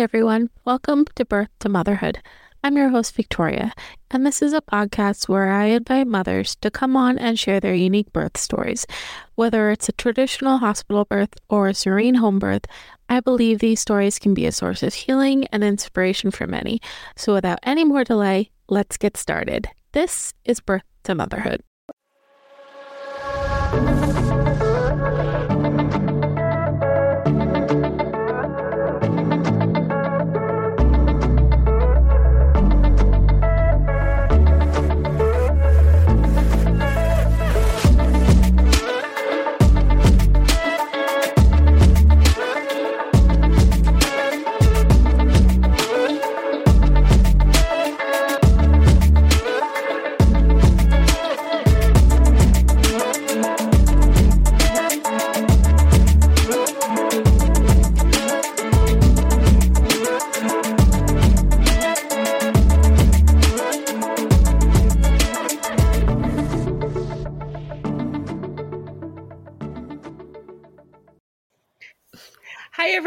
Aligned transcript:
everyone. 0.00 0.48
Welcome 0.64 1.04
to 1.16 1.26
Birth 1.26 1.50
to 1.58 1.68
Motherhood. 1.68 2.22
I'm 2.64 2.74
your 2.78 2.88
host, 2.88 3.14
Victoria, 3.14 3.74
and 4.10 4.24
this 4.24 4.40
is 4.40 4.54
a 4.54 4.62
podcast 4.62 5.28
where 5.28 5.52
I 5.52 5.66
invite 5.66 6.06
mothers 6.06 6.56
to 6.62 6.70
come 6.70 6.96
on 6.96 7.18
and 7.18 7.38
share 7.38 7.60
their 7.60 7.74
unique 7.74 8.10
birth 8.10 8.38
stories. 8.38 8.86
Whether 9.34 9.70
it's 9.70 9.90
a 9.90 9.92
traditional 9.92 10.56
hospital 10.56 11.04
birth 11.04 11.34
or 11.50 11.68
a 11.68 11.74
serene 11.74 12.14
home 12.14 12.38
birth, 12.38 12.64
I 13.10 13.20
believe 13.20 13.58
these 13.58 13.80
stories 13.80 14.18
can 14.18 14.32
be 14.32 14.46
a 14.46 14.52
source 14.52 14.82
of 14.82 14.94
healing 14.94 15.46
and 15.52 15.62
inspiration 15.62 16.30
for 16.30 16.46
many. 16.46 16.80
So, 17.14 17.34
without 17.34 17.58
any 17.62 17.84
more 17.84 18.02
delay, 18.02 18.50
let's 18.70 18.96
get 18.96 19.18
started. 19.18 19.68
This 19.92 20.32
is 20.46 20.60
Birth 20.60 20.84
to 21.04 21.14
Motherhood. 21.14 21.60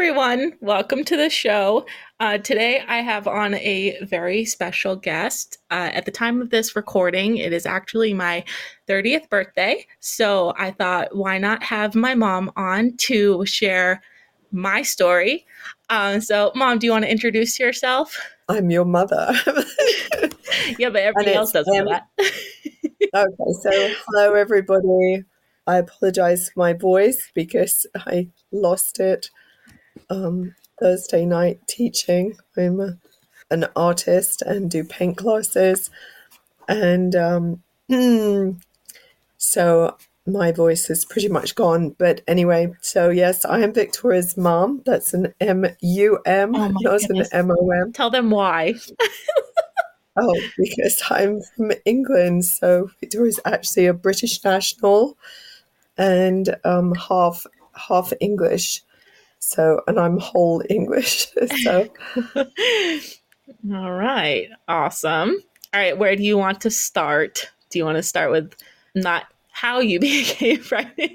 Everyone. 0.04 0.52
Welcome 0.60 1.02
to 1.04 1.16
the 1.16 1.30
show. 1.30 1.86
Uh, 2.20 2.36
today, 2.36 2.84
I 2.86 2.98
have 2.98 3.26
on 3.26 3.54
a 3.54 3.96
very 4.04 4.44
special 4.44 4.96
guest. 4.96 5.56
Uh, 5.70 5.88
at 5.94 6.04
the 6.04 6.10
time 6.10 6.42
of 6.42 6.50
this 6.50 6.76
recording, 6.76 7.38
it 7.38 7.54
is 7.54 7.64
actually 7.64 8.12
my 8.12 8.44
30th 8.86 9.30
birthday. 9.30 9.86
So 10.00 10.52
I 10.58 10.72
thought, 10.72 11.16
why 11.16 11.38
not 11.38 11.62
have 11.62 11.94
my 11.94 12.14
mom 12.14 12.52
on 12.54 12.98
to 12.98 13.46
share 13.46 14.02
my 14.52 14.82
story? 14.82 15.46
Uh, 15.88 16.20
so, 16.20 16.52
mom, 16.54 16.80
do 16.80 16.86
you 16.86 16.92
want 16.92 17.06
to 17.06 17.10
introduce 17.10 17.58
yourself? 17.58 18.14
I'm 18.50 18.70
your 18.70 18.84
mother. 18.84 19.32
yeah, 20.78 20.90
but 20.90 21.00
everybody 21.00 21.32
else 21.32 21.52
does 21.52 21.66
um, 21.66 21.86
that. 21.86 22.08
okay, 22.20 23.52
so 23.62 23.70
hello, 24.06 24.34
everybody. 24.34 25.24
I 25.66 25.78
apologize 25.78 26.50
for 26.50 26.60
my 26.60 26.74
voice 26.74 27.30
because 27.34 27.86
I 27.96 28.28
lost 28.52 29.00
it 29.00 29.30
um, 30.10 30.54
Thursday 30.80 31.24
night 31.24 31.60
teaching. 31.66 32.36
I'm 32.56 32.80
a, 32.80 32.98
an 33.50 33.66
artist 33.76 34.42
and 34.42 34.70
do 34.70 34.84
paint 34.84 35.16
classes. 35.16 35.90
And 36.68 37.14
um, 37.16 37.62
so 39.38 39.96
my 40.26 40.52
voice 40.52 40.88
is 40.90 41.04
pretty 41.04 41.28
much 41.28 41.54
gone. 41.54 41.90
But 41.90 42.22
anyway, 42.26 42.72
so 42.80 43.10
yes, 43.10 43.44
I 43.44 43.60
am 43.60 43.72
Victoria's 43.72 44.36
mom. 44.36 44.82
That's 44.86 45.12
an 45.14 45.34
M 45.40 45.66
U 45.80 46.18
M, 46.24 46.54
oh 46.54 46.68
not 46.80 47.00
goodness. 47.00 47.30
an 47.32 47.38
M 47.40 47.50
O 47.50 47.70
M. 47.70 47.92
Tell 47.92 48.10
them 48.10 48.30
why. 48.30 48.74
oh, 50.16 50.40
because 50.56 51.02
I'm 51.10 51.40
from 51.56 51.72
England. 51.84 52.44
So 52.46 52.90
Victoria's 53.00 53.40
actually 53.44 53.86
a 53.86 53.94
British 53.94 54.42
national 54.44 55.18
and 55.98 56.56
um, 56.64 56.94
half 56.94 57.46
half 57.74 58.12
English. 58.20 58.82
So, 59.44 59.82
and 59.86 60.00
I'm 60.00 60.18
whole 60.18 60.62
English. 60.68 61.28
So, 61.62 61.88
all 63.72 63.92
right, 63.92 64.48
awesome. 64.66 65.36
All 65.72 65.80
right, 65.80 65.96
where 65.96 66.16
do 66.16 66.22
you 66.22 66.38
want 66.38 66.62
to 66.62 66.70
start? 66.70 67.50
Do 67.70 67.78
you 67.78 67.84
want 67.84 67.96
to 67.96 68.02
start 68.02 68.30
with 68.30 68.54
not 68.94 69.24
how 69.50 69.80
you 69.80 70.00
became 70.00 70.62
pregnant? 70.62 71.12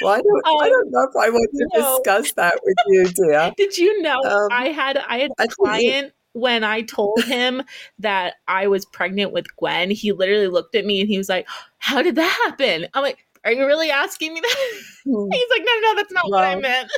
well, 0.00 0.14
I 0.14 0.22
don't, 0.22 0.46
um, 0.46 0.60
I 0.60 0.68
don't 0.68 0.90
know 0.90 1.02
if 1.02 1.16
I 1.16 1.28
want 1.30 1.50
to 1.54 1.68
no. 1.74 1.96
discuss 1.96 2.32
that 2.32 2.58
with 2.62 2.76
you, 2.86 3.08
dear. 3.08 3.52
Did 3.56 3.76
you 3.76 4.00
know 4.02 4.20
um, 4.24 4.48
I 4.52 4.68
had 4.68 4.96
I 4.96 5.18
had 5.18 5.32
a 5.38 5.48
client 5.48 6.12
when 6.32 6.62
I 6.62 6.82
told 6.82 7.22
him 7.24 7.62
that 7.98 8.34
I 8.46 8.68
was 8.68 8.84
pregnant 8.84 9.32
with 9.32 9.46
Gwen, 9.56 9.90
he 9.90 10.12
literally 10.12 10.46
looked 10.46 10.74
at 10.76 10.84
me 10.84 11.00
and 11.00 11.08
he 11.08 11.18
was 11.18 11.28
like, 11.28 11.48
How 11.78 12.02
did 12.02 12.14
that 12.14 12.42
happen? 12.46 12.86
I'm 12.94 13.02
like, 13.02 13.26
are 13.48 13.52
you 13.52 13.66
really 13.66 13.90
asking 13.90 14.34
me 14.34 14.40
that? 14.40 14.56
Hmm. 15.04 15.26
He's 15.32 15.50
like, 15.50 15.62
no, 15.64 15.80
no, 15.80 15.94
that's 15.96 16.12
not 16.12 16.24
well, 16.30 16.40
what 16.40 16.44
I 16.44 16.56
meant. 16.56 16.90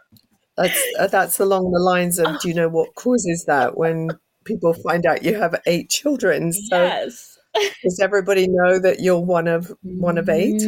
that's 0.56 0.82
uh, 0.98 1.06
that's 1.06 1.38
along 1.38 1.70
the 1.70 1.80
lines 1.80 2.18
of, 2.18 2.40
do 2.40 2.48
you 2.48 2.54
know 2.54 2.68
what 2.68 2.94
causes 2.96 3.44
that 3.46 3.76
when 3.76 4.10
people 4.44 4.74
find 4.74 5.06
out 5.06 5.22
you 5.22 5.36
have 5.36 5.60
eight 5.66 5.90
children? 5.90 6.52
So 6.52 6.82
yes. 6.82 7.38
does 7.82 8.00
everybody 8.00 8.48
know 8.48 8.80
that 8.80 9.00
you're 9.00 9.20
one 9.20 9.46
of 9.46 9.72
one 9.82 10.18
of 10.18 10.28
eight? 10.28 10.62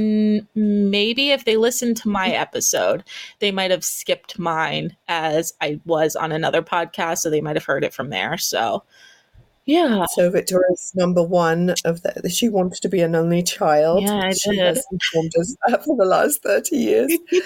Maybe 0.55 1.31
if 1.31 1.45
they 1.45 1.57
listened 1.57 1.97
to 1.99 2.09
my 2.09 2.29
episode, 2.29 3.03
they 3.41 3.51
might 3.51 3.71
have 3.71 3.85
skipped 3.85 4.39
mine 4.39 4.97
as 5.09 5.55
I 5.61 5.81
was 5.85 6.15
on 6.15 6.31
another 6.31 6.63
podcast, 6.63 7.19
so 7.19 7.31
they 7.31 7.41
might 7.41 7.57
have 7.57 7.65
heard 7.65 7.85
it 7.85 7.95
from 7.95 8.11
there. 8.11 8.39
So 8.39 8.85
yeah. 9.67 10.05
So 10.15 10.31
Victoria's 10.31 10.93
number 10.95 11.23
one 11.23 11.75
of 11.85 12.03
the, 12.03 12.29
she 12.29 12.49
wanted 12.49 12.83
to 12.83 12.89
be 12.89 13.01
an 13.01 13.15
only 13.15 13.43
child. 13.43 14.03
Yeah, 14.03 14.21
I 14.25 14.33
she 14.33 14.51
did. 14.51 14.59
has 14.61 14.87
informed 14.91 15.33
us 15.41 15.57
that 15.67 15.85
for 15.85 15.97
the 15.97 16.05
last 16.05 16.43
30 16.43 16.77
years. 16.77 17.19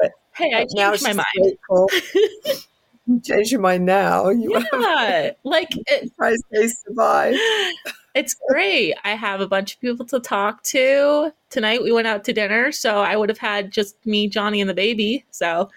But, 0.00 0.12
hey, 0.36 0.54
I 0.54 0.66
changed 0.74 1.02
my 1.02 1.12
mind. 1.12 1.58
you 3.06 3.20
changed 3.20 3.52
your 3.52 3.60
mind 3.60 3.84
now. 3.84 4.30
You 4.30 4.62
yeah, 4.72 5.32
like 5.44 5.68
it, 5.72 6.10
they 6.50 6.68
survive. 6.68 7.34
It's 8.12 8.34
great. 8.48 8.96
I 9.04 9.10
have 9.10 9.40
a 9.40 9.46
bunch 9.46 9.74
of 9.74 9.80
people 9.80 10.04
to 10.06 10.18
talk 10.18 10.64
to. 10.64 11.32
Tonight 11.48 11.84
we 11.84 11.92
went 11.92 12.08
out 12.08 12.24
to 12.24 12.32
dinner, 12.32 12.72
so 12.72 12.98
I 12.98 13.14
would 13.14 13.28
have 13.28 13.38
had 13.38 13.70
just 13.70 14.04
me, 14.04 14.26
Johnny, 14.26 14.60
and 14.60 14.68
the 14.68 14.74
baby. 14.74 15.24
So, 15.30 15.70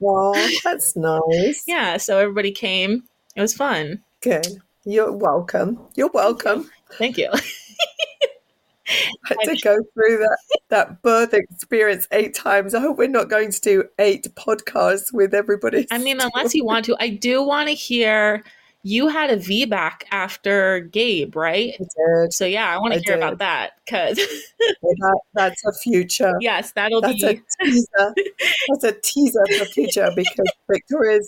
well, 0.00 0.32
that's 0.64 0.96
nice. 0.96 1.64
yeah, 1.66 1.98
so 1.98 2.18
everybody 2.18 2.50
came. 2.50 3.02
It 3.36 3.42
was 3.42 3.52
fun. 3.52 4.02
Good. 4.22 4.62
You're 4.86 5.10
welcome. 5.10 5.80
You're 5.96 6.10
welcome. 6.14 6.70
Thank 6.92 7.18
you. 7.18 7.28
I 8.88 9.34
had 9.42 9.56
to 9.56 9.60
go 9.60 9.78
through 9.94 10.18
that, 10.18 10.38
that 10.68 11.02
birth 11.02 11.34
experience 11.34 12.06
eight 12.12 12.36
times. 12.36 12.72
I 12.72 12.78
hope 12.78 12.96
we're 12.96 13.08
not 13.08 13.28
going 13.28 13.50
to 13.50 13.60
do 13.60 13.84
eight 13.98 14.28
podcasts 14.36 15.12
with 15.12 15.34
everybody. 15.34 15.88
I 15.90 15.98
mean, 15.98 16.20
unless 16.34 16.54
you 16.54 16.64
want 16.64 16.84
to. 16.84 16.96
I 17.00 17.08
do 17.08 17.42
want 17.42 17.68
to 17.68 17.74
hear 17.74 18.44
you 18.84 19.08
had 19.08 19.30
a 19.30 19.36
VBAC 19.36 20.02
after 20.12 20.78
Gabe, 20.78 21.34
right? 21.34 21.74
So 22.30 22.46
yeah, 22.46 22.72
I 22.72 22.78
want 22.78 22.92
to 22.92 23.00
I 23.00 23.02
hear 23.04 23.16
did. 23.16 23.24
about 23.24 23.38
that 23.38 23.72
because 23.84 24.16
that, 24.82 25.20
that's 25.34 25.66
a 25.66 25.72
future. 25.72 26.34
Yes, 26.40 26.70
that'll 26.70 27.00
that's 27.00 27.20
be 27.20 27.26
a 27.26 27.64
teaser. 27.64 28.14
that's 28.68 28.84
a 28.84 28.92
teaser 29.02 29.44
for 29.58 29.64
future 29.64 30.10
because 30.14 30.46
Victoria's 30.70 31.26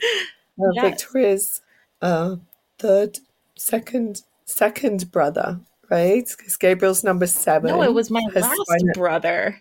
uh, 0.63 0.71
yes. 0.75 0.85
Victoria's 0.85 1.61
uh, 2.01 2.37
third 2.79 3.19
second 3.59 4.23
second 4.45 5.11
brother, 5.11 5.61
right? 5.91 6.29
Because 6.37 6.57
Gabriel's 6.57 7.05
number 7.05 7.27
seven. 7.27 7.71
No, 7.71 7.83
it 7.83 7.93
was 7.93 8.11
my 8.11 8.23
last 8.35 8.85
brother. 8.95 9.61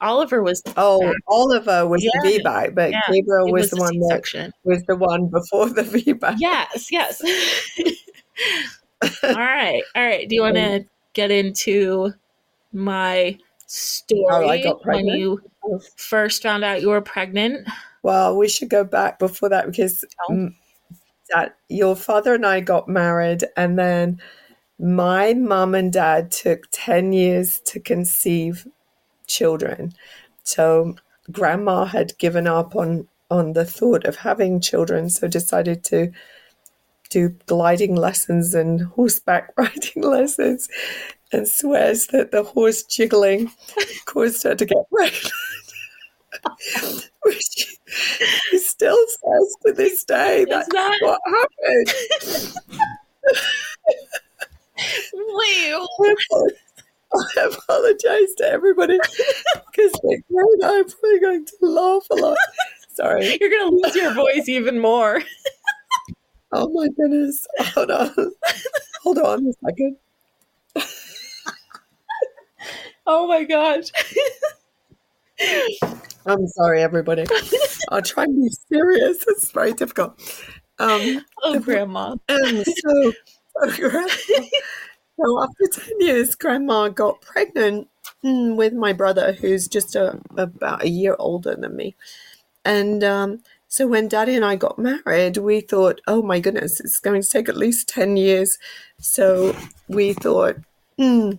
Oliver 0.00 0.42
was 0.42 0.62
oh 0.76 1.00
back. 1.00 1.14
Oliver 1.28 1.86
was 1.86 2.02
yeah. 2.02 2.10
the 2.22 2.38
VBAC, 2.38 2.74
but 2.74 2.90
yeah. 2.90 3.00
Gabriel 3.10 3.52
was, 3.52 3.62
was, 3.62 3.70
the 3.70 3.76
one 3.76 3.92
C-section. 3.92 4.46
that 4.46 4.54
was 4.64 4.82
the 4.84 4.96
one 4.96 5.26
before 5.26 5.68
the 5.68 5.82
VBAC. 5.82 6.36
Yes, 6.38 6.88
yes. 6.90 7.22
all 9.22 9.34
right, 9.34 9.82
all 9.94 10.02
right. 10.02 10.28
Do 10.28 10.34
you 10.34 10.42
want 10.42 10.56
to 10.56 10.86
get 11.12 11.30
into 11.30 12.14
my 12.72 13.38
story 13.66 14.64
when 14.84 15.06
you 15.06 15.40
first 15.96 16.42
found 16.42 16.64
out 16.64 16.80
you 16.80 16.88
were 16.88 17.02
pregnant? 17.02 17.68
Well, 18.02 18.38
we 18.38 18.48
should 18.48 18.70
go 18.70 18.84
back 18.84 19.18
before 19.18 19.50
that 19.50 19.66
because 19.66 20.02
oh 20.30 20.48
that 21.32 21.56
your 21.68 21.96
father 21.96 22.34
and 22.34 22.46
I 22.46 22.60
got 22.60 22.88
married, 22.88 23.44
and 23.56 23.78
then 23.78 24.20
my 24.78 25.34
mom 25.34 25.74
and 25.74 25.92
dad 25.92 26.30
took 26.32 26.64
10 26.72 27.12
years 27.12 27.60
to 27.66 27.80
conceive 27.80 28.66
children. 29.26 29.94
So 30.44 30.96
grandma 31.32 31.84
had 31.86 32.18
given 32.18 32.46
up 32.46 32.76
on, 32.76 33.08
on 33.30 33.54
the 33.54 33.64
thought 33.66 34.04
of 34.06 34.16
having 34.16 34.60
children, 34.60 35.10
so 35.10 35.28
decided 35.28 35.84
to 35.84 36.12
do 37.10 37.30
gliding 37.46 37.96
lessons 37.96 38.54
and 38.54 38.82
horseback 38.82 39.52
riding 39.56 40.02
lessons 40.02 40.68
and 41.32 41.48
swears 41.48 42.08
that 42.08 42.30
the 42.30 42.42
horse 42.42 42.82
jiggling 42.84 43.50
caused 44.06 44.42
her 44.44 44.54
to 44.54 44.64
get 44.64 44.78
pregnant. 44.92 45.32
Which 47.22 47.78
he 48.50 48.58
still 48.58 48.98
says 49.08 49.56
to 49.66 49.72
this 49.72 50.04
day 50.04 50.46
that's 50.48 50.68
that- 50.68 50.98
what 51.02 51.20
happened. 51.26 52.54
Wait. 55.14 55.74
I 57.12 57.48
apologize 57.52 58.34
to 58.38 58.44
everybody 58.46 58.98
because 58.98 59.92
like, 60.04 60.24
I'm 60.30 60.84
probably 60.88 61.20
going 61.20 61.44
to 61.44 61.54
laugh 61.62 62.06
a 62.10 62.14
lot. 62.14 62.36
Sorry. 62.94 63.36
You're 63.40 63.50
going 63.50 63.70
to 63.70 63.80
lose 63.84 63.96
your 63.96 64.14
voice 64.14 64.48
even 64.48 64.78
more. 64.78 65.20
Oh 66.52 66.68
my 66.70 66.88
goodness. 66.96 67.46
Hold 67.60 67.90
on. 67.92 68.12
Hold 69.02 69.18
on 69.18 69.46
a 69.46 69.52
second. 69.64 69.96
oh 73.06 73.26
my 73.26 73.44
gosh. 73.44 73.90
I'm 76.26 76.46
sorry, 76.48 76.82
everybody. 76.82 77.24
I'll 77.88 78.02
try 78.02 78.24
and 78.24 78.42
be 78.42 78.50
serious. 78.68 79.24
It's 79.28 79.50
very 79.50 79.72
difficult. 79.72 80.20
Um, 80.78 81.24
oh, 81.42 81.58
Grandma. 81.58 82.16
Um, 82.28 82.64
so, 82.64 83.12
so, 83.62 85.42
after 85.42 85.66
10 85.72 86.00
years, 86.00 86.34
Grandma 86.34 86.88
got 86.88 87.20
pregnant 87.20 87.88
mm, 88.24 88.56
with 88.56 88.72
my 88.72 88.92
brother, 88.92 89.32
who's 89.32 89.68
just 89.68 89.96
a, 89.96 90.20
about 90.36 90.84
a 90.84 90.88
year 90.88 91.16
older 91.18 91.54
than 91.56 91.76
me. 91.76 91.96
And 92.64 93.02
um, 93.02 93.42
so 93.68 93.86
when 93.86 94.08
Daddy 94.08 94.34
and 94.34 94.44
I 94.44 94.56
got 94.56 94.78
married, 94.78 95.36
we 95.38 95.60
thought, 95.60 96.00
oh 96.06 96.22
my 96.22 96.40
goodness, 96.40 96.80
it's 96.80 96.98
going 96.98 97.22
to 97.22 97.28
take 97.28 97.48
at 97.48 97.56
least 97.56 97.88
10 97.88 98.16
years. 98.16 98.58
So 98.98 99.56
we 99.88 100.12
thought, 100.12 100.56
hmm, 100.98 101.32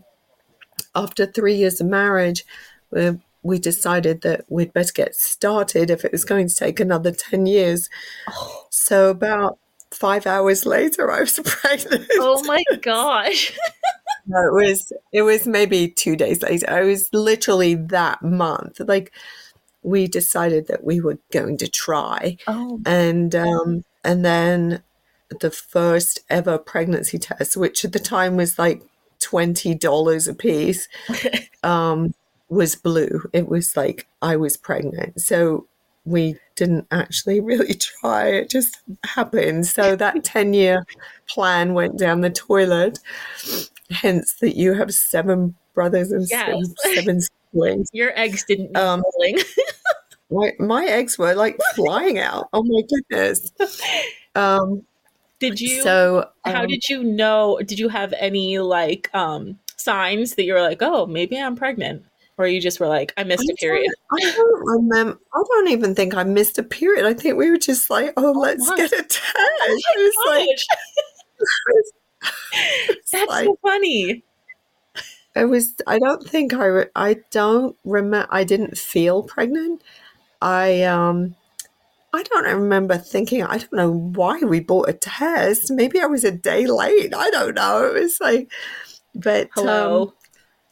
after 0.96 1.26
three 1.26 1.56
years 1.56 1.82
of 1.82 1.88
marriage, 1.88 2.46
we, 2.90 3.20
we 3.44 3.60
decided 3.60 4.22
that 4.22 4.46
we'd 4.50 4.74
better 4.74 4.94
get 4.94 5.16
started 5.16 5.90
if 5.90 6.06
it 6.06 6.12
was 6.12 6.26
going 6.26 6.48
to 6.48 6.56
take 6.56 6.80
another 6.80 7.12
10 7.12 7.46
years. 7.46 7.90
Oh. 8.30 8.66
So 8.70 9.10
about 9.10 9.58
five 9.92 10.26
hours 10.26 10.66
later, 10.66 11.12
I 11.12 11.22
was 11.22 11.40
pregnant. 11.44 12.08
Oh 12.14 12.44
my 12.44 12.64
gosh. 12.82 13.58
no, 14.28 14.48
it 14.48 14.54
was 14.54 14.94
it 15.12 15.22
was 15.24 15.48
maybe 15.48 15.88
two 15.88 16.16
days 16.16 16.42
later. 16.42 16.70
I 16.70 16.84
was 16.84 17.10
literally 17.14 17.76
that 17.76 18.22
month. 18.22 18.80
Like 18.80 19.12
we 19.84 20.08
decided 20.08 20.68
that 20.68 20.84
we 20.84 21.02
were 21.02 21.20
going 21.32 21.58
to 21.58 21.68
try. 21.68 22.38
Oh. 22.48 22.80
And 22.86 23.36
um, 23.36 23.84
and 24.04 24.24
then 24.24 24.84
the 25.40 25.52
first 25.52 26.20
ever 26.30 26.58
pregnancy 26.58 27.18
test, 27.18 27.58
which 27.58 27.86
at 27.86 27.94
the 27.94 28.00
time 28.00 28.36
was 28.36 28.60
like 28.60 28.84
twenty 29.20 29.74
dollars 29.76 30.28
a 30.28 30.34
piece, 30.34 30.88
um, 31.64 32.14
was 32.52 32.76
blue. 32.76 33.24
It 33.34 33.48
was 33.48 33.76
like 33.76 34.08
I 34.22 34.36
was 34.36 34.58
pregnant. 34.58 35.20
So 35.22 35.68
we 36.06 36.36
didn't 36.56 36.86
actually 36.92 37.40
really 37.52 37.74
try. 37.74 38.28
It 38.28 38.50
just 38.50 38.82
happened. 39.04 39.66
So 39.66 39.96
that 39.96 40.24
ten 40.24 40.54
year 40.54 40.86
plan 41.28 41.74
went 41.74 41.98
down 41.98 42.22
the 42.22 42.30
toilet. 42.30 43.00
Hence 43.90 44.36
that 44.42 44.56
you 44.56 44.74
have 44.74 44.94
seven 44.94 45.56
brothers 45.74 46.12
and 46.12 46.28
yes. 46.30 46.68
seven, 46.94 47.22
siblings. 47.54 47.90
Your 47.94 48.18
eggs 48.18 48.44
didn't 48.46 48.76
um, 48.78 49.04
my, 50.30 50.52
my 50.60 50.86
eggs 50.86 51.18
were 51.18 51.34
like 51.34 51.58
flying 51.76 52.20
out. 52.20 52.48
Oh 52.54 52.64
my 52.64 52.82
goodness. 52.82 53.52
Um, 54.36 54.84
did 55.40 55.60
you? 55.60 55.82
So 55.82 56.30
how 56.46 56.62
um, 56.62 56.68
did 56.68 56.88
you 56.88 57.04
know? 57.04 57.60
Did 57.66 57.80
you 57.80 57.90
have 57.90 58.14
any 58.18 58.60
like 58.60 59.10
um, 59.14 59.60
signs 59.76 60.36
that 60.36 60.44
you 60.44 60.54
were 60.54 60.62
like, 60.62 60.82
oh, 60.82 61.06
maybe 61.06 61.38
I'm 61.38 61.56
pregnant? 61.56 62.06
Or 62.42 62.48
you 62.48 62.60
just 62.60 62.80
were 62.80 62.88
like, 62.88 63.14
I 63.18 63.24
missed 63.24 63.48
I 63.48 63.54
a 63.54 63.56
period. 63.56 63.94
I 64.12 64.20
don't 64.20 64.66
remember. 64.66 65.20
I 65.32 65.44
don't 65.48 65.68
even 65.68 65.94
think 65.94 66.16
I 66.16 66.24
missed 66.24 66.58
a 66.58 66.64
period. 66.64 67.06
I 67.06 67.14
think 67.14 67.38
we 67.38 67.52
were 67.52 67.58
just 67.58 67.92
like, 67.92 68.14
oh, 68.18 68.34
oh 68.36 68.40
let's 68.40 68.68
my. 68.68 68.78
get 68.78 68.92
a 68.92 69.04
test. 69.04 69.36
Oh 69.38 69.80
it 69.94 70.16
was 70.28 70.48
like, 70.50 71.48
that's 73.12 73.30
like, 73.30 73.46
so 73.46 73.60
funny. 73.62 74.24
It 75.36 75.46
was. 75.46 75.76
I 75.86 76.00
don't 76.00 76.28
think 76.28 76.56
I. 76.56 76.66
Re- 76.66 76.90
I 76.96 77.18
don't 77.30 77.78
remember. 77.86 78.28
I 78.32 78.44
didn't 78.44 78.76
feel 78.76 79.22
pregnant. 79.22 79.84
I 80.42 80.82
um. 80.84 81.36
I 82.14 82.24
don't 82.24 82.46
remember 82.46 82.98
thinking. 82.98 83.44
I 83.44 83.60
don't 83.60 83.74
know 83.74 83.92
why 83.92 84.40
we 84.40 84.62
bought 84.62 84.90
a 84.90 84.94
test. 84.94 85.72
Maybe 85.72 86.02
I 86.02 86.08
was 86.08 86.24
a 86.24 86.32
day 86.32 86.66
late. 86.66 87.14
I 87.16 87.30
don't 87.30 87.54
know. 87.54 87.86
It 87.86 88.02
was 88.02 88.20
like, 88.20 88.52
but 89.14 89.50
hello. 89.54 90.02
Um, 90.02 90.14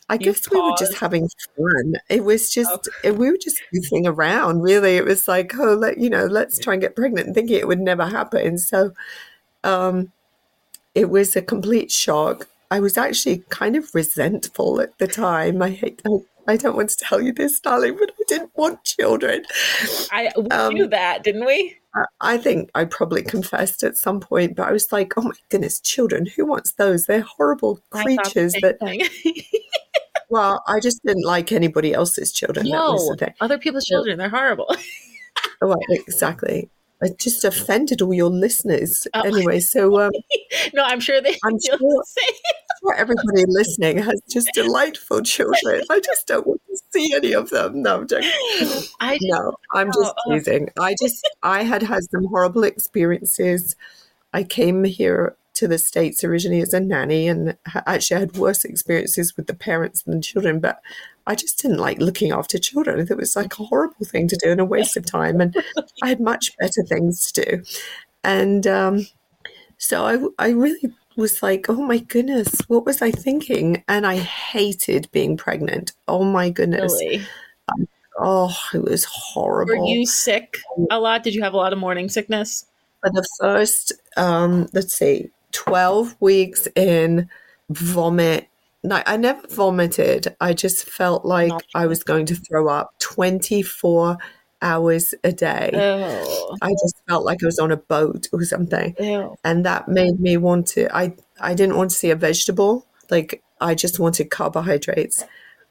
I 0.10 0.16
you 0.16 0.20
guess 0.20 0.48
paused. 0.48 0.54
we 0.54 0.62
were 0.62 0.76
just 0.78 1.00
having 1.00 1.30
fun. 1.56 1.94
It 2.10 2.24
was 2.24 2.52
just 2.52 2.90
we 3.04 3.30
were 3.30 3.38
just 3.38 3.62
goofing 3.74 4.06
around. 4.06 4.62
Really, 4.62 4.98
it 4.98 5.06
was 5.06 5.28
like, 5.28 5.58
oh, 5.58 5.74
let 5.76 6.00
you 6.00 6.10
know, 6.10 6.26
let's 6.26 6.58
try 6.60 6.74
and 6.74 6.82
get 6.82 6.96
pregnant, 6.96 7.36
thinking 7.36 7.58
it 7.58 7.68
would 7.68 7.80
never 7.80 8.06
happen. 8.06 8.58
So, 8.58 8.92
um, 9.64 10.12
it 10.96 11.10
was 11.10 11.36
a 11.36 11.42
complete 11.42 11.92
shock. 11.92 12.48
I 12.72 12.80
was 12.80 12.98
actually 12.98 13.44
kind 13.50 13.76
of 13.76 13.94
resentful 13.94 14.82
at 14.82 14.98
the 15.00 15.08
time. 15.08 15.62
I 15.62 15.72
hate, 15.72 16.02
I, 16.06 16.20
I 16.48 16.58
don't 16.58 16.76
want 16.76 16.90
to 16.90 16.98
tell 16.98 17.22
you 17.22 17.32
this, 17.32 17.60
darling, 17.60 17.96
but 18.00 18.12
I 18.12 18.24
didn't 18.28 18.52
want 18.56 18.84
children. 18.84 19.44
I 20.12 20.32
we 20.36 20.50
um, 20.50 20.74
knew 20.74 20.88
that, 20.88 21.24
didn't 21.24 21.46
we? 21.46 21.78
I 22.22 22.38
think 22.38 22.70
I 22.76 22.86
probably 22.86 23.24
confessed 23.24 23.84
at 23.84 23.98
some 23.98 24.20
point, 24.20 24.56
but 24.56 24.68
I 24.68 24.72
was 24.72 24.92
like, 24.92 25.14
"Oh 25.18 25.24
my 25.24 25.32
goodness, 25.50 25.80
children! 25.80 26.28
Who 26.36 26.46
wants 26.46 26.74
those? 26.74 27.06
They're 27.06 27.22
horrible 27.22 27.80
creatures." 27.90 28.54
That, 28.62 28.78
well, 30.30 30.64
I 30.68 30.80
just 30.80 31.04
didn't 31.04 31.26
like 31.26 31.52
anybody 31.52 31.94
else's 31.94 32.32
children. 32.32 32.70
No, 32.70 33.16
other 33.42 33.58
people's 33.58 33.86
children, 33.86 34.18
they're 34.18 34.30
horrible. 34.30 34.68
well, 35.62 35.78
exactly. 35.90 36.70
I 37.02 37.10
just 37.18 37.46
offended 37.46 38.02
all 38.02 38.14
your 38.14 38.30
listeners. 38.30 39.08
Oh. 39.14 39.22
Anyway, 39.22 39.62
so 39.62 40.00
um, 40.00 40.12
no, 40.74 40.84
I'm 40.84 41.00
sure 41.00 41.22
they. 41.22 41.38
I'm 41.46 41.58
sure, 41.60 41.78
sure 41.78 42.96
everybody 42.96 43.46
listening 43.48 43.98
has 44.00 44.22
just 44.30 44.50
delightful 44.54 45.22
children. 45.22 45.84
I 45.90 46.02
just 46.02 46.28
don't 46.28 46.46
want 46.46 46.62
to 46.70 46.78
see 46.92 47.14
any 47.16 47.34
of 47.34 47.50
them. 47.52 47.82
No, 47.84 48.00
I'm 48.00 48.08
joking. 48.08 48.30
I 49.00 49.14
just, 49.14 49.22
no, 49.24 49.56
I'm 49.74 49.88
just 49.88 50.14
oh, 50.26 50.34
teasing. 50.34 50.70
I 50.80 50.96
just 51.02 51.28
I 51.42 51.64
had 51.64 51.84
had 51.84 52.04
some 52.12 52.26
horrible 52.26 52.66
experiences. 52.66 53.78
I 54.34 54.44
came 54.44 54.84
here 54.84 55.38
to 55.60 55.68
the 55.68 55.78
States 55.78 56.24
originally 56.24 56.62
as 56.62 56.74
a 56.74 56.80
nanny 56.80 57.28
and 57.28 57.58
actually 57.86 58.20
had 58.20 58.38
worse 58.38 58.64
experiences 58.64 59.36
with 59.36 59.48
the 59.48 59.54
parents 59.54 60.04
than 60.04 60.16
the 60.16 60.22
children, 60.22 60.60
but 60.60 60.80
I 61.28 61.36
just 61.36 61.62
didn't 61.62 61.80
like 61.80 62.00
looking 62.00 62.32
after 62.32 62.58
children. 62.58 63.00
It 63.00 63.18
was 63.18 63.36
like 63.36 63.60
a 63.60 63.64
horrible 63.64 64.06
thing 64.06 64.30
to 64.30 64.38
do 64.38 64.52
and 64.52 64.62
a 64.62 64.66
waste 64.66 64.96
of 64.96 65.06
time. 65.06 65.42
And 65.42 65.56
I 66.02 66.08
had 66.08 66.22
much 66.22 66.58
better 66.58 66.82
things 66.84 67.32
to 67.34 67.42
do. 67.44 67.64
And 68.24 68.66
um, 68.66 69.08
so 69.78 70.32
I, 70.40 70.46
I 70.48 70.50
really 70.52 70.94
was 71.18 71.44
like, 71.44 71.66
oh 71.70 71.82
my 71.82 71.98
goodness, 71.98 72.62
what 72.68 72.86
was 72.86 73.02
I 73.02 73.12
thinking? 73.12 73.84
And 73.90 74.08
I 74.08 74.18
hated 74.18 75.10
being 75.12 75.36
pregnant. 75.36 75.92
Oh 76.08 76.24
my 76.24 76.50
goodness. 76.50 76.94
Really? 76.94 77.22
Um, 77.68 77.88
oh, 78.18 78.58
it 78.74 78.82
was 78.82 79.04
horrible. 79.04 79.78
Were 79.78 79.86
you 79.86 80.06
sick 80.06 80.58
a 80.90 81.00
lot? 81.00 81.24
Did 81.24 81.36
you 81.36 81.44
have 81.44 81.54
a 81.54 81.58
lot 81.58 81.74
of 81.74 81.80
morning 81.80 82.08
sickness? 82.08 82.66
For 83.02 83.12
the 83.12 83.28
first, 83.40 83.94
um, 84.18 84.68
let's 84.74 84.94
see, 84.94 85.30
12 85.52 86.16
weeks 86.20 86.68
in 86.76 87.30
vomit. 87.70 88.48
No, 88.84 89.02
I 89.06 89.18
never 89.18 89.46
vomited. 89.48 90.36
I 90.40 90.54
just 90.54 90.86
felt 90.86 91.26
like 91.26 91.52
I 91.76 91.88
was 91.88 92.04
going 92.04 92.26
to 92.28 92.36
throw 92.36 92.70
up 92.70 92.92
24 93.00 94.18
hours 94.62 95.14
a 95.24 95.32
day. 95.32 95.70
Ew. 95.74 96.58
I 96.62 96.70
just 96.70 96.96
felt 97.08 97.26
like 97.26 97.44
I 97.44 97.46
was 97.46 97.60
on 97.60 97.72
a 97.72 97.78
boat 97.78 98.28
or 98.32 98.44
something. 98.44 98.96
Ew. 99.00 99.36
And 99.44 99.66
that 99.66 99.88
made 99.88 100.20
me 100.20 100.38
want 100.38 100.68
to 100.70 100.94
I 100.96 101.14
I 101.40 101.54
didn't 101.54 101.78
want 101.78 101.92
to 101.92 101.96
see 101.96 102.10
a 102.10 102.16
vegetable. 102.16 102.86
Like 103.10 103.42
I 103.60 103.76
just 103.76 104.00
wanted 104.00 104.30
carbohydrates. 104.30 105.24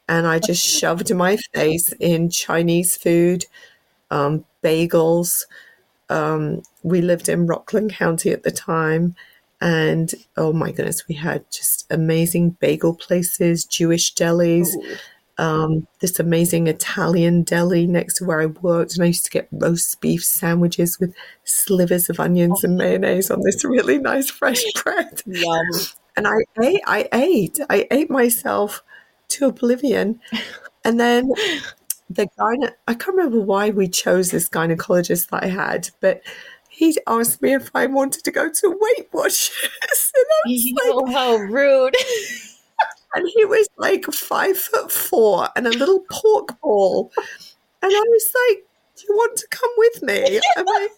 And 0.07 0.25
I 0.25 0.39
just 0.39 0.65
shoved 0.65 1.13
my 1.13 1.37
face 1.53 1.93
in 1.99 2.31
Chinese 2.31 2.97
food, 2.97 3.45
um, 4.09 4.43
bagels. 4.63 5.45
Um, 6.09 6.63
we 6.81 7.01
lived 7.01 7.29
in 7.29 7.45
Rockland 7.45 7.93
County 7.93 8.31
at 8.31 8.41
the 8.41 8.49
time 8.49 9.15
and 9.61 10.13
oh 10.37 10.53
my 10.53 10.71
goodness, 10.71 11.07
we 11.07 11.15
had 11.15 11.49
just 11.51 11.85
amazing 11.89 12.51
bagel 12.51 12.95
places, 12.95 13.65
Jewish 13.65 14.13
delis, 14.13 14.69
um, 15.37 15.87
this 15.99 16.19
amazing 16.19 16.67
Italian 16.67 17.43
deli 17.43 17.87
next 17.87 18.15
to 18.15 18.25
where 18.25 18.41
I 18.41 18.47
worked. 18.47 18.95
And 18.95 19.03
I 19.03 19.07
used 19.07 19.25
to 19.25 19.31
get 19.31 19.49
roast 19.51 19.99
beef 20.01 20.23
sandwiches 20.23 20.99
with 20.99 21.13
slivers 21.43 22.09
of 22.09 22.19
onions 22.19 22.63
and 22.63 22.77
mayonnaise 22.77 23.31
on 23.31 23.41
this 23.41 23.63
really 23.65 23.97
nice 23.97 24.29
fresh 24.29 24.63
bread. 24.83 25.21
Yum. 25.25 25.65
And 26.15 26.27
I 26.27 26.37
ate, 26.61 26.81
I 26.85 27.09
ate, 27.13 27.59
I 27.69 27.87
ate 27.91 28.09
myself 28.09 28.83
to 29.29 29.47
oblivion. 29.47 30.19
And 30.83 30.99
then 30.99 31.31
the 32.09 32.27
guy, 32.37 32.73
I 32.87 32.93
can't 32.93 33.15
remember 33.15 33.39
why 33.39 33.69
we 33.69 33.87
chose 33.87 34.31
this 34.31 34.49
gynecologist 34.49 35.29
that 35.29 35.43
I 35.43 35.47
had, 35.47 35.89
but 35.99 36.21
he 36.79 36.95
asked 37.07 37.41
me 37.41 37.53
if 37.53 37.69
I 37.75 37.87
wanted 37.87 38.23
to 38.23 38.31
go 38.31 38.49
to 38.49 38.69
Weight 38.69 39.09
Watchers. 39.11 39.51
and 40.45 40.77
oh, 40.87 40.97
like, 41.03 41.13
how 41.13 41.35
rude. 41.35 41.93
and 43.15 43.27
he 43.35 43.43
was 43.43 43.67
like 43.77 44.05
five 44.05 44.57
foot 44.57 44.89
four 44.89 45.49
and 45.57 45.67
a 45.67 45.71
little 45.71 46.05
pork 46.09 46.57
ball. 46.61 47.11
And 47.81 47.91
I 47.91 48.03
was 48.07 48.33
like, 48.47 48.65
Do 48.95 49.03
you 49.09 49.13
want 49.15 49.37
to 49.39 49.47
come 49.49 49.69
with 49.77 50.03
me? 50.03 50.39
I'm 50.55 50.65
like, 50.65 50.91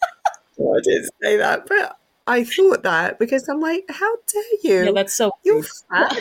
well, 0.55 0.77
I 0.77 0.81
didn't 0.83 1.09
say 1.19 1.37
that, 1.37 1.65
but 1.67 1.97
I 2.27 2.43
thought 2.43 2.83
that 2.83 3.17
because 3.17 3.49
I'm 3.49 3.59
like, 3.59 3.85
How 3.89 4.15
dare 4.31 4.43
you? 4.63 4.85
Yeah, 4.85 4.91
that's 4.91 5.15
so 5.15 5.31
You're 5.43 5.63
fat. 5.63 6.11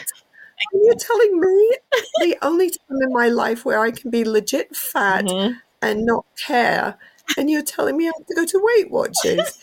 And 0.73 0.83
you're 0.85 0.95
telling 0.95 1.39
me 1.39 1.77
the 2.21 2.39
only 2.41 2.71
time 2.71 2.99
in 3.03 3.13
my 3.13 3.29
life 3.29 3.67
where 3.67 3.81
I 3.81 3.91
can 3.91 4.11
be 4.11 4.25
legit 4.25 4.75
fat 4.75 5.27
Mhm. 5.27 5.57
and 5.83 6.07
not 6.07 6.25
care, 6.47 6.99
and 7.37 7.51
you're 7.51 7.63
telling 7.63 7.97
me 7.97 8.09
I 8.09 8.13
have 8.17 8.27
to 8.27 8.35
go 8.35 8.45
to 8.45 8.61
Weight 8.63 8.91
Watchers. 8.91 9.59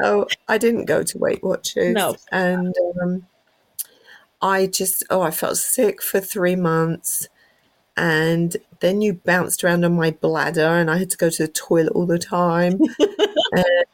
so 0.00 0.26
I 0.48 0.58
didn't 0.58 0.86
go 0.86 1.02
to 1.02 1.18
Weight 1.18 1.42
Watchers. 1.42 1.94
No. 1.94 2.16
And 2.32 2.74
um, 3.02 3.26
I 4.42 4.66
just, 4.66 5.04
oh, 5.10 5.22
I 5.22 5.30
felt 5.30 5.56
sick 5.56 6.02
for 6.02 6.20
three 6.20 6.56
months. 6.56 7.28
And 7.96 8.56
then 8.80 9.00
you 9.00 9.14
bounced 9.14 9.62
around 9.62 9.84
on 9.84 9.94
my 9.94 10.10
bladder, 10.10 10.66
and 10.66 10.90
I 10.90 10.98
had 10.98 11.10
to 11.10 11.16
go 11.16 11.30
to 11.30 11.42
the 11.46 11.52
toilet 11.52 11.92
all 11.92 12.06
the 12.06 12.18
time. 12.18 12.80
and 13.52 13.84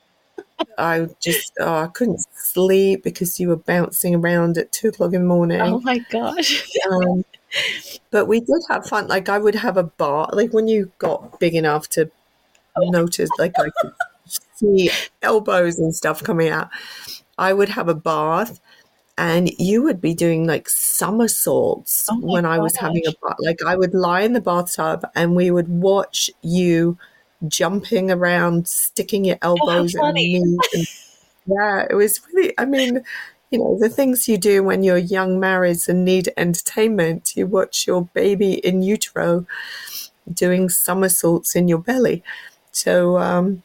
I 0.79 1.07
just, 1.21 1.53
oh, 1.61 1.77
I 1.77 1.87
couldn't 1.89 2.25
sleep 2.35 3.05
because 3.05 3.39
you 3.39 3.49
were 3.49 3.57
bouncing 3.57 4.15
around 4.15 4.57
at 4.57 4.73
two 4.73 4.89
o'clock 4.89 5.13
in 5.13 5.23
the 5.23 5.29
morning. 5.29 5.61
Oh 5.61 5.81
my 5.81 5.99
gosh. 6.11 6.67
Um, 6.91 7.25
but 8.11 8.27
we 8.27 8.41
did 8.41 8.63
have 8.69 8.87
fun. 8.87 9.09
Like 9.09 9.29
I 9.29 9.39
would 9.39 9.57
have 9.57 9.77
a 9.77 9.83
bar. 9.83 10.31
Like 10.33 10.53
when 10.53 10.69
you 10.69 10.91
got 10.99 11.39
big 11.41 11.55
enough 11.55 11.89
to 11.91 12.11
notice, 12.79 13.31
like 13.39 13.53
I 13.59 13.71
could 13.81 13.93
see 14.55 14.91
elbows 15.23 15.79
and 15.79 15.95
stuff 15.95 16.23
coming 16.23 16.49
out. 16.49 16.71
I 17.39 17.53
would 17.53 17.71
have 17.71 17.89
a 17.89 17.95
bath, 17.95 18.61
and 19.17 19.51
you 19.59 19.83
would 19.83 20.01
be 20.01 20.15
doing 20.15 20.47
like 20.47 20.69
somersaults 20.69 22.07
Oh 22.11 22.19
when 22.21 22.45
I 22.45 22.59
was 22.59 22.77
having 22.77 23.07
a 23.07 23.13
bath. 23.23 23.37
Like 23.41 23.63
I 23.67 23.77
would 23.77 23.95
lie 23.95 24.23
in 24.23 24.33
the 24.33 24.41
bathtub, 24.41 25.07
and 25.15 25.35
we 25.35 25.51
would 25.51 25.69
watch 25.69 26.31
you 26.43 26.99
jumping 27.49 28.11
around, 28.11 28.69
sticking 28.69 29.25
your 29.25 29.39
elbows 29.43 29.95
and 29.95 30.03
funny. 30.03 30.41
knees. 30.41 30.59
And, 30.75 30.87
yeah, 31.47 31.87
it 31.89 31.95
was 31.95 32.21
really. 32.33 32.53
I 32.59 32.65
mean 32.67 33.03
you 33.51 33.59
know, 33.59 33.77
the 33.79 33.89
things 33.89 34.29
you 34.29 34.39
do 34.39 34.63
when 34.63 34.83
you're 34.83 34.97
young 34.97 35.41
marrieds 35.41 35.89
and 35.89 36.05
need 36.05 36.33
entertainment. 36.37 37.37
You 37.37 37.47
watch 37.47 37.87
your 37.87 38.05
baby 38.15 38.55
in 38.55 38.83
utero 38.83 39.45
doing 40.33 40.69
somersaults 40.69 41.57
in 41.57 41.67
your 41.67 41.79
belly. 41.79 42.23
So, 42.73 43.19
um, 43.19 43.63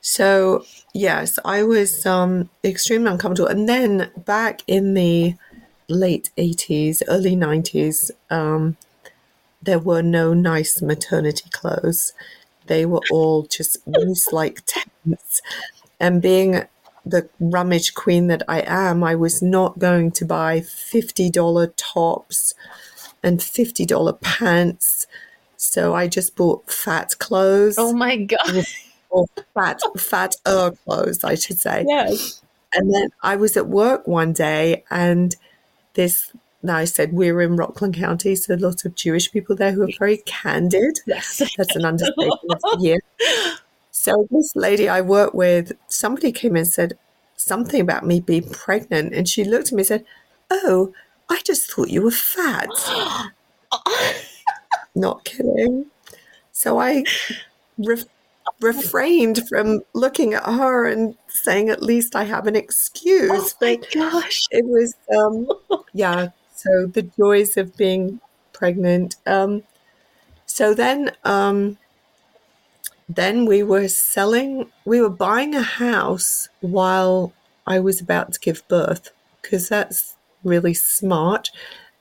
so 0.00 0.64
yes, 0.92 1.38
I 1.44 1.62
was 1.62 2.06
um, 2.06 2.50
extremely 2.62 3.10
uncomfortable. 3.10 3.48
And 3.48 3.68
then 3.68 4.10
back 4.16 4.62
in 4.66 4.94
the 4.94 5.34
late 5.88 6.30
80s, 6.36 7.02
early 7.08 7.36
90s, 7.36 8.10
um, 8.30 8.76
there 9.62 9.78
were 9.78 10.02
no 10.02 10.34
nice 10.34 10.82
maternity 10.82 11.48
clothes. 11.50 12.12
They 12.66 12.86
were 12.86 13.00
all 13.10 13.44
just 13.44 13.78
loose 13.86 14.32
like 14.32 14.62
tents. 14.66 15.40
And 15.98 16.20
being 16.20 16.64
the 17.06 17.28
rummage 17.38 17.94
queen 17.94 18.26
that 18.28 18.42
I 18.48 18.62
am, 18.66 19.04
I 19.04 19.14
was 19.14 19.42
not 19.42 19.78
going 19.78 20.10
to 20.12 20.24
buy 20.24 20.60
$50 20.60 21.72
tops 21.76 22.54
and 23.22 23.40
$50 23.40 24.20
pants. 24.20 25.06
So 25.64 25.94
I 25.94 26.08
just 26.08 26.36
bought 26.36 26.70
fat 26.70 27.18
clothes 27.18 27.76
Oh 27.78 27.92
my 27.92 28.16
god. 28.16 28.64
or 29.10 29.26
fat, 29.54 29.80
fatter 29.96 30.38
uh, 30.44 30.70
clothes, 30.84 31.24
I 31.24 31.34
should 31.36 31.58
say. 31.58 31.84
Yes. 31.88 32.42
And 32.74 32.92
then 32.92 33.08
I 33.22 33.36
was 33.36 33.56
at 33.56 33.66
work 33.68 34.06
one 34.06 34.32
day 34.32 34.84
and 34.90 35.34
this, 35.94 36.32
now 36.62 36.76
I 36.76 36.84
said 36.84 37.12
we're 37.12 37.40
in 37.40 37.56
Rockland 37.56 37.94
County, 37.94 38.36
so 38.36 38.54
lots 38.54 38.84
of 38.84 38.94
Jewish 38.94 39.32
people 39.32 39.56
there 39.56 39.72
who 39.72 39.82
are 39.82 39.98
very 39.98 40.18
candid. 40.18 41.00
Yes. 41.06 41.42
That's 41.56 41.76
an 41.76 41.84
understatement 41.84 42.40
of 42.50 42.60
the 42.60 42.78
year. 42.80 43.00
So 43.90 44.26
this 44.30 44.54
lady 44.54 44.88
I 44.88 45.00
work 45.00 45.34
with, 45.34 45.72
somebody 45.88 46.30
came 46.30 46.56
and 46.56 46.68
said 46.68 46.98
something 47.36 47.80
about 47.80 48.04
me 48.04 48.20
being 48.20 48.50
pregnant, 48.50 49.14
and 49.14 49.28
she 49.28 49.44
looked 49.44 49.68
at 49.68 49.72
me 49.72 49.80
and 49.80 49.86
said, 49.86 50.04
"Oh, 50.50 50.92
I 51.28 51.40
just 51.44 51.70
thought 51.72 51.90
you 51.90 52.02
were 52.02 52.10
fat." 52.10 52.68
Not 54.94 55.24
kidding. 55.24 55.86
So 56.52 56.80
I 56.80 57.04
re- 57.78 58.04
refrained 58.60 59.48
from 59.48 59.82
looking 59.94 60.34
at 60.34 60.44
her 60.44 60.86
and 60.86 61.16
saying, 61.28 61.70
"At 61.70 61.82
least 61.82 62.16
I 62.16 62.24
have 62.24 62.46
an 62.46 62.56
excuse." 62.56 63.30
oh 63.30 63.66
my 63.66 63.76
But 63.76 63.92
gosh. 63.92 64.42
it 64.50 64.64
was, 64.66 64.94
um, 65.16 65.48
yeah. 65.94 66.28
So 66.54 66.86
the 66.86 67.02
joys 67.02 67.56
of 67.56 67.76
being 67.76 68.20
pregnant. 68.52 69.16
Um, 69.26 69.64
so 70.46 70.74
then, 70.74 71.12
um, 71.24 71.78
then 73.08 73.44
we 73.46 73.62
were 73.62 73.88
selling, 73.88 74.70
we 74.84 75.00
were 75.00 75.10
buying 75.10 75.54
a 75.54 75.62
house 75.62 76.48
while 76.60 77.32
I 77.66 77.80
was 77.80 78.00
about 78.00 78.32
to 78.32 78.40
give 78.40 78.66
birth 78.68 79.10
because 79.42 79.68
that's 79.68 80.16
really 80.42 80.74
smart. 80.74 81.50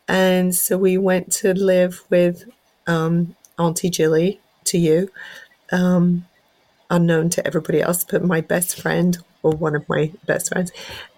And 0.08 0.56
so 0.56 0.78
we 0.78 0.98
went 0.98 1.32
to 1.34 1.54
live 1.54 2.04
with 2.10 2.46
um, 2.88 3.36
Auntie 3.58 3.90
Jilly, 3.90 4.40
to 4.66 4.78
you, 4.78 5.10
um, 5.72 6.26
unknown 6.90 7.30
to 7.32 7.46
everybody 7.46 7.82
else, 7.82 8.04
but 8.04 8.24
my 8.24 8.42
best 8.42 8.82
friend, 8.82 9.18
or 9.42 9.52
one 9.52 9.76
of 9.76 9.88
my 9.90 10.12
best 10.26 10.50
friends. 10.50 10.72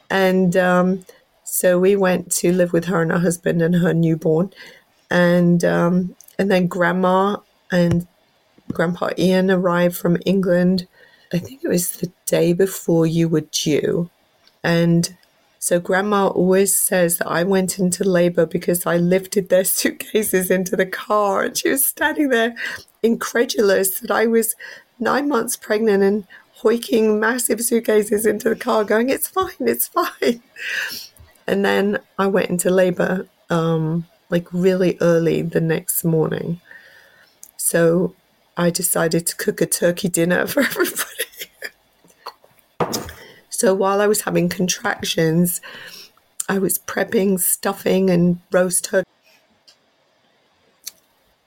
And 0.09 0.55
um, 0.57 1.05
so 1.43 1.79
we 1.79 1.95
went 1.95 2.31
to 2.33 2.51
live 2.51 2.73
with 2.73 2.85
her 2.85 3.01
and 3.01 3.11
her 3.11 3.19
husband 3.19 3.61
and 3.61 3.75
her 3.75 3.93
newborn. 3.93 4.51
And, 5.09 5.63
um, 5.63 6.15
and 6.39 6.49
then 6.49 6.67
Grandma 6.67 7.37
and 7.71 8.07
Grandpa 8.71 9.09
Ian 9.17 9.51
arrived 9.51 9.95
from 9.95 10.17
England. 10.25 10.87
I 11.33 11.39
think 11.39 11.63
it 11.63 11.67
was 11.67 11.97
the 11.97 12.11
day 12.25 12.53
before 12.53 13.05
you 13.05 13.29
were 13.29 13.41
due. 13.51 14.09
And 14.63 15.15
so 15.65 15.79
Grandma 15.79 16.27
always 16.27 16.75
says 16.75 17.17
that 17.17 17.27
I 17.27 17.41
went 17.41 17.79
into 17.79 18.03
labor 18.03 18.45
because 18.45 18.85
I 18.85 18.97
lifted 18.97 19.49
their 19.49 19.63
suitcases 19.79 20.51
into 20.51 20.75
the 20.75 20.85
car. 20.85 21.41
And 21.41 21.57
she 21.57 21.69
was 21.69 21.83
standing 21.83 22.29
there 22.29 22.55
incredulous 23.01 23.99
that 24.01 24.11
I 24.11 24.27
was 24.27 24.53
nine 24.99 25.27
months 25.27 25.57
pregnant 25.57 26.03
and 26.03 26.27
hoiking 26.57 27.19
massive 27.19 27.61
suitcases 27.61 28.27
into 28.27 28.47
the 28.49 28.55
car, 28.55 28.83
going, 28.83 29.09
It's 29.09 29.27
fine, 29.27 29.55
it's 29.61 29.87
fine. 29.87 30.43
And 31.47 31.65
then 31.65 31.99
I 32.19 32.27
went 32.27 32.51
into 32.51 32.69
labor 32.69 33.27
um, 33.49 34.05
like 34.29 34.47
really 34.51 34.99
early 35.01 35.41
the 35.41 35.61
next 35.61 36.03
morning. 36.03 36.61
So 37.57 38.13
I 38.55 38.69
decided 38.69 39.25
to 39.27 39.35
cook 39.35 39.61
a 39.61 39.65
turkey 39.65 40.09
dinner 40.09 40.45
for 40.53 40.61
everybody. 40.61 41.14
So 43.59 43.73
while 43.73 44.01
I 44.01 44.07
was 44.07 44.21
having 44.21 44.49
contractions, 44.49 45.61
I 46.47 46.59
was 46.59 46.77
prepping 46.77 47.39
stuffing 47.39 48.09
and 48.09 48.39
roast 48.51 48.85
turkey. 48.85 49.09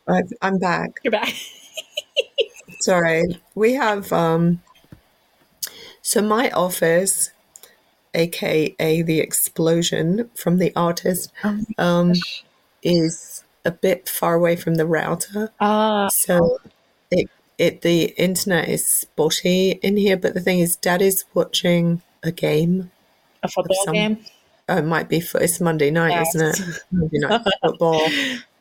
I've, 0.08 0.32
I'm 0.40 0.58
back. 0.58 1.00
You're 1.04 1.12
back. 1.12 1.34
Sorry. 2.80 3.40
We 3.54 3.74
have, 3.74 4.12
um, 4.12 4.62
so 6.02 6.22
my 6.22 6.50
office, 6.50 7.30
aka 8.14 9.02
the 9.02 9.20
explosion 9.20 10.30
from 10.34 10.58
the 10.58 10.74
artist, 10.74 11.32
Oh 11.44 11.58
um, 11.76 12.14
is 12.82 13.44
a 13.64 13.70
bit 13.70 14.08
far 14.08 14.34
away 14.34 14.56
from 14.56 14.76
the 14.76 14.86
router. 14.86 15.52
Ah, 15.60 16.08
So 16.08 16.58
it, 17.58 17.82
the 17.82 18.04
internet 18.16 18.68
is 18.68 18.86
spotty 18.86 19.72
in 19.82 19.96
here, 19.96 20.16
but 20.16 20.34
the 20.34 20.40
thing 20.40 20.60
is, 20.60 20.76
Dad 20.76 21.02
is 21.02 21.24
watching 21.34 22.00
a 22.22 22.30
game. 22.32 22.90
a 23.42 23.48
football 23.48 23.76
some- 23.84 23.94
game. 23.94 24.18
Oh, 24.70 24.76
it 24.78 24.84
might 24.84 25.08
be 25.08 25.20
for 25.20 25.40
it's 25.40 25.60
Monday 25.60 25.90
night, 25.90 26.10
Yes. 26.10 26.34
isn't 26.34 26.48
it? 26.68 26.82
Monday 26.92 27.18
night 27.20 27.40
football. 27.62 28.06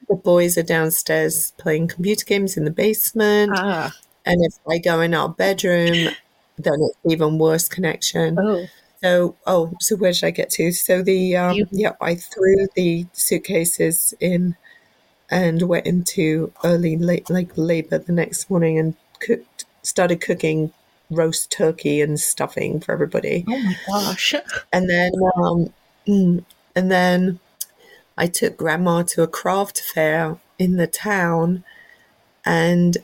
The 0.08 0.16
boys 0.16 0.58
are 0.58 0.64
downstairs 0.64 1.52
playing 1.58 1.90
computer 1.90 2.24
games 2.26 2.56
in 2.56 2.64
the 2.64 2.72
basement, 2.72 3.52
Ah. 3.56 3.92
and 4.26 4.44
if 4.46 4.54
I 4.70 4.78
go 4.78 5.02
in 5.02 5.14
our 5.14 5.28
bedroom, 5.28 6.10
then 6.58 6.74
it's 6.80 6.98
even 7.14 7.38
worse 7.38 7.68
connection. 7.68 8.38
Oh. 8.40 8.66
So, 9.04 9.36
oh, 9.46 9.74
so 9.82 9.96
where 9.98 10.12
did 10.14 10.24
I 10.24 10.32
get 10.32 10.50
to? 10.52 10.72
So 10.72 11.02
the 11.04 11.36
um, 11.36 11.56
You- 11.56 11.68
yeah, 11.72 11.94
I 12.02 12.16
threw 12.16 12.68
the 12.76 13.06
suitcases 13.14 14.14
in 14.22 14.56
and 15.30 15.62
went 15.64 15.86
into 15.86 16.52
early 16.64 16.96
late 16.98 17.30
like 17.30 17.52
labor 17.58 17.98
the 17.98 18.12
next 18.14 18.50
morning 18.50 18.78
and 18.80 18.96
cooked, 19.20 19.66
started 19.84 20.22
cooking 20.22 20.72
roast 21.10 21.52
turkey 21.52 22.02
and 22.02 22.20
stuffing 22.20 22.80
for 22.80 22.92
everybody, 22.92 23.46
Oh 23.48 23.58
my 23.60 23.76
gosh. 23.88 24.36
and 24.74 24.90
then 24.90 25.12
um, 25.36 25.74
mm, 26.08 26.44
and 26.76 26.92
then 26.92 27.40
I 28.18 28.28
took 28.28 28.58
Grandma 28.58 29.04
to 29.04 29.24
a 29.24 29.28
craft 29.28 29.80
fair 29.82 30.38
in 30.60 30.78
the 30.78 30.88
town, 30.88 31.64
and 32.46 32.98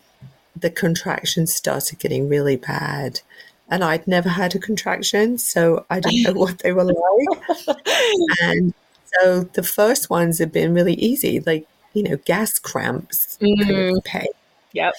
the 0.59 0.69
contractions 0.69 1.53
started 1.53 1.99
getting 1.99 2.29
really 2.29 2.55
bad. 2.55 3.21
And 3.69 3.83
I'd 3.83 4.07
never 4.07 4.29
had 4.29 4.53
a 4.55 4.59
contraction, 4.59 5.37
so 5.37 5.85
I 5.89 5.99
didn't 5.99 6.23
know 6.23 6.39
what 6.39 6.59
they 6.59 6.73
were 6.73 6.83
like. 6.85 7.57
And 8.41 8.73
so 9.05 9.43
the 9.43 9.63
first 9.63 10.09
ones 10.09 10.39
have 10.39 10.51
been 10.51 10.73
really 10.73 10.93
easy, 10.95 11.39
like, 11.39 11.67
you 11.93 12.03
know, 12.03 12.17
gas 12.25 12.59
cramps, 12.59 13.37
kind 13.39 13.59
Mm. 13.61 13.97
of 13.97 14.03
pain. 14.03 14.27
Yep. 14.73 14.93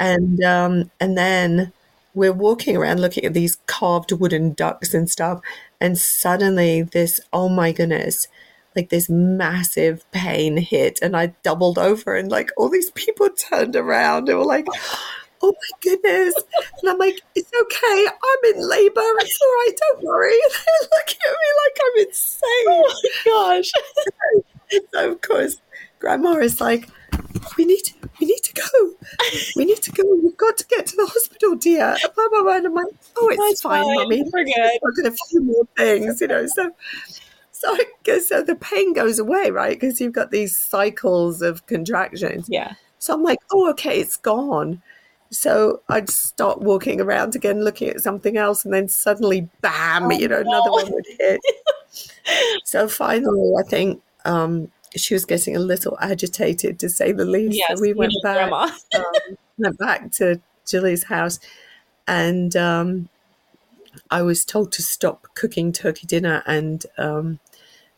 and 0.00 0.42
um, 0.44 0.90
and 1.00 1.16
then 1.18 1.72
we're 2.14 2.32
walking 2.32 2.76
around 2.76 3.00
looking 3.00 3.24
at 3.24 3.34
these 3.34 3.58
carved 3.66 4.12
wooden 4.12 4.52
ducks 4.54 4.94
and 4.94 5.10
stuff, 5.10 5.40
and 5.80 5.98
suddenly 5.98 6.82
this 6.82 7.20
oh 7.32 7.48
my 7.48 7.72
goodness, 7.72 8.28
like 8.76 8.88
this 8.90 9.08
massive 9.10 10.10
pain 10.12 10.56
hit, 10.56 10.98
and 11.02 11.16
I 11.16 11.34
doubled 11.42 11.78
over, 11.78 12.16
and 12.16 12.30
like 12.30 12.50
all 12.56 12.68
these 12.68 12.90
people 12.92 13.28
turned 13.30 13.76
around 13.76 14.28
and 14.28 14.38
were 14.38 14.44
like. 14.46 14.66
Oh 15.40 15.52
my 15.52 15.78
goodness. 15.80 16.34
And 16.82 16.90
I'm 16.90 16.98
like, 16.98 17.20
it's 17.36 17.50
okay. 17.62 18.06
I'm 18.08 18.54
in 18.56 18.68
labor. 18.68 19.00
It's 19.20 19.38
all 19.40 19.48
right. 19.48 19.72
Don't 19.92 20.02
worry. 20.02 20.32
And 20.42 20.52
they're 20.80 20.88
looking 20.98 21.18
at 21.24 21.30
me 21.30 21.48
like 21.62 21.78
I'm 21.84 22.06
insane. 22.08 22.66
Oh 22.66 22.94
my 23.04 23.56
gosh. 23.60 23.70
So 24.92 25.12
of 25.12 25.20
course, 25.22 25.56
Grandma 25.98 26.34
is 26.34 26.60
like, 26.60 26.88
"We 27.56 27.64
need, 27.64 27.82
to, 27.84 27.94
we 28.20 28.26
need 28.26 28.42
to 28.44 28.54
go. 28.54 28.90
We 29.56 29.64
need 29.64 29.82
to 29.82 29.92
go. 29.92 30.02
We've 30.22 30.36
got 30.36 30.56
to 30.58 30.66
get 30.66 30.86
to 30.86 30.96
the 30.96 31.06
hospital, 31.06 31.56
dear." 31.56 31.96
Blah 32.14 32.28
blah 32.28 32.42
blah. 32.42 32.56
And 32.56 32.66
I'm 32.66 32.74
like, 32.74 32.86
"Oh, 33.16 33.28
it's 33.28 33.38
That's 33.38 33.62
fine, 33.62 33.84
fine. 33.84 33.96
mummy. 33.96 34.24
We're 34.32 34.44
good. 34.44 34.56
I've 34.58 34.96
got 34.96 35.12
a 35.12 35.16
few 35.28 35.42
more 35.42 35.68
things, 35.76 36.20
you 36.20 36.28
know." 36.28 36.46
So, 36.46 36.70
so 37.52 37.72
I 37.72 37.84
guess 38.04 38.28
so 38.28 38.42
the 38.42 38.56
pain 38.56 38.92
goes 38.92 39.18
away, 39.18 39.50
right? 39.50 39.78
Because 39.78 40.00
you've 40.00 40.12
got 40.12 40.30
these 40.30 40.56
cycles 40.56 41.42
of 41.42 41.66
contractions. 41.66 42.46
Yeah. 42.48 42.74
So 42.98 43.14
I'm 43.14 43.22
like, 43.22 43.38
"Oh, 43.52 43.70
okay, 43.70 44.00
it's 44.00 44.16
gone." 44.16 44.82
So 45.30 45.82
I'd 45.88 46.08
start 46.08 46.60
walking 46.62 47.00
around 47.00 47.36
again, 47.36 47.62
looking 47.62 47.90
at 47.90 48.00
something 48.00 48.36
else, 48.36 48.64
and 48.64 48.72
then 48.72 48.88
suddenly, 48.88 49.48
bam! 49.60 50.04
Oh, 50.04 50.10
you 50.10 50.26
know, 50.28 50.42
no. 50.42 50.48
another 50.48 50.70
one 50.70 50.92
would 50.92 51.06
hit. 51.18 51.40
so 52.64 52.88
finally, 52.88 53.52
I 53.58 53.62
think 53.68 54.02
um, 54.24 54.70
she 54.96 55.14
was 55.14 55.24
getting 55.24 55.56
a 55.56 55.60
little 55.60 55.98
agitated, 56.00 56.78
to 56.80 56.88
say 56.88 57.12
the 57.12 57.24
least. 57.24 57.58
Yes. 57.58 57.78
so 57.78 57.82
we 57.82 57.92
went 57.92 58.14
back, 58.22 58.50
um, 58.52 59.04
went 59.58 59.78
back 59.78 60.10
to 60.12 60.40
Jilly's 60.66 61.04
house, 61.04 61.38
and 62.06 62.56
um, 62.56 63.08
I 64.10 64.22
was 64.22 64.44
told 64.44 64.72
to 64.72 64.82
stop 64.82 65.26
cooking 65.34 65.72
turkey 65.72 66.06
dinner 66.06 66.42
and 66.46 66.84
um, 66.96 67.38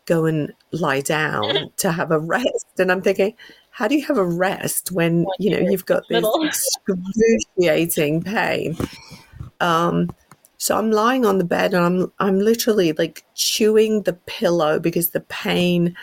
go 0.07 0.27
and 0.27 0.53
lie 0.73 1.01
down 1.01 1.71
to 1.79 1.93
have 1.93 2.11
a 2.11 2.19
rest. 2.19 2.67
And 2.79 2.91
I'm 2.91 3.03
thinking, 3.03 3.35
how 3.71 3.89
do 3.89 3.97
you 3.97 4.05
have 4.07 4.19
a 4.19 4.25
rest 4.25 4.93
when 4.93 5.27
you 5.39 5.51
know 5.51 5.71
you've 5.71 5.87
got 5.87 6.03
this 6.09 6.27
excruciating 6.87 8.23
pain? 8.23 8.77
Um, 9.61 10.11
so 10.59 10.77
I'm 10.77 10.91
lying 10.91 11.25
on 11.25 11.39
the 11.39 11.45
bed 11.45 11.73
and 11.73 11.85
I'm 11.85 12.13
I'm 12.19 12.39
literally 12.39 12.93
like 12.93 13.25
chewing 13.35 14.03
the 14.03 14.13
pillow 14.13 14.79
because 14.79 15.11
the 15.11 15.21
pain 15.21 15.97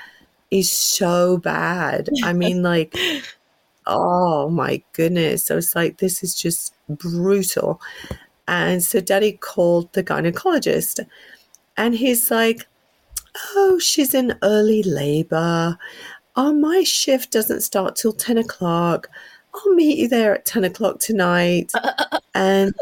is 0.52 0.72
so 0.72 1.38
bad. 1.38 2.10
I 2.24 2.34
mean, 2.34 2.64
like, 2.64 2.96
oh 3.88 4.50
my 4.50 4.82
goodness. 4.94 5.46
So 5.46 5.58
it's 5.58 5.76
like 5.76 5.98
this 5.98 6.24
is 6.24 6.36
just 6.36 6.74
brutal. 6.90 7.82
And 8.48 8.84
so 8.84 9.02
Daddy 9.02 9.34
called 9.34 9.92
the 9.94 10.04
gynecologist 10.04 11.06
and 11.76 11.96
he's 11.96 12.32
like, 12.32 12.68
Oh, 13.56 13.78
she's 13.80 14.14
in 14.14 14.38
early 14.42 14.84
labor. 14.84 15.78
Oh, 16.36 16.54
my 16.54 16.84
shift 16.84 17.32
doesn't 17.32 17.62
start 17.62 17.96
till 17.96 18.14
10 18.14 18.38
o'clock. 18.38 19.10
I'll 19.54 19.74
meet 19.74 19.98
you 19.98 20.08
there 20.08 20.36
at 20.36 20.46
10 20.46 20.64
o'clock 20.64 21.00
tonight 21.00 21.72
and 22.36 22.74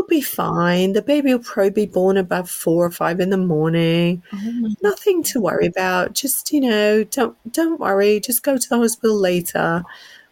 it'll 0.00 0.08
be 0.08 0.20
fine. 0.20 0.92
The 0.92 1.02
baby 1.02 1.32
will 1.32 1.42
probably 1.42 1.70
be 1.70 1.86
born 1.86 2.16
about 2.16 2.48
four 2.48 2.84
or 2.84 2.90
five 2.90 3.20
in 3.20 3.30
the 3.30 3.36
morning. 3.36 4.22
Oh 4.32 4.74
Nothing 4.82 5.22
to 5.24 5.40
worry 5.40 5.66
about. 5.66 6.14
Just, 6.14 6.52
you 6.52 6.60
know, 6.60 7.04
don't 7.04 7.36
don't 7.52 7.78
worry. 7.78 8.20
Just 8.20 8.42
go 8.42 8.56
to 8.56 8.68
the 8.68 8.78
hospital 8.78 9.16
later. 9.16 9.84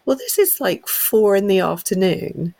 Well, 0.05 0.17
this 0.17 0.39
is 0.39 0.61
like 0.61 0.89
four 0.89 1.37
in 1.37 1.49
the 1.49 1.61
afternoon. 1.61 2.55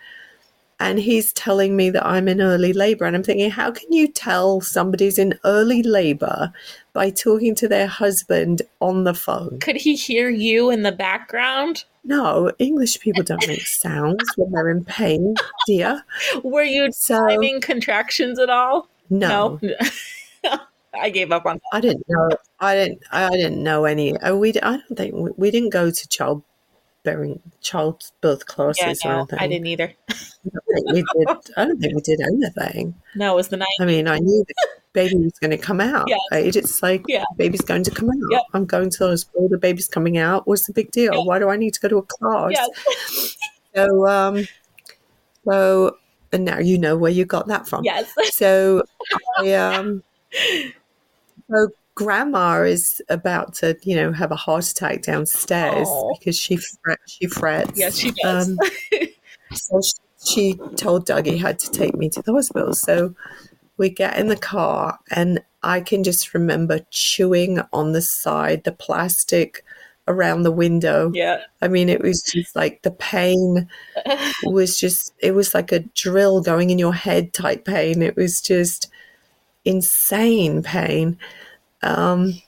And 0.81 1.01
he's 1.01 1.33
telling 1.33 1.77
me 1.77 1.91
that 1.91 2.07
I'm 2.07 2.29
in 2.29 2.41
early 2.41 2.73
labor. 2.73 3.05
And 3.05 3.17
I'm 3.17 3.25
thinking, 3.25 3.51
how 3.51 3.73
can 3.73 3.93
you 3.93 4.07
tell 4.07 4.61
somebody's 4.61 5.19
in 5.19 5.39
early 5.45 5.83
labor 5.83 6.53
by 6.99 7.11
talking 7.11 7.55
to 7.55 7.69
their 7.69 7.87
husband 7.87 8.61
on 8.81 9.05
the 9.05 9.15
phone? 9.15 9.61
Could 9.61 9.77
he 9.77 9.95
hear 9.95 10.29
you 10.29 10.69
in 10.69 10.83
the 10.83 10.91
background? 10.91 11.85
No, 12.03 12.51
English 12.59 12.99
people 12.99 13.23
don't 13.23 13.47
make 13.47 13.69
sounds 13.69 14.25
when 14.37 14.51
they're 14.51 14.69
in 14.69 14.85
pain, 14.85 15.37
dear. 15.69 16.03
Were 16.43 16.65
you 16.65 16.91
So, 16.91 17.17
timing 17.29 17.61
contractions 17.61 18.41
at 18.41 18.51
all? 18.51 18.89
no, 19.11 19.61
I 21.01 21.11
gave 21.11 21.31
up 21.31 21.47
on 21.47 21.61
I 21.73 21.81
didn't 21.81 22.05
know. 22.09 22.31
I 22.59 22.75
didn't. 22.75 23.01
I 23.13 23.31
didn't 23.31 23.63
know 23.63 23.85
any. 23.85 24.17
Oh, 24.21 24.37
we. 24.37 24.49
I 24.51 24.79
don't 24.79 24.97
think 24.97 25.15
we, 25.15 25.31
we 25.37 25.51
didn't 25.53 25.71
go 25.71 25.93
to 25.93 26.09
childbearing, 26.09 27.41
childbirth 27.61 28.47
classes 28.47 29.03
Yeah, 29.05 29.13
or 29.13 29.19
anything. 29.19 29.39
I 29.39 29.47
didn't 29.47 29.67
either. 29.69 29.93
I 30.11 30.15
don't 30.53 30.65
think 30.75 30.93
we 30.93 31.03
did. 31.15 31.29
I 31.57 31.65
don't 31.65 31.81
think 31.81 31.95
we 31.95 32.01
did 32.01 32.21
anything. 32.21 32.95
No, 33.15 33.33
it 33.33 33.37
was 33.37 33.49
the 33.49 33.57
night. 33.57 33.69
I 33.81 33.85
mean, 33.85 34.07
I 34.09 34.19
knew 34.19 34.45
baby 34.99 35.17
was 35.17 35.39
going 35.39 35.51
to 35.51 35.59
come 35.59 35.81
out. 35.81 36.07
Yeah. 36.09 36.17
Right? 36.33 36.55
It's 36.55 36.83
like 36.83 37.05
Yeah. 37.07 37.25
the 37.31 37.37
baby's 37.37 37.61
going 37.61 37.85
to 37.85 37.91
come 37.91 38.11
out. 38.11 38.43
I'm 38.55 38.65
going 38.65 38.91
to 38.91 38.99
the 38.99 39.09
hospital. 39.11 39.49
The 39.49 39.59
baby's 39.59 39.89
coming 39.89 40.19
out. 40.19 40.47
What's 40.47 40.67
the 40.67 40.73
big 40.73 40.91
deal? 40.91 41.15
Yeah. 41.15 41.23
Why 41.23 41.39
do 41.39 41.49
I 41.49 41.57
need 41.57 41.75
to 41.75 41.81
go 41.81 41.89
to 41.89 41.99
a 41.99 42.03
class? 42.03 42.53
Yeah. 42.53 42.67
So, 43.75 44.09
um, 44.09 44.49
so, 45.45 45.99
and 46.33 46.45
now 46.45 46.59
you 46.59 46.79
know 46.79 46.97
where 46.97 47.13
you 47.13 47.25
got 47.25 47.47
that 47.47 47.69
from. 47.69 47.85
Yes. 47.85 48.13
So, 48.33 48.83
I, 49.39 49.53
um, 49.53 50.03
so 51.49 51.69
grandma 51.95 52.63
is 52.63 53.01
about 53.09 53.55
to, 53.57 53.77
you 53.83 53.95
know, 53.95 54.11
have 54.13 54.33
a 54.33 54.37
heart 54.37 54.69
attack 54.69 55.03
downstairs 55.03 55.87
Aw. 55.87 56.15
because 56.19 56.37
she 56.37 56.57
fret, 56.57 56.99
she 57.07 57.27
frets. 57.29 57.79
Yes, 57.79 57.99
she 57.99 58.11
does. 58.23 58.49
Um, 58.49 58.59
so 59.53 59.81
she, 59.81 59.93
she 60.25 60.55
told 60.77 61.07
Doug 61.07 61.27
he 61.27 61.39
had 61.39 61.59
to 61.61 61.71
take 61.71 61.95
me 61.95 62.09
to 62.11 62.23
the 62.23 62.33
hospital. 62.33 62.75
So 62.75 63.15
we 63.79 63.89
get 63.89 64.19
in 64.19 64.29
the 64.29 64.37
car, 64.37 64.99
and 65.11 65.41
I 65.63 65.81
can 65.81 66.05
just 66.05 66.35
remember 66.35 66.81
chewing 66.91 67.61
on 67.73 67.93
the 67.93 68.03
side, 68.03 68.65
the 68.65 68.73
plastic 68.73 69.65
around 70.07 70.43
the 70.43 70.53
window. 70.53 71.13
yeah. 71.15 71.43
I 71.61 71.69
mean, 71.69 71.89
it 71.89 72.01
was 72.01 72.23
just 72.23 72.57
like 72.57 72.83
the 72.83 72.91
pain 72.91 73.69
was 74.45 74.79
just, 74.79 75.13
it 75.19 75.33
was 75.33 75.55
like 75.55 75.71
a 75.71 75.81
drill 75.81 76.41
going 76.41 76.71
in 76.71 76.79
your 76.79 76.95
head 76.95 77.33
type 77.33 77.65
pain. 77.65 78.03
It 78.03 78.17
was 78.17 78.41
just 78.41 78.91
insane 79.65 80.63
pain. 80.63 81.19
Um, 81.83 82.41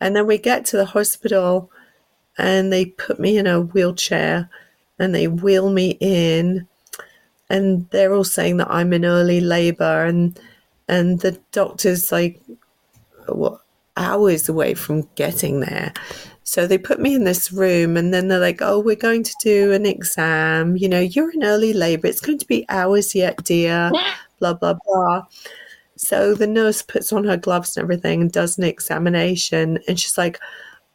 and 0.00 0.14
then 0.14 0.26
we 0.26 0.38
get 0.38 0.64
to 0.66 0.76
the 0.76 0.86
hospital 0.86 1.70
and 2.36 2.72
they 2.72 2.86
put 2.86 3.18
me 3.18 3.38
in 3.38 3.46
a 3.46 3.60
wheelchair 3.60 4.50
and 4.98 5.14
they 5.14 5.28
wheel 5.28 5.70
me 5.70 5.96
in 6.00 6.66
and 7.48 7.88
they're 7.90 8.12
all 8.12 8.24
saying 8.24 8.58
that 8.58 8.70
I'm 8.70 8.92
in 8.92 9.04
early 9.04 9.40
labor 9.40 10.04
and 10.04 10.38
and 10.88 11.20
the 11.20 11.38
doctor's 11.52 12.10
like 12.10 12.40
what 13.26 13.60
hours 13.96 14.48
away 14.48 14.74
from 14.74 15.08
getting 15.14 15.60
there. 15.60 15.92
So 16.44 16.66
they 16.66 16.78
put 16.78 16.98
me 17.00 17.14
in 17.14 17.24
this 17.24 17.52
room 17.52 17.96
and 17.96 18.14
then 18.14 18.28
they're 18.28 18.40
like, 18.40 18.62
Oh, 18.62 18.78
we're 18.78 18.96
going 18.96 19.22
to 19.22 19.34
do 19.42 19.72
an 19.72 19.84
exam. 19.84 20.76
You 20.76 20.88
know, 20.88 21.00
you're 21.00 21.30
in 21.30 21.44
early 21.44 21.74
labor. 21.74 22.06
It's 22.06 22.20
going 22.22 22.38
to 22.38 22.46
be 22.46 22.64
hours 22.70 23.14
yet, 23.14 23.44
dear. 23.44 23.90
Blah, 24.40 24.54
blah, 24.54 24.76
blah. 24.86 25.26
So 25.96 26.32
the 26.32 26.46
nurse 26.46 26.80
puts 26.80 27.12
on 27.12 27.24
her 27.24 27.36
gloves 27.36 27.76
and 27.76 27.82
everything 27.82 28.20
and 28.20 28.30
does 28.30 28.56
an 28.56 28.62
examination. 28.62 29.80
And 29.88 29.98
she's 29.98 30.16
like, 30.16 30.38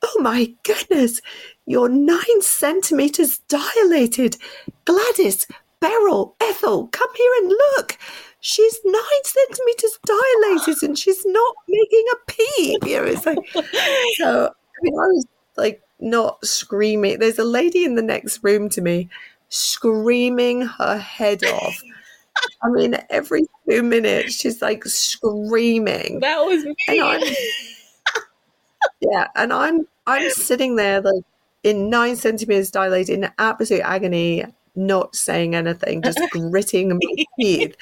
Oh 0.02 0.22
my 0.22 0.54
goodness, 0.64 1.22
you're 1.66 1.90
nine 1.90 2.42
centimeters 2.42 3.40
dilated. 3.50 4.38
Gladys, 4.86 5.46
Beryl, 5.82 6.38
Ethel, 6.40 6.88
come 6.88 7.10
here 7.16 7.32
and 7.42 7.50
look. 7.50 7.98
She's 8.46 8.78
nine 8.84 9.24
centimeters 9.24 10.00
dilated 10.06 10.84
and 10.84 11.00
she's 11.00 11.26
not 11.26 11.56
making 11.70 12.06
a 12.12 12.32
peep. 12.32 12.86
You 12.86 12.98
know, 12.98 13.04
it's 13.06 13.26
like, 13.26 13.40
so 14.18 14.48
I 14.48 14.80
mean, 14.82 14.94
I 15.00 15.08
was 15.08 15.26
like 15.56 15.82
not 16.02 16.44
screaming. 16.46 17.20
There's 17.20 17.40
a 17.40 17.46
lady 17.46 17.86
in 17.86 17.96
the 17.96 18.02
next 18.02 18.44
room 18.44 18.68
to 18.72 18.82
me 18.82 19.10
screaming 19.48 20.64
her 20.64 20.98
head 20.98 21.46
off. 21.46 21.82
I 22.62 22.70
mean, 22.70 22.98
every 23.10 23.44
two 23.70 23.82
minutes 23.82 24.36
she's 24.36 24.62
like 24.62 24.84
screaming. 24.84 26.20
That 26.20 26.40
was 26.40 26.66
me. 26.66 26.76
And 26.90 27.24
yeah, 29.00 29.28
and 29.38 29.54
I'm 29.54 29.88
I'm 30.06 30.30
sitting 30.32 30.76
there 30.76 31.00
like 31.00 31.24
in 31.64 31.90
nine 31.90 32.18
centimeters 32.18 32.72
dilated 32.72 33.20
in 33.20 33.32
absolute 33.40 33.84
agony, 33.84 34.44
not 34.76 35.16
saying 35.16 35.56
anything, 35.56 36.02
just 36.02 36.20
gritting 36.32 36.90
my 36.90 37.24
teeth. 37.40 37.78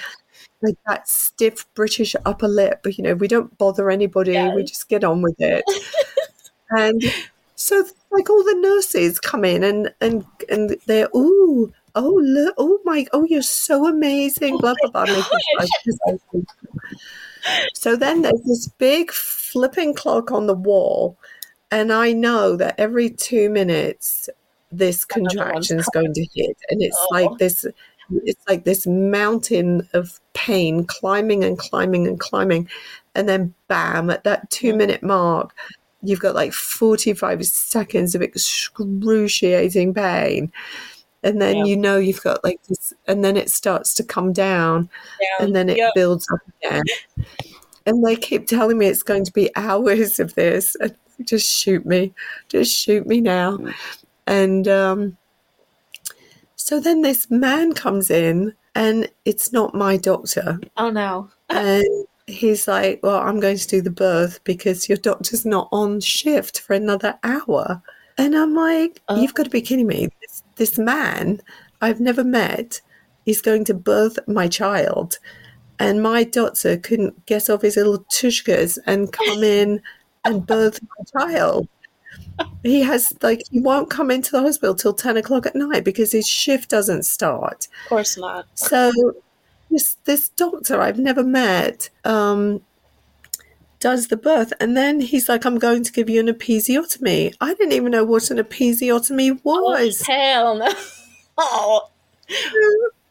Like 0.61 0.77
that 0.87 1.07
stiff 1.07 1.65
British 1.73 2.15
upper 2.25 2.47
lip, 2.47 2.85
you 2.85 3.03
know, 3.03 3.15
we 3.15 3.27
don't 3.27 3.57
bother 3.57 3.89
anybody, 3.89 4.33
we 4.55 4.63
just 4.63 4.89
get 4.89 5.03
on 5.03 5.21
with 5.21 5.35
it. 5.39 5.63
and 6.71 7.01
so 7.55 7.83
like 8.11 8.29
all 8.29 8.43
the 8.43 8.55
nurses 8.55 9.19
come 9.19 9.45
in 9.45 9.63
and 9.63 9.93
and 10.01 10.25
and 10.49 10.75
they're 10.87 11.09
ooh, 11.15 11.73
oh 11.95 12.21
look, 12.23 12.53
oh 12.57 12.79
my 12.85 13.05
oh 13.13 13.25
you're 13.25 13.41
so 13.41 13.87
amazing, 13.87 14.57
blah 14.59 14.75
blah 14.91 15.05
blah. 15.05 15.25
I- 15.59 15.67
so 17.73 17.95
then 17.95 18.21
there's 18.21 18.41
this 18.45 18.67
big 18.67 19.11
flipping 19.11 19.93
clock 19.93 20.31
on 20.31 20.47
the 20.47 20.53
wall, 20.53 21.17
and 21.71 21.91
I 21.91 22.13
know 22.13 22.55
that 22.57 22.75
every 22.79 23.09
two 23.09 23.49
minutes 23.49 24.29
this 24.71 25.05
one's 25.15 25.33
contraction's 25.35 25.87
going 25.93 26.13
to 26.13 26.25
hit, 26.33 26.57
and 26.69 26.81
it's 26.81 26.97
Oh. 26.99 27.07
like 27.11 27.37
this. 27.39 27.65
It's 28.23 28.43
like 28.47 28.63
this 28.63 28.85
mountain 28.87 29.87
of 29.93 30.19
pain 30.33 30.85
climbing 30.85 31.43
and 31.43 31.57
climbing 31.57 32.07
and 32.07 32.19
climbing, 32.19 32.69
and 33.15 33.27
then 33.27 33.53
bam! 33.67 34.09
At 34.09 34.23
that 34.23 34.49
two-minute 34.49 35.03
mark, 35.03 35.53
you've 36.01 36.19
got 36.19 36.35
like 36.35 36.53
forty-five 36.53 37.45
seconds 37.45 38.15
of 38.15 38.21
excruciating 38.21 39.93
pain, 39.93 40.51
and 41.23 41.41
then 41.41 41.57
Yeah. 41.57 41.63
you 41.65 41.77
know 41.77 41.97
you've 41.97 42.23
got 42.23 42.43
like 42.43 42.61
this, 42.67 42.93
and 43.07 43.23
then 43.23 43.37
it 43.37 43.49
starts 43.49 43.93
to 43.95 44.03
come 44.03 44.33
down, 44.33 44.81
down. 44.81 44.89
and 45.47 45.55
then 45.55 45.69
it 45.69 45.77
Yep. 45.77 45.91
builds 45.95 46.27
up 46.31 46.39
again. 46.61 46.83
And 47.85 48.05
they 48.05 48.15
keep 48.15 48.45
telling 48.45 48.77
me 48.77 48.85
it's 48.87 49.01
going 49.03 49.25
to 49.25 49.33
be 49.33 49.49
hours 49.55 50.19
of 50.19 50.35
this. 50.35 50.75
And 50.75 50.95
just 51.23 51.49
shoot 51.49 51.83
me, 51.85 52.13
just 52.47 52.71
shoot 52.71 53.07
me 53.07 53.21
now. 53.21 53.57
And 54.27 54.67
um, 54.67 55.17
so 56.71 56.79
then 56.79 57.01
this 57.01 57.29
man 57.29 57.73
comes 57.73 58.09
in, 58.09 58.53
and 58.75 59.11
it's 59.25 59.51
not 59.51 59.75
my 59.75 59.97
doctor. 59.97 60.57
Oh 60.77 60.89
no. 60.89 61.29
And 61.49 61.83
he's 62.27 62.65
like, 62.65 63.01
Well, 63.03 63.17
I'm 63.17 63.41
going 63.41 63.57
to 63.57 63.67
do 63.67 63.81
the 63.81 63.91
birth 63.91 64.41
because 64.45 64.87
your 64.87 64.97
doctor's 64.97 65.45
not 65.45 65.67
on 65.73 65.99
shift 65.99 66.61
for 66.61 66.71
another 66.73 67.19
hour. 67.23 67.83
And 68.17 68.37
I'm 68.37 68.55
like, 68.55 69.01
Oh. 69.09 69.21
You've 69.21 69.33
got 69.33 69.43
to 69.43 69.49
be 69.49 69.59
kidding 69.59 69.85
me. 69.85 70.07
This, 70.21 70.43
this 70.55 70.77
man 70.77 71.41
I've 71.81 71.99
never 71.99 72.23
met 72.23 72.79
is 73.25 73.41
going 73.41 73.65
to 73.65 73.73
birth 73.73 74.17
my 74.25 74.47
child. 74.47 75.19
And 75.77 76.01
my 76.01 76.23
doctor 76.23 76.77
couldn't 76.77 77.25
get 77.25 77.49
off 77.49 77.63
his 77.63 77.75
little 77.75 78.05
tushkas 78.13 78.77
and 78.87 79.11
come 79.11 79.43
in 79.59 79.81
and 80.23 80.47
birth 80.47 80.79
my 80.81 81.21
child. 81.33 81.67
He 82.63 82.81
has, 82.81 83.13
like, 83.21 83.41
he 83.51 83.59
won't 83.59 83.89
come 83.89 84.11
into 84.11 84.31
the 84.31 84.41
hospital 84.41 84.75
till 84.75 84.93
10 84.93 85.17
o'clock 85.17 85.45
at 85.45 85.55
night 85.55 85.83
because 85.83 86.11
his 86.11 86.27
shift 86.27 86.69
doesn't 86.69 87.03
start. 87.05 87.67
Of 87.85 87.89
course 87.89 88.17
not. 88.17 88.45
So 88.55 88.91
this 89.69 89.95
this 90.05 90.29
doctor 90.29 90.81
I've 90.81 90.99
never 90.99 91.23
met 91.23 91.89
um, 92.03 92.61
does 93.79 94.07
the 94.09 94.17
birth, 94.17 94.53
and 94.59 94.75
then 94.77 94.99
he's 95.01 95.27
like, 95.29 95.45
"I'm 95.45 95.57
going 95.57 95.83
to 95.83 95.91
give 95.91 96.09
you 96.09 96.19
an 96.19 96.27
episiotomy." 96.27 97.33
I 97.41 97.53
didn't 97.55 97.71
even 97.73 97.91
know 97.91 98.03
what 98.03 98.29
an 98.29 98.37
episiotomy 98.37 99.39
was. 99.43 100.01
Hell 100.05 100.55
no. 100.57 100.71
Oh, 101.37 101.89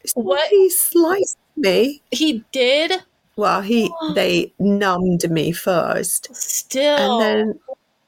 So 0.05 0.21
what? 0.21 0.47
He 0.49 0.69
sliced 0.69 1.37
me. 1.57 2.01
he 2.11 2.43
did 2.51 3.03
Well, 3.35 3.61
he 3.61 3.91
they 4.15 4.53
numbed 4.59 5.29
me 5.29 5.51
first, 5.51 6.33
still. 6.35 7.21
and 7.21 7.21
then 7.21 7.59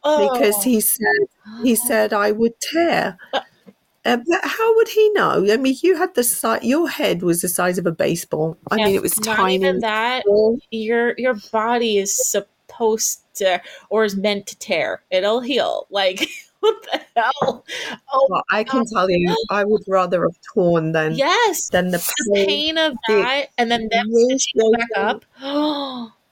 oh. 0.04 0.32
because 0.34 0.64
he 0.64 0.80
said 0.82 1.28
he 1.64 1.76
said 1.76 2.14
I 2.14 2.32
would 2.32 2.54
tear. 2.60 3.18
Uh, 4.06 4.18
but 4.28 4.42
how 4.44 4.76
would 4.76 4.90
he 4.90 5.10
know? 5.12 5.46
I 5.50 5.56
mean, 5.58 5.76
you 5.82 5.96
had 5.96 6.14
the 6.16 6.24
size. 6.26 6.64
Your 6.64 6.90
head 6.90 7.22
was 7.24 7.42
the 7.42 7.48
size 7.48 7.78
of 7.78 7.86
a 7.86 7.92
baseball. 7.92 8.58
I 8.70 8.76
Yeah, 8.78 8.86
mean, 8.88 8.96
it 8.96 9.02
was 9.02 9.18
not 9.26 9.38
tiny. 9.38 9.56
even 9.56 9.80
that. 9.80 10.24
Your 10.72 11.14
your 11.18 11.36
body 11.52 11.98
is 12.00 12.14
supposed 12.30 13.22
to 13.36 13.62
or 13.90 14.04
is 14.04 14.16
meant 14.18 14.48
to 14.48 14.58
tear. 14.60 15.04
It'll 15.10 15.40
heal. 15.40 15.88
Like 15.90 16.28
what 16.60 16.84
the 16.92 17.02
hell? 17.16 17.66
Oh 18.12 18.28
Well, 18.30 18.44
I 18.52 18.66
can 18.66 18.86
tell 18.86 19.10
you, 19.10 19.36
I 19.50 19.64
would 19.64 19.84
rather 19.88 20.24
have 20.24 20.38
torn 20.54 20.92
than 20.92 21.14
yes. 21.16 21.70
than 21.70 21.92
the 21.92 21.98
The 22.00 22.32
pain. 22.34 22.46
pain 22.48 22.78
of 22.78 22.94
that 23.08 23.50
and 23.58 23.72
then 23.72 23.88
them 23.90 24.08
stitching 24.12 24.62
it 24.62 24.90
back 24.94 24.98
up. 24.98 25.26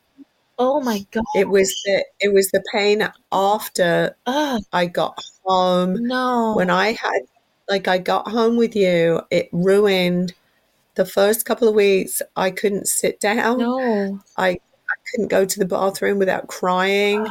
Oh 0.63 0.79
my 0.81 1.05
god. 1.11 1.23
It 1.35 1.49
was 1.49 1.69
the 1.85 2.05
it 2.19 2.33
was 2.33 2.49
the 2.51 2.63
pain 2.71 3.09
after 3.31 4.15
Ugh, 4.27 4.61
I 4.71 4.85
got 4.85 5.19
home. 5.43 6.05
no. 6.07 6.53
When 6.55 6.69
I 6.69 6.91
had 6.93 7.21
like 7.67 7.87
I 7.87 7.97
got 7.97 8.27
home 8.27 8.57
with 8.57 8.75
you, 8.75 9.21
it 9.31 9.49
ruined 9.51 10.33
the 10.95 11.05
first 11.05 11.45
couple 11.45 11.67
of 11.67 11.75
weeks. 11.75 12.21
I 12.35 12.51
couldn't 12.51 12.87
sit 12.87 13.19
down. 13.19 13.59
no. 13.59 14.19
I 14.37 14.49
I 14.49 14.95
couldn't 15.11 15.29
go 15.29 15.45
to 15.45 15.59
the 15.59 15.65
bathroom 15.65 16.19
without 16.19 16.47
crying. 16.47 17.25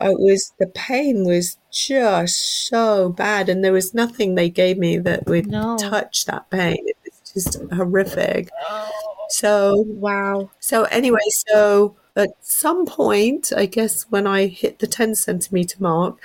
It 0.00 0.18
was 0.18 0.52
the 0.58 0.66
pain 0.68 1.24
was 1.24 1.56
just 1.70 2.68
so 2.68 3.08
bad, 3.10 3.48
and 3.48 3.64
there 3.64 3.72
was 3.72 3.94
nothing 3.94 4.34
they 4.34 4.50
gave 4.50 4.78
me 4.78 4.98
that 4.98 5.26
would 5.26 5.46
No. 5.48 5.76
touch 5.76 6.26
that 6.26 6.50
pain. 6.50 6.78
It 6.86 6.96
was 7.04 7.32
just 7.32 7.62
horrific. 7.72 8.50
Oh, 8.68 8.90
So 9.30 9.84
wow. 9.88 10.50
So 10.60 10.84
anyway, 10.84 11.20
so 11.30 11.96
at 12.16 12.30
some 12.40 12.86
point, 12.86 13.52
I 13.56 13.66
guess 13.66 14.04
when 14.10 14.26
I 14.26 14.46
hit 14.46 14.78
the 14.78 14.86
ten 14.86 15.14
centimeter 15.14 15.76
mark, 15.80 16.18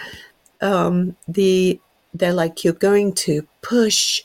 um, 0.62 1.16
the 1.28 1.80
they're 2.14 2.34
like, 2.34 2.64
"You're 2.64 2.74
going 2.74 3.14
to 3.14 3.48
push. 3.62 4.24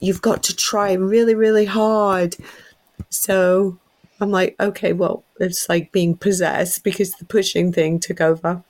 You've 0.00 0.22
got 0.22 0.42
to 0.44 0.56
try 0.56 0.92
really, 0.94 1.34
really 1.34 1.64
hard." 1.66 2.36
So 3.10 3.78
I'm 4.20 4.30
like, 4.30 4.56
"Okay, 4.60 4.92
well, 4.92 5.24
it's 5.38 5.68
like 5.68 5.92
being 5.92 6.16
possessed 6.16 6.84
because 6.84 7.12
the 7.14 7.24
pushing 7.24 7.72
thing 7.72 7.98
took 8.00 8.20
over." 8.20 8.62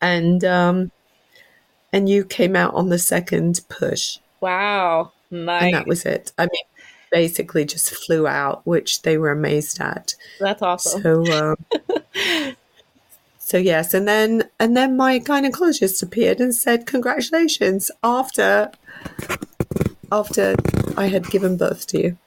And 0.00 0.44
um, 0.44 0.90
and 1.92 2.08
you 2.08 2.24
came 2.24 2.56
out 2.56 2.74
on 2.74 2.88
the 2.88 2.98
second 2.98 3.60
push, 3.68 4.18
Wow. 4.40 5.12
and 5.30 5.46
Nice. 5.46 5.72
that 5.72 5.86
was 5.86 6.04
it. 6.04 6.32
I 6.38 6.42
mean, 6.42 6.64
basically 7.14 7.64
just 7.64 7.94
flew 7.94 8.26
out, 8.26 8.66
which 8.66 9.02
they 9.02 9.16
were 9.16 9.30
amazed 9.30 9.80
at. 9.80 10.16
That's 10.40 10.60
awesome. 10.60 11.00
So, 11.00 11.32
um, 11.32 12.56
so 13.38 13.56
yes, 13.56 13.94
and 13.94 14.08
then 14.08 14.50
and 14.58 14.76
then 14.76 14.96
my 14.96 15.20
gynecologist 15.20 16.02
appeared 16.02 16.40
and 16.40 16.52
said, 16.52 16.86
"Congratulations!" 16.86 17.92
After 18.02 18.72
after 20.10 20.56
I 20.96 21.06
had 21.06 21.30
given 21.30 21.56
birth 21.56 21.86
to 21.88 22.02
you. 22.02 22.18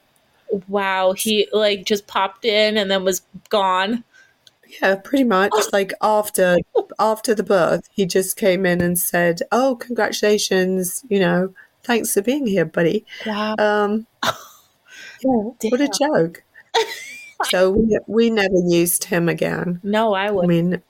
Wow. 0.68 1.12
He 1.12 1.48
like 1.52 1.84
just 1.84 2.06
popped 2.06 2.46
in 2.46 2.78
and 2.78 2.90
then 2.90 3.04
was 3.04 3.20
gone. 3.50 4.04
Yeah, 4.80 4.96
pretty 4.96 5.24
much. 5.24 5.52
Like 5.72 5.92
after 6.00 6.56
after 6.98 7.34
the 7.34 7.42
birth, 7.42 7.88
he 7.92 8.06
just 8.06 8.38
came 8.38 8.64
in 8.64 8.80
and 8.80 8.98
said, 8.98 9.42
"Oh, 9.52 9.76
congratulations! 9.76 11.04
You 11.10 11.20
know, 11.20 11.54
thanks 11.84 12.14
for 12.14 12.22
being 12.22 12.46
here, 12.46 12.64
buddy." 12.64 13.04
Wow. 13.26 13.54
Um, 13.58 14.06
yeah, 15.22 15.70
what 15.70 15.80
a 15.80 15.88
joke. 15.88 16.42
So 17.44 17.70
we, 17.70 17.96
we 18.08 18.30
never 18.30 18.56
used 18.66 19.04
him 19.04 19.28
again. 19.28 19.80
No, 19.84 20.12
I 20.12 20.26
I 20.26 20.30
would. 20.32 20.48
mean, 20.48 20.82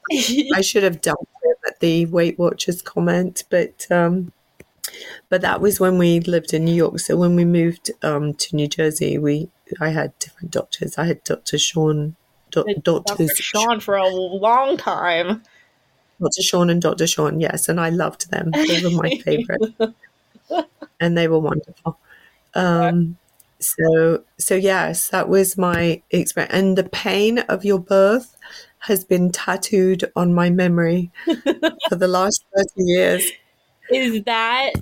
I 0.55 0.63
should 0.63 0.83
have 0.83 1.03
dumped 1.03 1.31
him 1.45 1.55
at 1.67 1.79
the 1.81 2.07
Weight 2.07 2.39
Watchers 2.39 2.81
comment, 2.81 3.45
but 3.51 3.87
um, 3.91 4.33
but 5.29 5.43
that 5.43 5.61
was 5.61 5.79
when 5.79 5.99
we 5.99 6.21
lived 6.21 6.55
in 6.55 6.65
New 6.65 6.75
York. 6.75 7.01
So 7.01 7.17
when 7.17 7.37
we 7.37 7.45
moved 7.45 7.91
um, 8.03 8.33
to 8.35 8.57
New 8.57 8.67
Jersey, 8.67 9.19
we 9.19 9.51
I 9.81 9.91
had 9.91 10.19
different 10.19 10.51
doctors. 10.51 10.97
I 10.97 11.05
had 11.05 11.23
Dr. 11.25 11.59
Sean, 11.59 12.17
doc, 12.51 12.67
Dr. 12.67 12.81
doctors 12.83 13.33
Sean 13.37 13.81
for 13.81 13.97
a 13.97 14.09
long 14.09 14.77
time. 14.79 15.43
Dr. 16.21 16.43
Sean 16.43 16.71
and 16.71 16.81
Dr. 16.83 17.07
Sean, 17.07 17.41
yes, 17.41 17.69
and 17.69 17.79
I 17.79 17.91
loved 17.91 18.31
them. 18.31 18.51
They 18.53 18.83
were 18.83 18.91
my 18.91 19.11
favorite, 19.25 19.75
and 21.01 21.17
they 21.17 21.29
were 21.29 21.39
wonderful. 21.39 21.99
Um, 22.55 23.17
so 23.61 24.25
so 24.39 24.55
yes, 24.55 25.09
that 25.09 25.29
was 25.29 25.59
my 25.59 26.03
experience, 26.11 26.53
and 26.53 26.79
the 26.79 26.85
pain 26.85 27.39
of 27.41 27.65
your 27.65 27.79
birth 27.79 28.37
has 28.81 29.05
been 29.05 29.33
tattooed 29.33 30.11
on 30.15 30.33
my 30.33 30.51
memory 30.51 31.11
for 31.89 31.97
the 31.97 32.09
last 32.09 32.45
thirty 32.57 32.85
years. 32.85 33.25
Is 33.91 34.23
that 34.25 34.73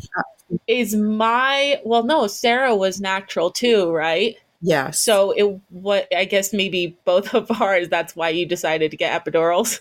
is 0.66 0.94
my 0.94 1.80
well 1.84 2.04
no, 2.04 2.26
Sarah 2.26 2.76
was 2.76 3.00
natural 3.00 3.50
too, 3.50 3.90
right? 3.90 4.36
Yeah. 4.60 4.90
So 4.90 5.32
it 5.32 5.60
what 5.70 6.08
I 6.14 6.24
guess 6.24 6.52
maybe 6.52 6.98
both 7.04 7.34
of 7.34 7.50
ours 7.60 7.88
that's 7.88 8.16
why 8.16 8.30
you 8.30 8.46
decided 8.46 8.90
to 8.90 8.96
get 8.96 9.24
epidurals. 9.24 9.80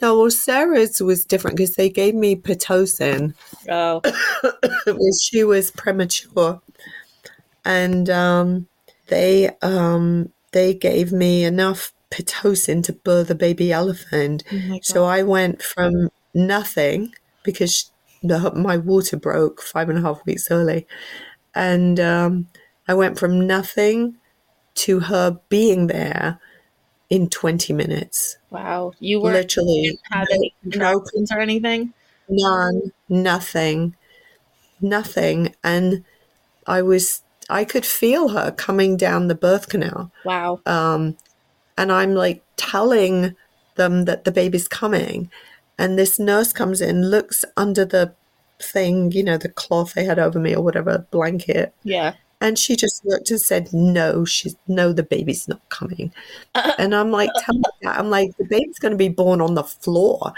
no, 0.00 0.18
well, 0.18 0.30
Sarah's 0.30 1.00
was 1.00 1.24
different 1.24 1.56
because 1.56 1.74
they 1.74 1.88
gave 1.88 2.14
me 2.14 2.36
pitocin. 2.36 3.34
Oh. 3.68 4.00
she 5.22 5.44
was 5.44 5.70
premature, 5.70 6.60
and 7.64 8.08
um, 8.10 8.68
they 9.08 9.50
um, 9.62 10.32
they 10.52 10.74
gave 10.74 11.12
me 11.12 11.44
enough 11.44 11.92
pitocin 12.10 12.84
to 12.84 12.92
birth 12.92 13.30
a 13.30 13.34
baby 13.34 13.72
elephant. 13.72 14.44
Oh 14.52 14.78
So 14.82 15.04
I 15.04 15.22
went 15.22 15.62
from 15.62 16.10
nothing 16.34 17.14
because 17.42 17.90
the, 18.22 18.52
my 18.54 18.76
water 18.76 19.16
broke 19.16 19.62
five 19.62 19.88
and 19.88 19.98
a 19.98 20.02
half 20.02 20.24
weeks 20.26 20.50
early, 20.50 20.86
and 21.54 21.98
um, 21.98 22.48
I 22.86 22.94
went 22.94 23.18
from 23.18 23.46
nothing 23.46 24.16
to 24.74 25.00
her 25.00 25.38
being 25.48 25.86
there 25.88 26.38
in 27.10 27.28
twenty 27.28 27.72
minutes. 27.72 28.36
Wow. 28.50 28.92
You 29.00 29.20
were 29.20 29.32
Literally, 29.32 29.82
didn't 29.82 30.00
have 30.10 30.28
any 30.30 30.54
no 30.64 31.00
contractions 31.00 31.32
or 31.32 31.40
anything? 31.40 31.92
None, 32.28 32.92
nothing, 33.08 33.94
nothing. 34.80 35.54
And 35.64 36.04
I 36.66 36.82
was, 36.82 37.21
I 37.50 37.64
could 37.64 37.86
feel 37.86 38.28
her 38.28 38.50
coming 38.52 38.96
down 38.96 39.28
the 39.28 39.34
birth 39.34 39.68
canal. 39.68 40.10
Wow. 40.24 40.60
Um, 40.66 41.16
and 41.76 41.90
I'm 41.90 42.14
like 42.14 42.42
telling 42.56 43.34
them 43.76 44.04
that 44.04 44.24
the 44.24 44.32
baby's 44.32 44.68
coming. 44.68 45.30
And 45.78 45.98
this 45.98 46.18
nurse 46.18 46.52
comes 46.52 46.80
in, 46.80 47.10
looks 47.10 47.44
under 47.56 47.84
the 47.84 48.14
thing, 48.60 49.10
you 49.12 49.22
know, 49.22 49.36
the 49.36 49.48
cloth 49.48 49.94
they 49.94 50.04
had 50.04 50.18
over 50.18 50.38
me 50.38 50.54
or 50.54 50.62
whatever, 50.62 51.06
blanket. 51.10 51.74
Yeah. 51.82 52.14
And 52.40 52.58
she 52.58 52.74
just 52.74 53.04
looked 53.04 53.30
and 53.30 53.40
said, 53.40 53.72
No, 53.72 54.24
she's 54.24 54.56
no, 54.66 54.92
the 54.92 55.02
baby's 55.02 55.46
not 55.48 55.60
coming. 55.68 56.12
and 56.54 56.94
I'm 56.94 57.10
like, 57.10 57.30
Tell 57.40 57.54
me 57.54 57.62
that. 57.82 57.98
I'm 57.98 58.10
like, 58.10 58.36
the 58.36 58.44
baby's 58.44 58.78
going 58.78 58.92
to 58.92 58.98
be 58.98 59.08
born 59.08 59.40
on 59.40 59.54
the 59.54 59.64
floor. 59.64 60.32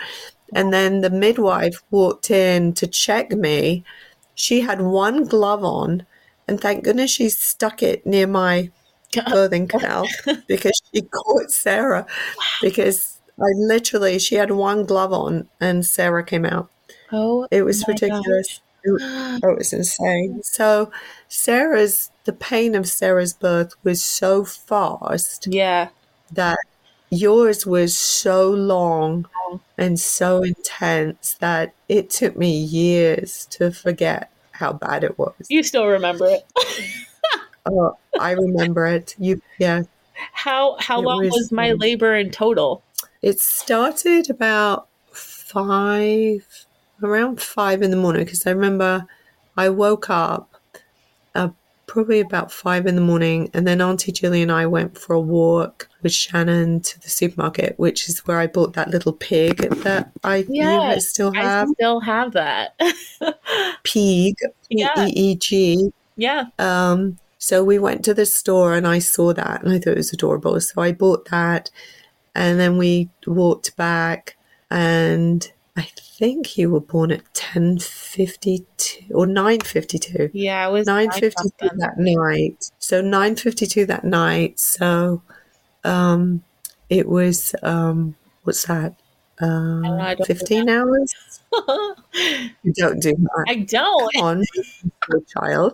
And 0.54 0.72
then 0.72 1.00
the 1.00 1.10
midwife 1.10 1.82
walked 1.90 2.30
in 2.30 2.74
to 2.74 2.86
check 2.86 3.30
me. 3.32 3.84
She 4.34 4.60
had 4.60 4.82
one 4.82 5.24
glove 5.24 5.64
on, 5.64 6.06
and 6.46 6.60
thank 6.60 6.84
goodness 6.84 7.10
she 7.10 7.28
stuck 7.28 7.82
it 7.82 8.06
near 8.06 8.26
my 8.26 8.70
birthing 9.12 9.68
canal 9.68 10.06
because 10.46 10.80
she 10.92 11.02
caught 11.12 11.50
Sarah. 11.50 12.06
Because 12.60 13.20
I 13.38 13.46
literally, 13.56 14.18
she 14.18 14.36
had 14.36 14.50
one 14.50 14.84
glove 14.84 15.12
on, 15.12 15.48
and 15.60 15.84
Sarah 15.84 16.24
came 16.24 16.44
out. 16.44 16.70
Oh, 17.12 17.46
It 17.50 17.62
was 17.62 17.86
ridiculous. 17.86 18.60
It, 18.82 19.00
oh, 19.00 19.38
it 19.42 19.58
was 19.58 19.72
insane. 19.72 20.42
So, 20.42 20.90
Sarah's, 21.28 22.10
the 22.24 22.32
pain 22.32 22.74
of 22.74 22.88
Sarah's 22.88 23.32
birth 23.32 23.72
was 23.82 24.02
so 24.02 24.44
fast 24.44 25.46
yeah. 25.50 25.88
that 26.32 26.58
yours 27.10 27.66
was 27.66 27.96
so 27.96 28.50
long 28.50 29.26
and 29.78 29.98
so 30.00 30.42
intense 30.42 31.34
that 31.34 31.72
it 31.88 32.10
took 32.10 32.36
me 32.36 32.56
years 32.58 33.46
to 33.46 33.70
forget 33.70 34.30
how 34.54 34.72
bad 34.72 35.04
it 35.04 35.18
was. 35.18 35.34
You 35.48 35.62
still 35.62 35.86
remember 35.86 36.26
it. 36.26 36.44
Oh, 37.66 37.96
I 38.20 38.32
remember 38.32 38.84
it. 38.86 39.14
You, 39.18 39.40
yeah. 39.58 39.84
How 40.32 40.76
how 40.80 41.00
It 41.00 41.04
long 41.04 41.24
was, 41.24 41.32
was 41.32 41.52
my 41.52 41.72
labor 41.72 42.14
in 42.14 42.30
total? 42.30 42.82
It 43.22 43.40
started 43.40 44.28
about 44.28 44.88
five, 45.12 46.46
around 47.02 47.40
five 47.40 47.80
in 47.80 47.90
the 47.90 47.96
morning 47.96 48.24
because 48.24 48.46
I 48.46 48.50
remember 48.50 49.06
I 49.56 49.70
woke 49.70 50.10
up 50.10 50.60
uh, 51.34 51.48
probably 51.86 52.20
about 52.20 52.50
five 52.52 52.86
in 52.86 52.94
the 52.94 53.00
morning, 53.00 53.50
and 53.54 53.66
then 53.66 53.80
Auntie 53.80 54.12
Julie 54.12 54.42
and 54.42 54.52
I 54.52 54.66
went 54.66 54.96
for 54.98 55.14
a 55.14 55.20
walk 55.20 55.88
with 56.02 56.12
Shannon 56.12 56.80
to 56.80 57.00
the 57.00 57.08
supermarket, 57.10 57.78
which 57.78 58.08
is 58.08 58.20
where 58.26 58.38
I 58.38 58.46
bought 58.46 58.74
that 58.74 58.90
little 58.90 59.12
pig 59.12 59.58
that 59.82 60.10
I 60.22 60.44
Yes, 60.48 61.08
still 61.10 61.32
I 61.36 61.42
have. 61.42 61.68
still 61.74 62.00
have 62.00 62.32
that. 62.32 62.74
Pig, 63.84 64.36
P 64.36 64.36
Yeah. 64.70 65.06
E 65.06 65.12
E 65.14 65.34
G. 65.36 65.90
yeah. 66.16 66.46
Um, 66.58 67.18
so 67.38 67.62
we 67.62 67.78
went 67.78 68.04
to 68.06 68.14
the 68.14 68.26
store 68.26 68.74
and 68.74 68.86
I 68.86 68.98
saw 69.00 69.32
that 69.34 69.62
and 69.62 69.72
I 69.72 69.78
thought 69.78 69.92
it 69.92 69.96
was 69.98 70.12
adorable. 70.12 70.58
So 70.60 70.80
I 70.80 70.92
bought 70.92 71.28
that 71.30 71.70
and 72.34 72.58
then 72.58 72.78
we 72.78 73.10
walked 73.26 73.76
back 73.76 74.36
and 74.70 75.46
I 75.76 75.82
think 75.96 76.56
you 76.56 76.70
were 76.70 76.80
born 76.80 77.10
at 77.10 77.24
10.52 77.34 79.10
or 79.10 79.26
9.52. 79.26 80.30
Yeah, 80.32 80.68
it 80.68 80.72
was 80.72 80.86
9.52 80.86 81.52
that 81.78 81.98
night. 81.98 82.70
So 82.78 83.02
9.52 83.02 83.86
that 83.88 84.04
night. 84.04 84.60
So 84.60 85.22
um, 85.82 86.44
it 86.88 87.08
was, 87.08 87.54
um, 87.62 88.14
what's 88.44 88.64
that? 88.66 88.94
don't 90.14 90.26
15 90.26 90.68
hours? 90.68 91.14
You 92.62 92.72
don't 92.72 93.00
do 93.00 93.12
that. 93.14 93.44
I 93.48 93.56
don't. 93.56 94.12
Come 94.14 94.22
on, 94.22 94.42
child. 95.26 95.72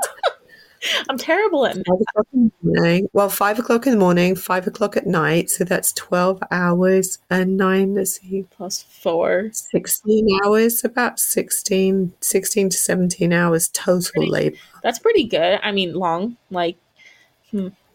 I'm 1.08 1.18
terrible 1.18 1.66
at 1.66 1.76
math. 1.76 1.86
Five 1.86 2.00
o'clock 2.00 2.26
in 2.32 2.52
the 2.62 2.72
morning. 2.72 3.08
Well, 3.12 3.28
five 3.28 3.58
o'clock 3.58 3.86
in 3.86 3.92
the 3.92 3.98
morning, 3.98 4.34
five 4.36 4.66
o'clock 4.66 4.96
at 4.96 5.06
night. 5.06 5.50
So 5.50 5.64
that's 5.64 5.92
12 5.92 6.42
hours 6.50 7.18
and 7.30 7.56
nine, 7.56 7.94
let's 7.94 8.20
see, 8.20 8.44
plus 8.50 8.82
four. 8.82 9.50
16 9.52 10.38
hours, 10.44 10.84
about 10.84 11.18
16, 11.20 12.12
16 12.20 12.68
to 12.70 12.76
17 12.76 13.32
hours 13.32 13.68
total 13.68 14.10
Pretty- 14.14 14.30
labor. 14.30 14.56
That's 14.82 14.98
pretty 14.98 15.24
good. 15.24 15.60
I 15.62 15.72
mean, 15.72 15.94
long. 15.94 16.36
Like, 16.50 16.76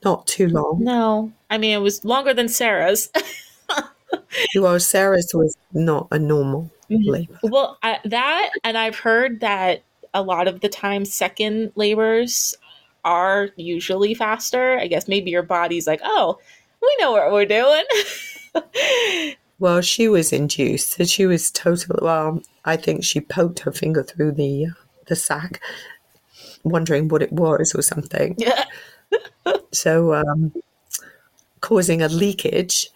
Not 0.04 0.28
too 0.28 0.50
long. 0.50 0.84
no. 0.84 1.32
I 1.50 1.58
mean, 1.58 1.74
it 1.74 1.82
was 1.82 2.04
longer 2.06 2.34
than 2.34 2.48
Sarah's. 2.50 3.10
Well, 4.56 4.80
Sarah's 4.80 5.32
was 5.34 5.58
not 5.74 6.08
a 6.12 6.20
normal 6.20 6.70
Mhm. 6.90 7.06
labor. 7.08 7.40
Well, 7.44 7.78
I, 7.84 8.00
that, 8.06 8.50
and 8.64 8.78
I've 8.78 8.98
heard 9.00 9.40
that 9.42 9.82
a 10.14 10.22
lot 10.22 10.48
of 10.48 10.60
the 10.62 10.70
time, 10.70 11.04
second 11.06 11.72
labors 11.76 12.54
are 13.06 13.50
usually 13.56 14.14
faster. 14.14 14.78
I 14.78 14.88
guess 14.88 15.08
maybe 15.08 15.32
your 15.32 15.44
body's 15.44 15.88
like, 15.88 16.02
oh, 16.04 16.38
we 16.82 16.96
know 17.00 17.14
what 17.14 17.32
we're 17.32 17.46
doing. 17.46 17.84
Well, 19.60 19.82
she 19.82 20.10
was 20.10 20.34
induced. 20.34 20.94
So 20.94 21.06
she 21.06 21.26
was 21.26 21.50
totally, 21.50 22.00
well, 22.02 22.42
I 22.66 22.76
think 22.76 23.04
she 23.04 23.22
poked 23.22 23.60
her 23.60 23.72
finger 23.72 24.04
through 24.04 24.34
the, 24.34 24.68
the 25.08 25.16
sack, 25.16 25.62
wondering 26.64 27.08
what 27.08 27.22
it 27.22 27.32
was 27.32 27.74
or 27.74 27.82
something. 27.82 28.36
yeah. 28.38 28.66
so 29.72 30.14
um, 30.14 30.54
causing 31.62 32.02
a 32.02 32.08
leakage 32.08 32.88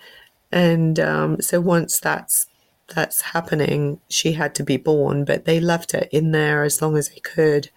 and 0.51 0.99
um, 0.99 1.41
so 1.41 1.61
once 1.61 1.99
that's 1.99 2.47
that's 2.95 3.21
happening 3.21 3.99
she 4.09 4.33
had 4.33 4.55
to 4.55 4.63
be 4.63 4.75
born 4.75 5.23
but 5.23 5.45
they 5.45 5.59
left 5.59 5.91
her 5.91 6.07
in 6.11 6.31
there 6.31 6.63
as 6.63 6.81
long 6.81 6.97
as 6.97 7.09
they 7.09 7.19
could 7.19 7.69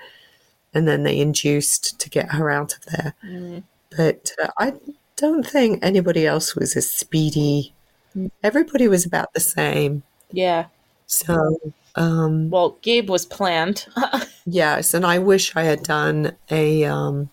and 0.74 0.86
then 0.88 1.02
they 1.02 1.18
induced 1.20 1.98
to 2.00 2.08
get 2.10 2.32
her 2.32 2.50
out 2.50 2.74
of 2.74 2.84
there 2.86 3.14
Mm. 3.24 3.62
but 3.96 4.32
uh, 4.42 4.48
i 4.58 4.72
don't 5.16 5.46
think 5.46 5.78
anybody 5.82 6.26
else 6.26 6.54
was 6.56 6.76
as 6.76 6.90
speedy 6.90 7.72
everybody 8.42 8.88
was 8.88 9.06
about 9.06 9.32
the 9.34 9.40
same 9.40 10.02
Yeah. 10.30 10.66
so 11.06 11.58
um, 11.94 12.48
Well, 12.50 12.78
Gabe 12.80 13.10
was 13.10 13.26
planned. 13.26 13.86
yes 14.46 14.94
and 14.94 15.04
i 15.06 15.18
wish 15.18 15.54
i 15.56 15.62
had 15.62 15.82
done 15.82 16.36
a 16.50 16.84
um, 16.84 17.28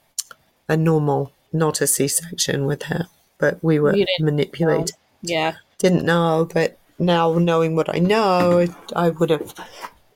a 0.67 0.75
normal 0.77 1.31
not 1.53 1.81
a 1.81 1.87
c-section 1.87 2.65
with 2.65 2.83
her 2.83 3.07
but 3.37 3.57
we 3.63 3.79
were 3.79 3.95
manipulated 4.19 4.95
yeah. 5.21 5.55
didn't 5.79 6.05
know, 6.05 6.47
but 6.53 6.77
now 6.97 7.37
knowing 7.37 7.75
what 7.75 7.93
I 7.93 7.99
know, 7.99 8.67
I 8.95 9.09
would 9.09 9.29
have 9.29 9.53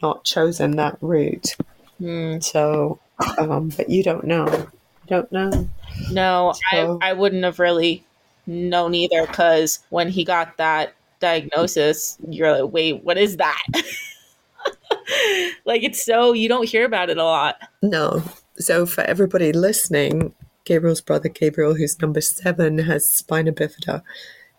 not 0.02 0.24
chosen 0.26 0.76
that 0.78 0.98
route. 1.02 1.56
Hmm. 2.00 2.40
So, 2.40 3.00
um, 3.38 3.70
but 3.70 3.90
you 3.90 4.04
don't 4.04 4.24
know. 4.26 4.46
You 4.48 5.08
don't 5.08 5.32
know. 5.32 5.70
No, 6.12 6.54
So- 6.72 7.00
I, 7.02 7.10
I 7.10 7.14
wouldn't 7.14 7.44
have 7.44 7.60
really 7.60 8.04
known 8.48 8.94
either 8.96 9.26
because 9.28 9.80
when 9.90 10.10
he 10.10 10.24
got 10.24 10.58
that 10.58 10.94
diagnosis, 11.20 12.18
you're 12.30 12.64
like, 12.64 12.74
wait, 12.74 13.04
what 13.04 13.18
is 13.18 13.38
that? 13.38 13.64
like, 15.66 15.84
it's 15.84 16.04
so, 16.04 16.34
you 16.34 16.50
don't 16.50 16.68
hear 16.68 16.86
about 16.86 17.10
it 17.10 17.18
a 17.18 17.24
lot. 17.24 17.58
No. 17.82 18.24
So, 18.58 18.86
for 18.86 19.02
everybody 19.02 19.52
listening, 19.54 20.34
Gabriel's 20.66 21.02
brother 21.02 21.30
Gabriel, 21.30 21.74
who's 21.74 22.00
number 22.02 22.22
seven, 22.22 22.78
has 22.78 23.08
spina 23.08 23.52
bifida. 23.52 24.02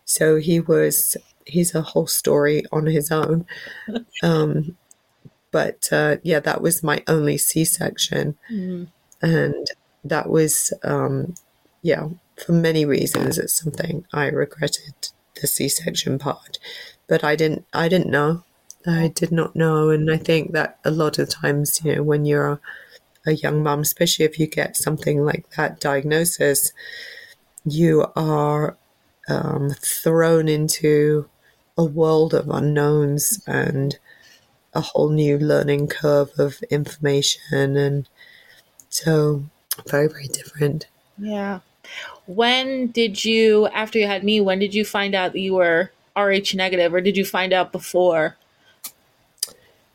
So 0.05 0.35
he 0.37 0.59
was, 0.59 1.17
he's 1.45 1.73
a 1.73 1.81
whole 1.81 2.07
story 2.07 2.63
on 2.71 2.85
his 2.85 3.11
own. 3.11 3.45
Um, 4.23 4.75
but 5.59 5.79
uh, 5.99 6.13
yeah, 6.29 6.41
that 6.47 6.59
was 6.65 6.83
my 6.91 6.97
only 7.15 7.37
C 7.47 7.49
section. 7.79 8.25
and 9.21 9.65
that 10.13 10.27
was 10.37 10.53
um 10.83 11.33
yeah 11.81 12.05
for 12.43 12.53
many 12.67 12.83
reasons 12.85 13.37
it's 13.41 13.57
something 13.61 13.95
i 14.21 14.25
regretted 14.43 14.95
the 15.41 15.47
c-section 15.47 16.13
part. 16.27 16.53
But 17.09 17.21
i 17.31 17.33
didn't 17.41 17.63
i 17.73 17.85
didn't 17.93 18.11
know. 18.17 18.31
I 18.85 19.05
did 19.21 19.31
not 19.39 19.55
know. 19.63 19.79
And 19.95 20.05
i 20.17 20.19
think 20.29 20.43
that 20.57 20.69
a 20.83 20.91
lot 21.03 21.15
of 21.21 21.27
times 21.43 21.67
you 21.83 21.89
know 21.95 22.03
when 22.11 22.23
you're 22.29 22.51
a, 22.55 22.59
a 23.31 23.33
young 23.43 23.57
mom 23.65 23.79
especially 23.89 24.25
if 24.29 24.35
you 24.39 24.47
get 24.47 24.83
something 24.85 25.17
like 25.29 25.45
that 25.57 25.71
diagnosis 25.89 26.59
you 27.79 27.93
are 28.15 28.77
um, 29.35 29.65
thrown 30.01 30.45
into 30.57 31.27
a 31.83 31.85
world 31.99 32.31
of 32.39 32.45
unknowns 32.59 33.23
and 33.47 33.89
a 34.75 34.81
whole 34.81 35.09
new 35.09 35.37
learning 35.39 35.87
curve 35.87 36.29
of 36.37 36.61
information 36.69 37.77
and 37.77 38.07
so 38.89 39.43
very 39.87 40.07
very 40.07 40.27
different 40.27 40.87
Yeah. 41.17 41.59
When 42.25 42.87
did 42.87 43.23
you, 43.23 43.67
after 43.67 43.99
you 43.99 44.07
had 44.07 44.23
me, 44.23 44.41
when 44.41 44.57
did 44.59 44.73
you 44.73 44.83
find 44.83 45.13
out 45.13 45.33
that 45.33 45.39
you 45.39 45.53
were 45.53 45.91
RH 46.17 46.55
negative 46.55 46.93
or 46.93 46.99
did 47.01 47.15
you 47.15 47.23
find 47.25 47.53
out 47.53 47.71
before? 47.71 48.35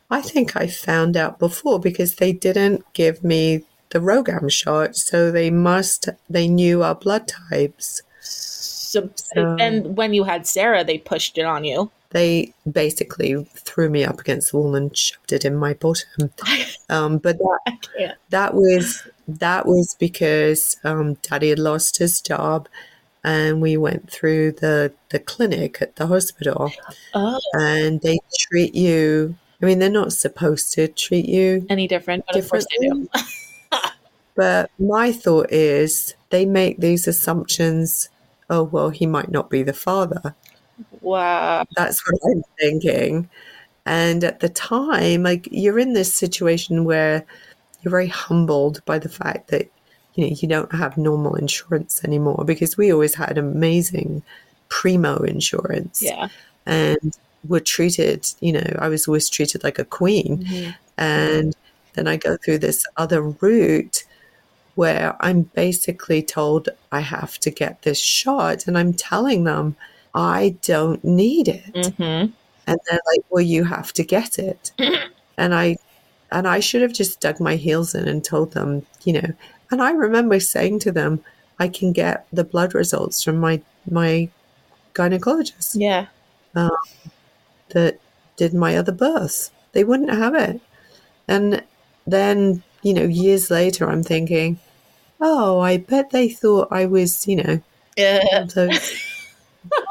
i 0.09 0.21
think 0.21 0.55
i 0.57 0.67
found 0.67 1.15
out 1.15 1.39
before 1.39 1.79
because 1.79 2.15
they 2.15 2.33
didn't 2.33 2.83
give 2.93 3.23
me 3.23 3.63
the 3.91 3.99
RhoGAM 3.99 4.51
shot 4.51 4.95
so 4.95 5.31
they 5.31 5.49
must 5.49 6.09
they 6.29 6.47
knew 6.47 6.83
our 6.83 6.95
blood 6.95 7.27
types 7.27 8.01
So, 8.21 9.09
So- 9.15 9.55
and 9.59 9.95
when 9.97 10.13
you 10.13 10.23
had 10.25 10.45
Sarah, 10.47 10.83
they 10.83 10.97
pushed 10.97 11.37
it 11.37 11.45
on 11.45 11.63
you. 11.63 11.91
They 12.11 12.53
basically 12.69 13.43
threw 13.55 13.89
me 13.89 14.03
up 14.03 14.19
against 14.19 14.51
the 14.51 14.57
wall 14.57 14.75
and 14.75 14.95
shoved 14.95 15.33
it 15.33 15.45
in 15.45 15.55
my 15.55 15.73
bottom 15.73 16.31
um, 16.89 17.17
but 17.17 17.37
that 17.37 18.15
that 18.29 18.53
was 18.53 19.07
that 19.27 19.65
was 19.65 19.95
because 19.99 20.77
um, 20.83 21.15
daddy 21.15 21.49
had 21.49 21.59
lost 21.59 21.97
his 21.97 22.21
job 22.21 22.67
and 23.23 23.61
we 23.61 23.77
went 23.77 24.09
through 24.09 24.51
the 24.51 24.91
the 25.09 25.19
clinic 25.19 25.81
at 25.81 25.95
the 25.95 26.07
hospital 26.07 26.71
Oh, 27.13 27.39
and 27.53 28.01
they 28.01 28.19
treat 28.49 28.75
you 28.75 29.35
I 29.61 29.67
mean, 29.67 29.77
they're 29.77 29.91
not 29.91 30.11
supposed 30.11 30.73
to 30.73 30.87
treat 30.87 31.25
you 31.25 31.67
Any 31.69 31.87
different, 31.87 32.25
but 32.25 32.35
of 32.35 32.49
course 32.49 32.65
they 32.79 32.87
do. 32.87 33.07
But 34.33 34.71
my 34.79 35.11
thought 35.11 35.51
is 35.51 36.15
they 36.29 36.45
make 36.45 36.79
these 36.79 37.07
assumptions. 37.07 38.09
Oh, 38.49 38.63
well, 38.63 38.89
he 38.89 39.05
might 39.05 39.29
not 39.29 39.49
be 39.49 39.61
the 39.61 39.73
father. 39.73 40.35
Wow. 41.01 41.65
That's 41.75 42.01
what 42.05 42.19
I'm 42.31 42.43
thinking. 42.59 43.29
And 43.85 44.23
at 44.23 44.39
the 44.39 44.49
time, 44.49 45.23
like 45.23 45.47
you're 45.51 45.79
in 45.79 45.93
this 45.93 46.13
situation 46.13 46.83
where 46.85 47.25
you're 47.81 47.91
very 47.91 48.07
humbled 48.07 48.83
by 48.85 48.99
the 48.99 49.09
fact 49.09 49.47
that 49.49 49.71
you 50.15 50.25
know 50.27 50.35
you 50.39 50.47
don't 50.47 50.73
have 50.73 50.97
normal 50.97 51.35
insurance 51.35 52.03
anymore 52.03 52.43
because 52.45 52.77
we 52.77 52.91
always 52.91 53.15
had 53.15 53.37
amazing 53.37 54.21
primo 54.69 55.17
insurance 55.17 56.01
Yeah. 56.03 56.27
and 56.65 57.17
were 57.47 57.59
treated, 57.59 58.27
you 58.39 58.53
know, 58.53 58.75
I 58.77 58.87
was 58.87 59.07
always 59.07 59.29
treated 59.29 59.63
like 59.63 59.79
a 59.79 59.85
queen. 59.85 60.45
Mhm. 60.45 60.75
And 60.97 61.55
then 61.93 62.07
I 62.07 62.17
go 62.17 62.37
through 62.37 62.59
this 62.59 62.85
other 62.97 63.21
route 63.21 64.03
where 64.75 65.15
I'm 65.19 65.41
basically 65.41 66.21
told 66.21 66.69
I 66.91 66.99
have 67.01 67.37
to 67.39 67.49
get 67.49 67.81
this 67.81 67.97
shot, 67.99 68.67
and 68.67 68.77
I'm 68.77 68.93
telling 68.93 69.43
them 69.43 69.75
I 70.13 70.55
don't 70.61 71.03
need 71.03 71.47
it. 71.47 71.73
Mhm. 71.73 72.31
And 72.67 72.79
they're 72.89 72.99
like, 73.07 73.21
Well, 73.29 73.41
you 73.43 73.63
have 73.63 73.93
to 73.93 74.03
get 74.03 74.37
it. 74.39 74.71
and 75.37 75.53
I 75.55 75.77
and 76.31 76.47
I 76.47 76.59
should 76.61 76.81
have 76.81 76.93
just 76.93 77.19
dug 77.19 77.39
my 77.39 77.55
heels 77.57 77.93
in 77.93 78.07
and 78.07 78.23
told 78.23 78.53
them, 78.53 78.85
you 79.03 79.13
know. 79.13 79.33
And 79.71 79.81
I 79.81 79.91
remember 79.91 80.39
saying 80.39 80.79
to 80.79 80.91
them, 80.91 81.23
I 81.59 81.67
can 81.67 81.91
get 81.93 82.25
the 82.31 82.43
blood 82.43 82.73
results 82.73 83.23
from 83.23 83.37
my 83.39 83.61
my 83.89 84.29
gynecologist 84.93 85.75
Yeah. 85.79 86.07
that 87.69 87.99
did 88.37 88.53
my 88.53 88.77
other 88.77 88.91
births. 88.91 89.51
They 89.71 89.83
wouldn't 89.83 90.11
have 90.11 90.35
it. 90.35 90.59
And 91.27 91.63
then, 92.05 92.61
you 92.81 92.93
know, 92.93 93.03
years 93.05 93.49
later, 93.49 93.89
I'm 93.89 94.03
thinking, 94.03 94.59
oh, 95.21 95.59
I 95.59 95.77
bet 95.77 96.09
they 96.09 96.27
thought 96.29 96.67
I 96.71 96.85
was, 96.85 97.27
you 97.27 97.37
know, 97.37 97.61
Yeah. 97.95 98.45
those 98.53 98.91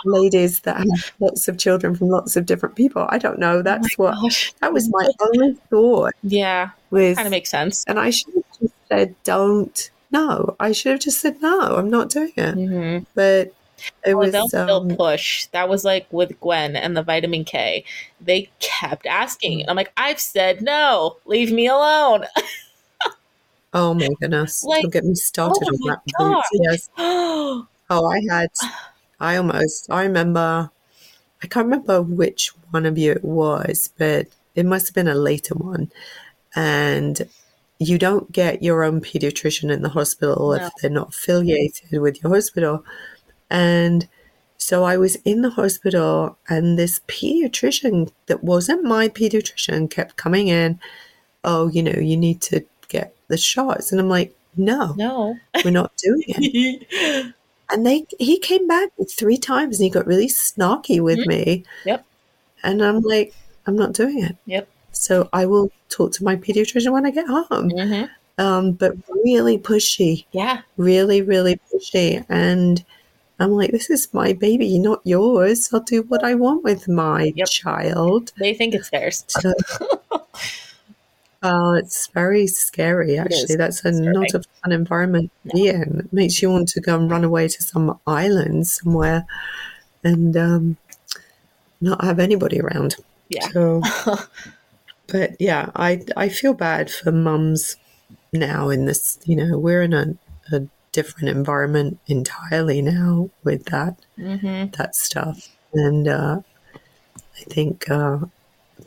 ladies 0.04 0.60
that 0.60 0.78
have 0.78 1.12
lots 1.20 1.48
of 1.48 1.58
children 1.58 1.94
from 1.94 2.08
lots 2.08 2.36
of 2.36 2.46
different 2.46 2.74
people. 2.74 3.06
I 3.10 3.18
don't 3.18 3.38
know. 3.38 3.62
That's 3.62 3.96
what, 3.98 4.14
Gosh. 4.14 4.52
that 4.60 4.72
was 4.72 4.88
my 4.90 5.08
only 5.20 5.54
thought 5.70 6.12
Yeah. 6.22 6.70
was, 6.90 7.16
Kind 7.16 7.26
of 7.26 7.30
makes 7.30 7.50
sense. 7.50 7.84
and 7.86 7.98
I 7.98 8.10
should 8.10 8.34
have 8.34 8.44
just 8.60 8.74
said, 8.88 9.14
don't, 9.24 9.90
no. 10.10 10.56
I 10.60 10.72
should 10.72 10.92
have 10.92 11.00
just 11.00 11.20
said, 11.20 11.40
no, 11.40 11.76
I'm 11.76 11.90
not 11.90 12.10
doing 12.10 12.32
it. 12.36 12.54
Mm-hmm. 12.56 13.04
But 13.14 13.52
it 14.04 14.14
they'll 14.14 14.18
was, 14.18 14.48
still 14.48 14.90
um, 14.90 14.96
push. 14.96 15.46
That 15.46 15.68
was 15.68 15.84
like 15.84 16.06
with 16.10 16.38
Gwen 16.40 16.76
and 16.76 16.96
the 16.96 17.02
vitamin 17.02 17.44
K. 17.44 17.84
They 18.20 18.50
kept 18.58 19.06
asking. 19.06 19.64
I'm 19.68 19.76
like, 19.76 19.92
I've 19.96 20.20
said 20.20 20.60
no. 20.62 21.16
Leave 21.24 21.50
me 21.52 21.66
alone. 21.66 22.26
oh 23.72 23.94
my 23.94 24.08
goodness. 24.20 24.64
Like, 24.64 24.82
don't 24.82 24.92
get 24.92 25.04
me 25.04 25.14
started 25.14 25.62
oh 25.64 25.74
on 25.74 25.80
that. 25.88 26.44
Yes. 26.52 26.90
oh, 26.98 27.66
Oh, 27.92 28.06
I 28.06 28.20
had, 28.30 28.50
I 29.20 29.36
almost, 29.36 29.90
I 29.90 30.02
remember, 30.04 30.70
I 31.42 31.46
can't 31.46 31.66
remember 31.66 32.02
which 32.02 32.52
one 32.70 32.86
of 32.86 32.98
you 32.98 33.12
it 33.12 33.24
was, 33.24 33.90
but 33.98 34.28
it 34.54 34.66
must 34.66 34.88
have 34.88 34.94
been 34.94 35.08
a 35.08 35.14
later 35.14 35.54
one. 35.54 35.90
And 36.56 37.28
you 37.78 37.98
don't 37.98 38.32
get 38.32 38.62
your 38.62 38.84
own 38.84 39.00
pediatrician 39.00 39.70
in 39.72 39.82
the 39.82 39.90
hospital 39.90 40.50
No. 40.50 40.66
if 40.66 40.72
they're 40.80 40.90
not 40.90 41.10
affiliated 41.10 42.00
with 42.00 42.22
your 42.22 42.34
hospital. 42.34 42.84
And 43.50 44.08
so 44.58 44.84
I 44.84 44.96
was 44.98 45.16
in 45.24 45.42
the 45.42 45.50
hospital, 45.50 46.38
and 46.48 46.78
this 46.78 47.00
pediatrician 47.08 48.12
that 48.26 48.44
wasn't 48.44 48.84
my 48.84 49.08
pediatrician 49.08 49.90
kept 49.90 50.16
coming 50.16 50.48
in. 50.48 50.80
Oh, 51.44 51.68
you 51.68 51.82
know, 51.82 51.98
you 51.98 52.16
need 52.16 52.40
to 52.42 52.64
get 52.88 53.14
the 53.28 53.38
shots. 53.38 53.92
And 53.92 54.00
I'm 54.00 54.08
like, 54.08 54.34
no, 54.56 54.94
no. 54.94 55.36
we're 55.64 55.70
not 55.72 55.92
doing 55.98 56.24
it. 56.28 57.34
And 57.72 57.86
they 57.86 58.04
he 58.18 58.38
came 58.38 58.66
back 58.66 58.90
three 59.16 59.36
times 59.36 59.78
and 59.78 59.84
he 59.84 59.90
got 59.90 60.06
really 60.06 60.28
snarky 60.28 61.00
with 61.00 61.24
me. 61.26 61.64
Mm-hmm. 61.64 61.88
Yep. 61.88 62.04
And 62.62 62.82
I'm 62.82 63.00
like, 63.00 63.34
I'm 63.66 63.76
not 63.76 63.92
doing 63.92 64.22
it. 64.24 64.36
Yep. 64.46 64.68
So 64.92 65.28
I 65.32 65.46
will 65.46 65.70
talk 65.88 66.12
to 66.12 66.24
my 66.24 66.36
pediatrician 66.36 66.92
when 66.92 67.06
I 67.06 67.10
get 67.10 67.26
home. 67.26 67.70
hmm 67.70 68.04
Um, 68.38 68.72
but 68.72 68.92
really 69.24 69.58
pushy, 69.58 70.24
Yeah. 70.32 70.62
really, 70.76 71.22
really 71.22 71.60
pushy. 71.72 72.24
And 72.28 72.84
I'm 73.38 73.52
like, 73.52 73.70
this 73.70 73.88
is 73.90 74.12
my 74.12 74.32
baby, 74.32 74.78
not 74.78 75.00
yours. 75.04 75.68
I'll 75.72 75.80
do 75.80 76.02
what 76.02 76.24
I 76.24 76.34
want 76.34 76.64
with 76.64 76.88
my 76.88 77.32
Yep. 77.36 77.48
child. 77.48 78.32
They 78.38 78.54
think 78.54 78.74
it's 78.74 78.90
theirs. 78.90 79.24
So, 79.28 79.52
oh, 81.42 81.74
it's 81.74 82.08
very 82.08 82.46
scary, 82.46 83.18
actually. 83.18 83.56
That's 83.56 83.84
a, 83.84 83.92
not 83.92 84.34
a 84.34 84.42
fun 84.62 84.72
environment 84.72 85.30
to 85.44 85.54
be 85.54 85.68
in. 85.68 86.00
It 86.04 86.12
makes 86.12 86.42
you 86.42 86.50
want 86.50 86.68
to 86.68 86.80
go 86.80 86.98
and 86.98 87.10
run 87.10 87.24
away 87.24 87.48
to 87.48 87.62
some 87.62 87.98
island 88.06 88.66
somewhere 88.66 89.26
and 90.04 90.36
um, 90.36 90.76
not 91.80 92.04
have 92.04 92.18
anybody 92.18 92.60
around. 92.60 92.96
Yeah. 93.28 93.48
So, 93.48 93.82
but 95.06 95.36
yeah, 95.40 95.70
I, 95.76 96.02
I 96.16 96.28
feel 96.28 96.54
bad 96.54 96.90
for 96.90 97.12
mums 97.12 97.76
now 98.32 98.68
in 98.68 98.84
this, 98.84 99.18
you 99.24 99.36
know, 99.36 99.58
we're 99.58 99.82
in 99.82 99.92
a, 99.92 100.14
a 100.52 100.66
different 100.92 101.28
environment 101.28 101.98
entirely 102.06 102.82
now 102.82 103.30
with 103.44 103.66
that 103.66 103.96
hmm 104.16 104.66
that 104.76 104.94
stuff. 104.94 105.48
And 105.72 106.08
uh, 106.08 106.40
I 106.74 107.42
think 107.44 107.88
uh, 107.90 108.18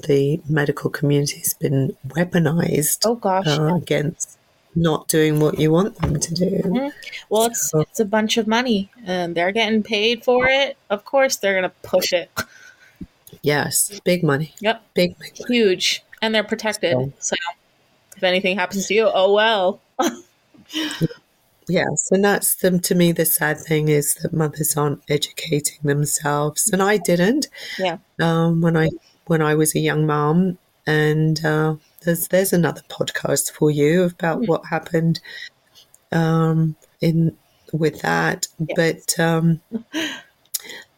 the 0.08 0.41
medical 0.49 0.89
community 0.89 1.39
has 1.39 1.53
been 1.53 1.95
weaponized 2.08 2.99
Oh 3.06 3.15
gosh. 3.15 3.47
uh, 3.47 3.75
against 3.75 4.38
not 4.75 5.08
doing 5.08 5.39
what 5.39 5.60
you 5.60 5.71
want 5.71 5.95
them 6.01 6.19
to 6.19 6.34
do. 6.34 6.49
Mhm. 6.63 6.91
well, 7.29 7.45
it's 7.45 7.69
so- 7.69 7.82
it's 7.82 7.99
a 7.99 8.06
bunch 8.06 8.38
of 8.38 8.47
money, 8.47 8.89
and 9.06 9.36
they're 9.36 9.51
getting 9.51 9.84
paid 9.84 10.23
for 10.23 10.47
it. 10.47 10.77
Of 10.89 11.06
course, 11.06 11.36
they're 11.38 11.53
gonna 11.53 11.71
push 11.84 12.12
it. 12.13 12.29
Yes, 13.41 13.99
big 14.03 14.23
money. 14.23 14.53
Yep. 14.62 14.82
Big, 14.93 15.17
big 15.19 15.34
money. 15.39 15.53
Huge, 15.53 16.03
and 16.21 16.34
they're 16.34 16.43
protected. 16.43 16.93
So- 16.93 17.13
So, 17.19 17.36
if 18.17 18.23
anything 18.23 18.58
happens 18.58 18.88
to 18.88 18.93
you, 18.93 19.10
oh 19.13 19.32
well. 19.34 19.79
Yes, 21.69 22.10
and 22.12 22.25
that's 22.25 22.56
the, 22.56 22.77
to 22.77 22.93
me 22.95 23.13
the 23.13 23.25
sad 23.25 23.58
thing 23.60 23.88
is 23.88 24.15
that 24.15 24.34
mothers 24.34 24.75
aren't 24.75 25.01
educating 25.08 25.77
themselves, 25.84 26.69
and 26.73 26.84
I 26.84 26.97
didn't. 26.97 27.47
Yeah. 27.79 27.99
Um, 28.19 28.60
when 28.62 28.75
I 28.75 28.89
when 29.28 29.42
I 29.42 29.56
was 29.56 29.76
a 29.76 29.80
young 29.80 30.06
mom, 30.06 30.58
and 30.88 31.44
uh, 31.46 31.76
there's 32.04 32.28
there's 32.30 32.54
another 32.54 32.82
podcast 32.90 33.52
for 33.52 33.72
you 33.72 34.04
about 34.04 34.40
Hmm. 34.40 34.46
what 34.48 34.66
happened 34.66 35.20
um, 36.12 36.76
in 37.02 37.38
with 37.74 38.02
that, 38.02 38.48
Yes. 38.68 38.78
but. 38.78 39.20
Um, 39.20 39.62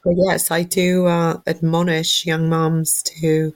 but 0.03 0.13
yes, 0.17 0.51
I 0.51 0.63
do 0.63 1.07
uh, 1.07 1.39
admonish 1.47 2.25
young 2.25 2.47
moms 2.49 3.01
to 3.03 3.55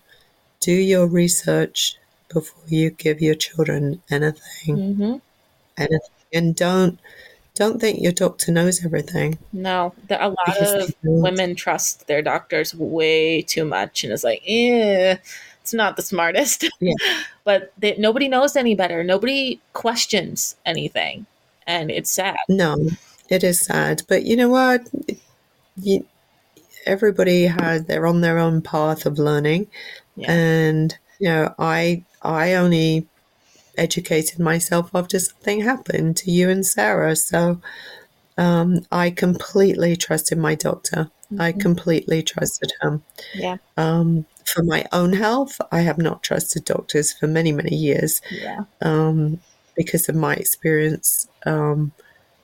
do 0.62 0.74
your 0.74 1.08
research 1.08 1.96
before 2.34 2.64
you 2.68 2.92
give 2.92 3.22
your 3.22 3.36
children 3.36 4.02
anything 4.10 4.82
hmm 4.96 5.20
anything 5.78 6.00
and 6.34 6.56
don't 6.56 7.00
don't 7.60 7.80
think 7.80 8.02
your 8.02 8.12
doctor 8.12 8.52
knows 8.52 8.84
everything 8.86 9.38
No, 9.54 9.94
the, 10.08 10.16
a 10.18 10.30
lot 10.30 10.58
of 10.62 10.96
women 11.04 11.54
trust 11.56 12.08
their 12.08 12.22
doctors 12.24 12.74
way 12.74 13.42
too 13.44 13.66
much, 13.66 14.04
and 14.04 14.12
it's 14.14 14.24
like, 14.24 14.42
eh, 14.48 15.18
it's 15.62 15.74
not 15.74 15.96
the 15.96 16.02
smartest. 16.02 16.66
Yeah. 16.80 16.96
but 17.44 17.72
they, 17.78 17.96
nobody 17.98 18.28
knows 18.28 18.56
any 18.56 18.74
better. 18.76 19.04
Nobody 19.04 19.60
questions 19.74 20.56
anything, 20.66 21.26
and 21.68 21.92
it's 21.92 22.10
sad. 22.12 22.38
no 22.48 22.76
it 23.30 23.44
is 23.44 23.60
sad 23.60 24.02
but 24.10 24.24
you 24.26 24.36
know 24.36 24.50
what 24.50 24.82
you, 25.78 26.04
everybody 26.86 27.46
has 27.46 27.86
they're 27.86 28.08
on 28.08 28.22
their 28.22 28.40
own 28.40 28.62
path 28.62 29.06
of 29.06 29.20
learning 29.20 29.68
Yeah. 30.16 30.32
and 30.32 30.98
you 31.20 31.30
know 31.30 31.54
i 31.60 32.04
i 32.24 32.56
only 32.56 33.06
educated 33.80 34.40
myself 34.40 34.90
after 34.94 35.20
something 35.20 35.62
happened 35.62 36.18
to 36.18 36.32
you 36.32 36.50
and 36.50 36.66
sarah. 36.66 37.16
So 37.16 37.62
um, 38.38 38.70
i 38.92 39.10
completely 39.12 39.96
trusted 39.96 40.38
my 40.38 40.56
doctor. 40.56 41.10
I 41.38 41.52
Mhm. 41.52 41.60
completely 41.68 42.24
trusted 42.24 42.72
him. 42.82 43.04
Yeah, 43.44 43.58
um, 43.78 44.26
for 44.52 44.64
my 44.64 44.82
own 44.92 45.14
health 45.14 45.56
i 45.72 45.82
have 45.82 46.00
not 46.00 46.24
trusted 46.24 46.66
doctors 46.66 47.08
for 47.18 47.28
many 47.28 47.52
many 47.52 47.76
years. 47.76 48.22
Yeah, 48.46 48.62
um, 48.82 49.40
because 49.76 50.10
of 50.10 50.16
my 50.16 50.34
experience 50.36 51.28
um, 51.46 51.80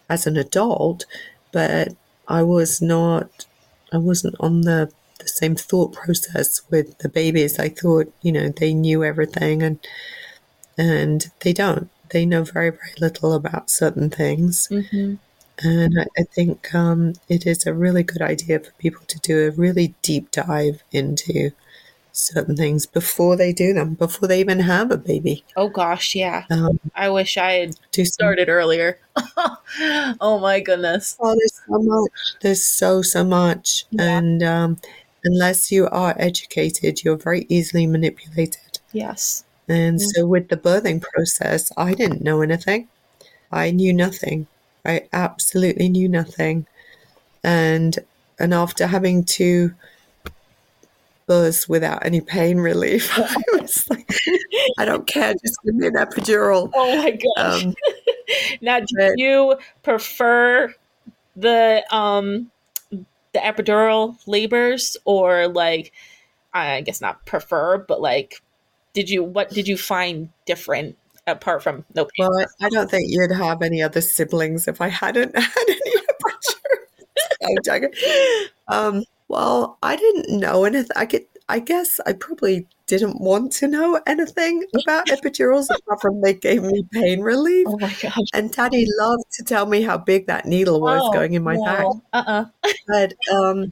as 0.10 0.28
an 0.28 0.38
adult, 0.38 1.06
but 1.52 1.90
I 2.28 2.42
was 2.44 2.82
not, 2.82 3.46
I 3.92 3.98
wasn't 3.98 4.36
on 4.40 4.62
the, 4.62 4.90
the 5.20 5.28
same 5.28 5.56
thought 5.56 5.92
process 5.94 6.62
with 6.72 6.88
the 7.00 7.10
babies. 7.10 7.60
I 7.60 7.70
thought, 7.70 8.08
you 8.22 8.32
know, 8.32 8.50
they 8.50 8.74
knew 8.74 9.04
everything, 9.04 9.64
and 9.64 9.80
and 10.78 11.32
they 11.42 11.54
don't. 11.54 11.90
They 12.10 12.26
know 12.26 12.44
very 12.44 12.70
very 12.70 12.94
little 13.00 13.34
about 13.34 13.70
certain 13.70 14.10
things, 14.10 14.68
hmm 14.68 15.16
and 15.64 16.00
I, 16.02 16.06
I 16.20 16.24
think 16.24 16.76
um, 16.76 17.14
it 17.30 17.46
is 17.46 17.66
a 17.66 17.74
really 17.74 18.04
good 18.04 18.22
idea 18.22 18.60
for 18.60 18.72
people 18.74 19.04
to 19.08 19.20
do 19.20 19.48
a 19.48 19.52
really 19.52 19.94
deep 20.02 20.32
dive 20.32 20.84
into 20.92 21.52
certain 22.12 22.56
things 22.56 22.86
before 22.86 23.36
they 23.36 23.52
do 23.54 23.74
them, 23.74 23.94
before 23.94 24.28
they 24.28 24.40
even 24.40 24.60
have 24.62 24.92
a 24.92 24.98
baby. 24.98 25.44
Oh 25.56 25.70
gosh, 25.70 26.16
yeah. 26.16 26.46
Um, 26.50 26.80
I 26.96 27.10
wish 27.10 27.38
I 27.38 27.52
had 27.54 27.76
started 28.06 28.50
earlier. 28.50 29.00
oh 30.20 30.40
my 30.42 30.60
goodness. 30.60 31.18
Oh, 31.20 31.36
there's 31.36 31.62
so 31.68 31.80
much. 31.82 32.12
There's 32.42 32.66
so 32.66 33.02
so 33.02 33.24
much, 33.24 33.86
Yeah. 33.92 34.18
and 34.18 34.44
um, 34.44 34.78
unless 35.24 35.72
you 35.72 35.88
are 35.88 36.16
educated, 36.18 37.04
you're 37.04 37.18
very 37.18 37.46
easily 37.50 37.88
manipulated. 37.88 38.80
Yes. 38.92 39.44
And 39.68 39.98
Mm. 40.00 40.02
so, 40.14 40.26
with 40.28 40.50
the 40.50 40.58
birthing 40.58 41.02
process, 41.02 41.72
I 41.78 41.94
didn't 41.94 42.22
know 42.24 42.42
anything. 42.42 42.88
I 43.52 43.72
knew 43.72 43.94
nothing. 43.94 44.48
I 44.86 45.08
absolutely 45.14 45.90
knew 45.90 46.08
nothing. 46.10 46.68
And 47.44 47.98
and 48.40 48.54
after 48.54 48.88
having 48.88 49.24
to 49.24 49.74
birth 51.28 51.68
without 51.68 52.06
any 52.06 52.22
pain 52.22 52.58
relief, 52.60 53.10
I 53.18 53.36
was 53.60 53.90
like, 53.90 54.08
I 54.78 54.86
don't 54.86 55.08
care, 55.16 55.34
just 55.34 55.58
give 55.64 55.76
me 55.76 55.88
an 55.88 55.94
epidural. 55.94 56.70
Oh 56.74 56.98
my 56.98 57.12
gosh. 57.12 57.64
Um, 57.64 57.74
now, 58.62 58.80
do 58.80 58.86
but- 58.98 59.18
you 59.18 59.58
prefer 59.84 60.74
the 61.36 61.84
um 61.92 62.50
the 63.34 63.40
epidural 63.40 64.16
labors 64.28 64.96
or 65.06 65.48
like 65.50 65.92
I 66.54 66.82
guess 66.82 67.02
not 67.02 67.26
prefer, 67.26 67.78
but 67.80 68.00
like 68.00 68.42
did 68.96 69.12
you 69.12 69.24
what 69.24 69.52
did 69.52 69.68
you 69.68 69.78
find 69.78 70.30
different 70.48 70.98
apart 71.28 71.64
from 71.64 71.86
no 71.96 72.06
pain? 72.06 72.28
well, 72.28 72.40
I, 72.62 72.68
I 72.68 72.70
don't 72.70 72.90
think 72.92 73.06
you'd 73.10 73.32
have 73.34 73.62
any 73.62 73.84
other 73.84 74.02
siblings 74.02 74.68
if 74.68 74.82
I 74.82 74.88
hadn't 74.90 75.38
had 75.40 75.70
any. 75.70 75.82
I'm. 77.70 77.88
Um, 78.68 79.04
well, 79.28 79.78
I 79.84 79.96
didn't 79.96 80.40
know 80.40 80.64
anything. 80.66 80.90
I 80.96 81.06
could, 81.06 81.26
I 81.48 81.60
guess, 81.60 82.00
I 82.08 82.14
probably 82.14 82.66
didn't 82.88 83.22
want 83.22 83.52
to 83.54 83.68
know 83.68 84.02
anything 84.08 84.64
about 84.82 85.06
epidurals 85.06 85.68
apart 85.70 86.02
from 86.02 86.22
they 86.22 86.34
gave 86.34 86.64
me 86.64 86.84
pain 86.92 87.22
relief. 87.22 87.68
oh 87.70 87.78
my 87.80 87.94
gosh. 88.02 88.18
And 88.34 88.52
Daddy 88.52 88.88
loved 88.98 89.26
to 89.34 89.44
tell 89.44 89.68
me 89.68 89.84
how 89.84 90.00
big 90.00 90.26
that 90.26 90.48
needle 90.48 90.82
was 90.82 91.00
Oh, 91.04 91.12
going 91.14 91.34
in 91.34 91.44
my 91.44 91.58
back. 91.64 91.86
Uh-uh. 92.14 92.46
But 92.88 93.14
um, 93.32 93.72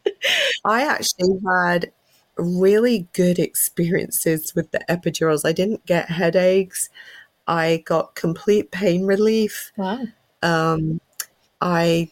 I 0.64 0.84
actually 0.86 1.40
had 1.48 1.92
really 2.38 3.08
good 3.14 3.40
experiences 3.40 4.56
with 4.56 4.72
the 4.72 4.82
epidurals. 4.90 5.46
I 5.46 5.52
didn't 5.52 5.86
get 5.86 6.10
headaches. 6.10 6.90
I 7.48 7.84
got 7.86 8.16
complete 8.16 8.72
pain 8.72 9.06
relief. 9.06 9.72
Wow. 9.78 10.00
Um, 10.42 11.00
I, 11.62 12.10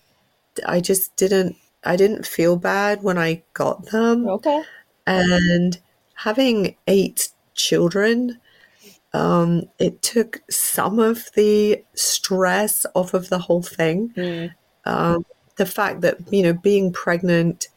I 0.65 0.79
just 0.79 1.15
didn't. 1.15 1.55
I 1.83 1.95
didn't 1.95 2.27
feel 2.27 2.57
bad 2.57 3.01
when 3.01 3.17
I 3.17 3.41
got 3.53 3.87
them. 3.87 4.27
Okay. 4.27 4.63
And 5.07 5.79
having 6.13 6.75
eight 6.85 7.29
children, 7.55 8.39
um, 9.13 9.63
it 9.79 10.03
took 10.03 10.41
some 10.49 10.99
of 10.99 11.31
the 11.35 11.83
stress 11.95 12.85
off 12.93 13.15
of 13.15 13.29
the 13.29 13.39
whole 13.39 13.63
thing. 13.63 14.13
Mm. 14.15 14.53
Um, 14.85 15.25
the 15.55 15.65
fact 15.65 16.01
that, 16.01 16.17
you 16.31 16.43
know, 16.43 16.53
being 16.53 16.93
pregnant 16.93 17.67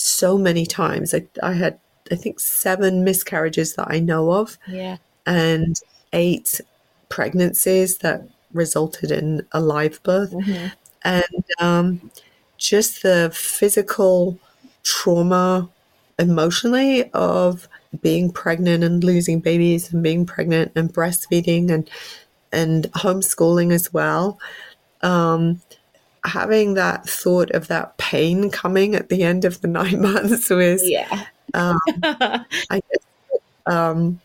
so 0.00 0.38
many 0.38 0.66
times, 0.66 1.14
I, 1.14 1.26
I 1.42 1.52
had, 1.52 1.78
I 2.10 2.14
think, 2.16 2.40
seven 2.40 3.04
miscarriages 3.04 3.74
that 3.74 3.88
I 3.90 4.00
know 4.00 4.32
of, 4.32 4.58
Yeah. 4.68 4.96
and 5.26 5.76
eight 6.12 6.60
pregnancies 7.08 7.98
that 7.98 8.22
resulted 8.52 9.10
in 9.10 9.46
a 9.52 9.60
live 9.60 10.02
birth 10.02 10.32
Mhm. 10.32 10.72
and 11.04 11.44
um, 11.60 12.10
just 12.58 13.02
the 13.02 13.30
physical 13.32 14.38
trauma 14.82 15.68
emotionally 16.18 17.10
of 17.12 17.68
being 18.02 18.30
pregnant 18.32 18.82
and 18.84 19.04
losing 19.04 19.40
babies 19.40 19.92
and 19.92 20.02
being 20.02 20.26
pregnant 20.26 20.72
and 20.76 20.92
breastfeeding 20.92 21.70
and 21.70 21.88
and 22.52 22.90
homeschooling 22.92 23.72
as 23.72 23.92
well 23.92 24.38
um, 25.02 25.60
having 26.24 26.74
that 26.74 27.08
thought 27.08 27.50
of 27.50 27.68
that 27.68 27.96
pain 27.98 28.50
coming 28.50 28.94
at 28.94 29.08
the 29.08 29.22
end 29.22 29.44
of 29.44 29.60
the 29.60 29.68
nine 29.80 30.00
months 30.00 30.50
was 30.50 30.82
Yeah. 30.84 31.26
um, 31.54 31.78
I 32.02 32.82
guess, 32.90 33.06
um, 33.66 34.20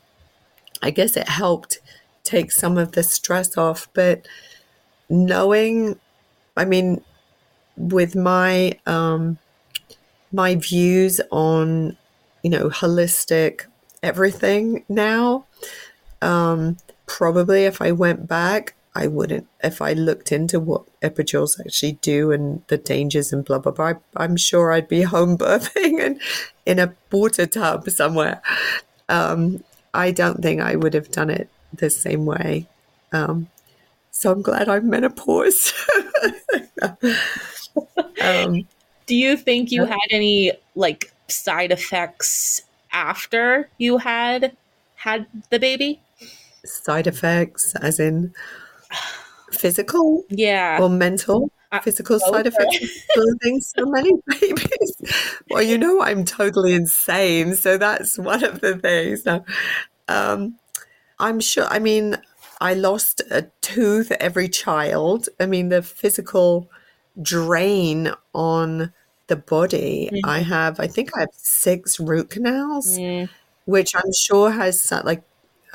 I 0.81 0.91
guess 0.91 1.17
it 1.17 1.27
helped 1.27 1.79
take 2.23 2.51
some 2.51 2.77
of 2.77 2.93
the 2.93 3.03
stress 3.03 3.57
off. 3.57 3.87
But 3.93 4.27
knowing, 5.09 5.99
I 6.57 6.65
mean, 6.65 7.01
with 7.77 8.15
my 8.15 8.77
um, 8.85 9.37
my 10.31 10.55
views 10.55 11.21
on, 11.31 11.97
you 12.43 12.49
know, 12.49 12.69
holistic 12.69 13.65
everything 14.03 14.83
now, 14.89 15.45
um, 16.21 16.77
probably 17.05 17.65
if 17.65 17.81
I 17.81 17.91
went 17.91 18.27
back, 18.27 18.74
I 18.95 19.07
wouldn't. 19.07 19.47
If 19.61 19.81
I 19.81 19.93
looked 19.93 20.31
into 20.31 20.59
what 20.59 20.85
epidurals 21.01 21.59
actually 21.59 21.93
do 22.01 22.31
and 22.31 22.63
the 22.67 22.77
dangers 22.77 23.33
and 23.33 23.43
blah 23.43 23.59
blah 23.59 23.73
blah, 23.73 23.85
I, 23.85 23.95
I'm 24.15 24.37
sure 24.37 24.71
I'd 24.71 24.87
be 24.87 25.01
home 25.15 25.37
birthing 25.37 26.01
and 26.01 26.19
in 26.65 26.79
a 26.79 26.93
water 27.11 27.45
tub 27.45 27.89
somewhere. 27.89 28.41
Um, 29.09 29.63
I 29.93 30.11
don't 30.11 30.41
think 30.41 30.61
I 30.61 30.75
would 30.75 30.93
have 30.93 31.11
done 31.11 31.29
it 31.29 31.49
the 31.73 31.89
same 31.89 32.25
way. 32.25 32.67
Um, 33.11 33.49
so 34.11 34.31
I'm 34.31 34.41
glad 34.41 34.69
I'm 34.69 34.89
menopause. 34.89 35.73
um, 38.21 38.67
Do 39.05 39.15
you 39.15 39.35
think 39.35 39.71
you 39.71 39.85
had 39.85 39.99
any 40.09 40.53
like 40.75 41.13
side 41.27 41.71
effects 41.71 42.61
after 42.91 43.69
you 43.77 43.97
had 43.97 44.55
had 44.95 45.27
the 45.49 45.59
baby? 45.59 46.01
side 46.65 47.07
effects, 47.07 47.75
as 47.75 47.99
in 47.99 48.33
physical 49.51 50.23
Yeah. 50.29 50.79
or 50.81 50.89
mental. 50.89 51.51
I- 51.71 51.79
Physical 51.81 52.19
side 52.19 52.47
effects 52.47 52.77
birthing 53.17 53.61
so 53.61 53.85
many 53.85 54.11
babies. 54.39 54.95
Well, 55.49 55.61
you 55.61 55.77
know 55.77 56.01
I'm 56.01 56.23
totally 56.23 56.73
insane, 56.73 57.55
so 57.55 57.77
that's 57.77 58.17
one 58.17 58.43
of 58.45 58.61
the 58.61 58.77
things. 58.77 59.25
No, 59.25 59.43
um, 60.07 60.55
I'm 61.19 61.39
sure. 61.41 61.65
I 61.65 61.79
mean, 61.79 62.17
I 62.61 62.75
lost 62.75 63.21
a 63.29 63.47
tooth 63.61 64.11
every 64.21 64.47
child. 64.47 65.27
I 65.39 65.47
mean, 65.47 65.69
the 65.69 65.81
physical 65.81 66.69
drain 67.21 68.11
on 68.33 68.93
the 69.27 69.35
body. 69.35 70.09
Mhm. 70.13 70.19
I 70.23 70.39
have. 70.39 70.79
I 70.79 70.87
think 70.87 71.09
I 71.17 71.21
have 71.21 71.29
six 71.33 71.99
root 71.99 72.29
canals, 72.29 72.97
Mm. 72.97 73.27
which 73.65 73.95
I'm 73.95 74.13
sure 74.13 74.51
has 74.51 74.91
like. 75.03 75.23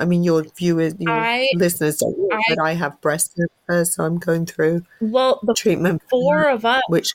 I 0.01 0.05
mean, 0.05 0.23
your 0.23 0.43
viewers, 0.43 0.93
your 0.99 1.11
I- 1.11 1.49
listeners 1.55 1.97
don't 1.97 2.17
know, 2.17 2.29
I- 2.35 2.41
but 2.49 2.59
I 2.59 2.73
have 2.73 2.99
breast 3.01 3.37
cancer, 3.37 3.85
so 3.85 4.03
I'm 4.03 4.17
going 4.17 4.45
through 4.45 4.83
Well, 4.99 5.39
the 5.43 5.53
treatment 5.53 6.01
four 6.09 6.41
that, 6.43 6.53
of 6.55 6.65
us 6.65 6.81
which 6.89 7.11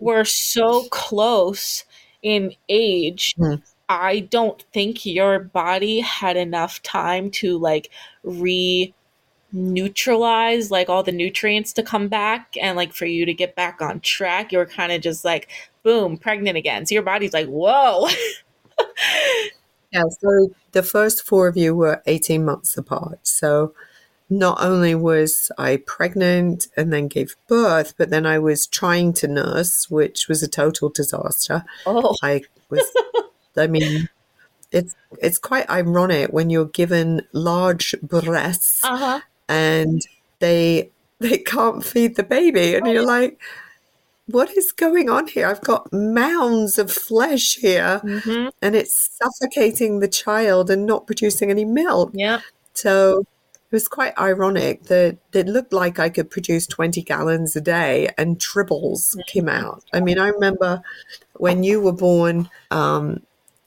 were 0.00 0.24
so 0.24 0.84
close 0.90 1.84
in 2.22 2.52
age. 2.68 3.34
Mm. 3.38 3.62
I 3.88 4.20
don't 4.20 4.60
think 4.72 5.06
your 5.06 5.38
body 5.38 6.00
had 6.00 6.36
enough 6.36 6.82
time 6.82 7.30
to 7.32 7.56
like 7.56 7.90
re 8.24 8.92
neutralize 9.52 10.72
like 10.72 10.88
all 10.88 11.04
the 11.04 11.12
nutrients 11.12 11.72
to 11.72 11.82
come 11.82 12.08
back 12.08 12.56
and 12.60 12.76
like 12.76 12.92
for 12.92 13.06
you 13.06 13.24
to 13.24 13.32
get 13.32 13.54
back 13.54 13.80
on 13.80 14.00
track 14.00 14.50
you 14.50 14.58
were 14.58 14.66
kind 14.66 14.90
of 14.90 15.00
just 15.00 15.24
like 15.24 15.48
boom 15.84 16.18
pregnant 16.18 16.58
again 16.58 16.84
so 16.84 16.92
your 16.94 17.02
body's 17.02 17.32
like 17.32 17.46
whoa 17.46 18.08
Yeah, 19.96 20.04
so 20.20 20.54
the 20.72 20.82
first 20.82 21.22
four 21.22 21.48
of 21.48 21.56
you 21.56 21.74
were 21.74 22.02
18 22.06 22.44
months 22.44 22.76
apart. 22.76 23.18
So 23.26 23.74
not 24.28 24.58
only 24.60 24.94
was 24.94 25.50
I 25.56 25.78
pregnant 25.86 26.68
and 26.76 26.92
then 26.92 27.08
gave 27.08 27.36
birth, 27.48 27.94
but 27.96 28.10
then 28.10 28.26
I 28.26 28.38
was 28.38 28.66
trying 28.66 29.12
to 29.14 29.28
nurse, 29.28 29.90
which 29.90 30.28
was 30.28 30.42
a 30.42 30.48
total 30.48 30.88
disaster. 30.88 31.64
oh 31.86 32.14
I 32.22 32.42
was, 32.68 32.84
I 33.56 33.66
mean, 33.68 34.08
it's 34.72 34.94
it's 35.22 35.38
quite 35.38 35.70
ironic 35.70 36.32
when 36.32 36.50
you're 36.50 36.66
given 36.66 37.22
large 37.32 37.94
breasts 38.02 38.84
uh-huh 38.84 39.20
and 39.48 40.02
they 40.40 40.90
they 41.18 41.38
can't 41.38 41.84
feed 41.84 42.16
the 42.16 42.22
baby, 42.22 42.74
and 42.74 42.86
you're 42.86 43.06
like, 43.06 43.40
what 44.26 44.56
is 44.56 44.72
going 44.72 45.08
on 45.08 45.28
here? 45.28 45.46
I've 45.46 45.60
got 45.62 45.92
mounds 45.92 46.78
of 46.78 46.90
flesh 46.90 47.56
here 47.56 47.98
hmm 47.98 48.48
and 48.62 48.74
it's 48.74 49.18
suffocating 49.22 50.00
the 50.00 50.08
child 50.08 50.70
and 50.70 50.86
not 50.86 51.06
producing 51.06 51.50
any 51.50 51.64
milk. 51.64 52.10
yeah 52.14 52.40
So 52.74 53.20
it 53.20 53.72
was 53.72 53.88
quite 53.88 54.16
ironic 54.18 54.84
that 54.84 55.18
it 55.32 55.46
looked 55.46 55.72
like 55.72 55.98
I 55.98 56.08
could 56.08 56.30
produce 56.30 56.66
20 56.66 57.02
gallons 57.02 57.56
a 57.56 57.60
day 57.60 58.08
and 58.16 58.38
tribbles 58.38 59.14
came 59.26 59.48
out. 59.48 59.84
I 59.92 60.00
mean, 60.00 60.18
I 60.18 60.28
remember 60.28 60.82
when 61.34 61.62
you 61.64 61.80
were 61.80 61.92
born, 61.92 62.48
um, 62.70 63.22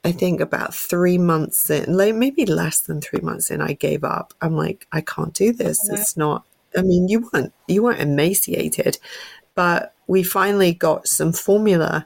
I 0.05 0.11
think 0.13 0.39
about 0.39 0.73
three 0.73 1.17
months 1.17 1.69
in, 1.69 1.95
like 1.95 2.15
maybe 2.15 2.45
less 2.45 2.79
than 2.79 3.01
three 3.01 3.19
months 3.21 3.51
in, 3.51 3.61
I 3.61 3.73
gave 3.73 4.03
up. 4.05 4.33
I'm 4.41 4.55
like, 4.55 4.87
I 4.93 5.01
can't 5.01 5.33
do 5.33 5.51
this. 5.51 5.89
It's 5.89 6.15
not. 6.15 6.45
I 6.77 6.81
mean, 6.81 7.07
you 7.09 7.29
weren't 7.33 7.53
you 7.67 7.83
weren't 7.83 7.99
emaciated, 7.99 8.97
but 9.55 9.93
we 10.09 10.23
finally 10.23 10.73
got 10.73 11.07
some 11.07 11.33
formula, 11.33 12.05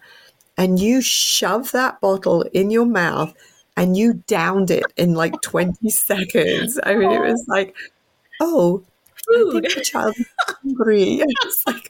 and 0.58 0.80
you 0.80 1.02
shove 1.02 1.72
that 1.72 2.02
bottle 2.02 2.44
in 2.54 2.72
your 2.72 2.86
mouth 2.86 3.34
and 3.78 3.98
you 3.98 4.14
downed 4.28 4.70
it 4.72 4.86
in 4.98 5.16
like 5.16 5.42
20 5.42 5.90
seconds. 5.92 6.80
I 6.84 6.96
mean, 6.96 7.12
it 7.12 7.22
was 7.22 7.46
like, 7.48 7.76
oh, 8.42 8.84
Food. 9.28 9.66
I 9.66 9.70
think 9.70 9.76
the 9.76 9.82
child 9.82 10.16
is 10.18 10.28
hungry. 10.48 11.24
It's 11.46 11.64
like 11.66 11.90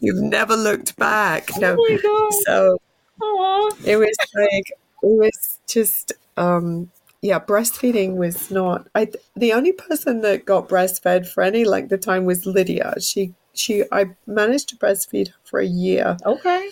you've 0.00 0.22
never 0.22 0.56
looked 0.56 0.96
back. 0.96 1.50
No. 1.58 1.76
Oh 1.78 1.86
my 1.88 1.98
god. 2.02 2.32
So 2.44 2.78
Aw. 3.22 3.70
it 3.86 3.96
was 3.96 4.16
like 4.34 4.70
it 5.02 5.18
was 5.18 5.58
just 5.68 6.12
um 6.36 6.90
yeah 7.22 7.38
breastfeeding 7.38 8.16
was 8.16 8.50
not 8.50 8.88
i 8.94 9.06
the 9.36 9.52
only 9.52 9.72
person 9.72 10.22
that 10.22 10.46
got 10.46 10.68
breastfed 10.68 11.26
for 11.26 11.42
any 11.42 11.64
length 11.64 11.92
of 11.92 12.00
time 12.00 12.24
was 12.24 12.46
lydia 12.46 12.94
she 13.00 13.34
she 13.54 13.84
i 13.92 14.06
managed 14.26 14.68
to 14.70 14.76
breastfeed 14.76 15.28
her 15.28 15.34
for 15.44 15.60
a 15.60 15.66
year. 15.66 16.16
Okay. 16.24 16.70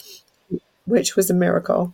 which 0.87 1.17
was 1.17 1.29
a 1.31 1.35
miracle. 1.35 1.93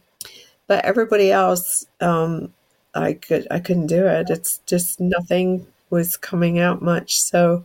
But 0.66 0.85
everybody 0.85 1.30
else 1.32 1.87
um 2.01 2.53
i 2.95 3.14
could 3.14 3.47
i 3.51 3.59
couldn't 3.61 3.87
do 3.89 4.07
it. 4.07 4.30
It's 4.30 4.59
just 4.66 5.01
nothing 5.01 5.66
was 5.91 6.16
coming 6.16 6.59
out 6.59 6.82
much. 6.82 7.20
So 7.20 7.64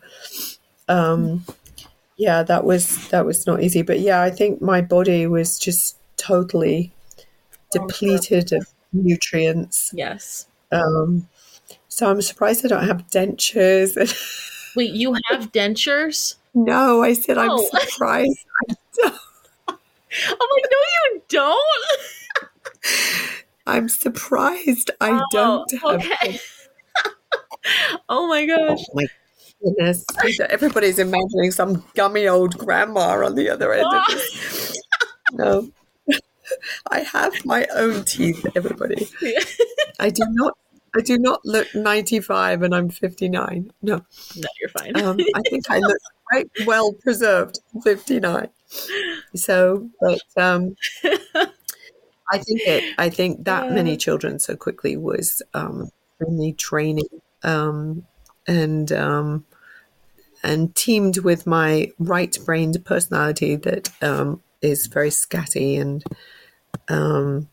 um 0.87 1.45
yeah 2.17 2.43
that 2.43 2.63
was 2.65 3.07
that 3.09 3.25
was 3.25 3.45
not 3.47 3.61
easy. 3.63 3.81
But 3.81 3.99
yeah 3.99 4.21
i 4.21 4.29
think 4.29 4.61
my 4.61 4.81
body 4.81 5.27
was 5.27 5.57
just 5.59 5.97
totally 6.17 6.91
depleted 7.71 8.51
of 8.53 8.67
nutrients. 8.93 9.91
Yes. 9.93 10.47
um 10.71 11.27
so 11.87 12.09
i'm 12.09 12.21
surprised 12.21 12.65
i 12.65 12.67
don't 12.69 12.87
have 12.87 13.05
dentures. 13.07 13.95
Wait, 14.75 14.91
you 14.93 15.15
have 15.29 15.51
dentures? 15.51 16.35
No 16.53 17.01
i 17.03 17.13
said 17.13 17.37
i'm 17.37 17.49
Oh. 17.51 17.69
surprised 17.79 18.37
I 18.69 18.73
don't. 18.95 19.15
I'm 20.27 20.47
like, 20.53 20.65
no, 20.71 20.79
you 21.13 21.21
don't. 21.29 21.99
i'm 23.67 23.89
surprised 23.89 24.91
i 25.01 25.11
Oh, 25.11 25.25
don't 25.31 25.71
have 25.81 26.01
okay. 26.01 26.39
oh 28.09 28.27
my 28.27 28.45
gosh. 28.45 28.79
Oh 28.89 28.93
my 28.95 29.05
goodness. 29.63 30.05
Everybody's 30.49 30.99
imagining 30.99 31.51
some 31.51 31.83
gummy 31.95 32.27
old 32.27 32.57
grandma 32.57 33.23
on 33.25 33.35
the 33.35 33.49
other 33.49 33.73
end 33.73 33.85
of 33.85 34.03
this. 34.09 34.81
No. 35.33 35.69
I 36.91 37.01
have 37.01 37.45
my 37.45 37.67
own 37.75 38.03
teeth, 38.05 38.45
everybody. 38.55 39.07
I 39.99 40.09
do 40.09 40.23
not 40.29 40.57
I 40.95 41.01
do 41.01 41.17
not 41.19 41.41
look 41.45 41.67
95 41.75 42.63
and 42.63 42.73
I'm 42.73 42.89
59. 42.89 43.71
No. 43.83 43.97
No, 44.35 44.47
you're 44.59 44.69
fine. 44.69 44.99
Um, 44.99 45.19
I 45.35 45.41
think 45.49 45.69
I 45.69 45.77
look 45.77 45.97
quite 46.29 46.49
well 46.65 46.93
preserved 46.93 47.59
59. 47.83 48.49
So, 49.35 49.89
but 49.99 50.21
um, 50.37 50.75
I 52.31 52.37
think 52.37 52.61
it 52.61 52.93
I 52.97 53.09
think 53.09 53.45
that 53.45 53.71
many 53.71 53.97
children 53.97 54.39
so 54.39 54.55
quickly 54.55 54.95
was 54.97 55.41
um, 55.53 55.89
really 56.19 56.53
training 56.53 57.09
um, 57.43 58.05
and 58.47 58.91
um, 58.91 59.45
and 60.43 60.75
teamed 60.75 61.19
with 61.19 61.47
my 61.47 61.91
right-brained 61.99 62.83
personality 62.85 63.55
that 63.57 63.89
um, 64.01 64.41
is 64.61 64.87
very 64.87 65.09
scatty 65.09 65.79
and 65.79 66.03
um, 66.87 67.49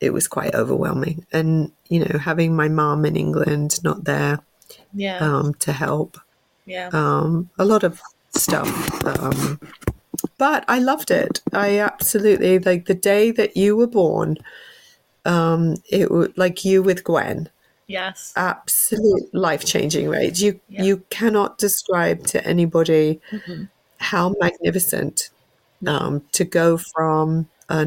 it 0.00 0.12
was 0.12 0.28
quite 0.28 0.54
overwhelming. 0.54 1.26
And 1.32 1.72
you 1.88 2.00
know, 2.00 2.18
having 2.18 2.54
my 2.54 2.68
mom 2.68 3.04
in 3.04 3.16
England 3.16 3.82
not 3.82 4.04
there 4.04 4.40
yeah. 4.94 5.18
um, 5.18 5.54
to 5.54 5.72
help, 5.72 6.18
yeah. 6.66 6.90
um, 6.92 7.50
a 7.58 7.64
lot 7.64 7.84
of 7.84 8.00
stuff. 8.30 8.68
Um, 9.04 9.60
but 10.38 10.64
I 10.68 10.78
loved 10.78 11.10
it. 11.10 11.40
I 11.52 11.78
absolutely 11.78 12.58
like 12.58 12.86
the 12.86 12.94
day 12.94 13.30
that 13.32 13.56
you 13.56 13.76
were 13.76 13.86
born. 13.86 14.36
Um, 15.24 15.76
it 15.88 16.10
would 16.10 16.36
like 16.36 16.64
you 16.64 16.82
with 16.82 17.04
Gwen 17.04 17.48
yes. 17.86 18.32
absolute 18.36 19.32
life 19.34 19.64
changing, 19.64 20.08
right? 20.08 20.36
You 20.38 20.58
Yeah. 20.68 20.82
you 20.82 20.96
cannot 21.10 21.58
describe 21.58 22.26
to 22.28 22.44
anybody 22.46 23.20
Mhm. 23.30 23.68
how 23.98 24.34
magnificent 24.40 25.30
um, 25.86 26.22
to 26.32 26.44
go 26.44 26.76
from 26.76 27.48
a 27.68 27.84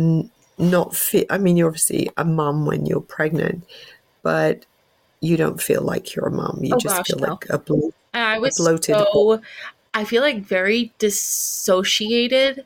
not 0.57 0.95
fit. 0.95 1.27
I 1.29 1.37
mean, 1.37 1.57
you're 1.57 1.67
obviously 1.67 2.09
a 2.17 2.23
mum 2.25 2.65
when 2.65 2.85
you're 2.85 3.01
pregnant, 3.01 3.63
but 4.21 4.65
you 5.25 5.37
don't 5.37 5.61
feel 5.61 5.81
like 5.81 6.15
you're 6.15 6.27
a 6.27 6.31
mum. 6.31 6.59
You 6.63 6.75
Oh, 6.75 6.79
just 6.79 6.95
gosh, 6.95 7.07
feel 7.07 7.19
no. 7.19 7.27
like 7.33 7.45
a 7.49 7.57
blo- 7.59 7.91
I 8.13 8.37
was 8.39 8.57
bloated 8.57 8.95
so 8.97 9.41
I 9.93 10.03
feel 10.03 10.21
like 10.21 10.41
very 10.43 10.93
dissociated 10.99 12.65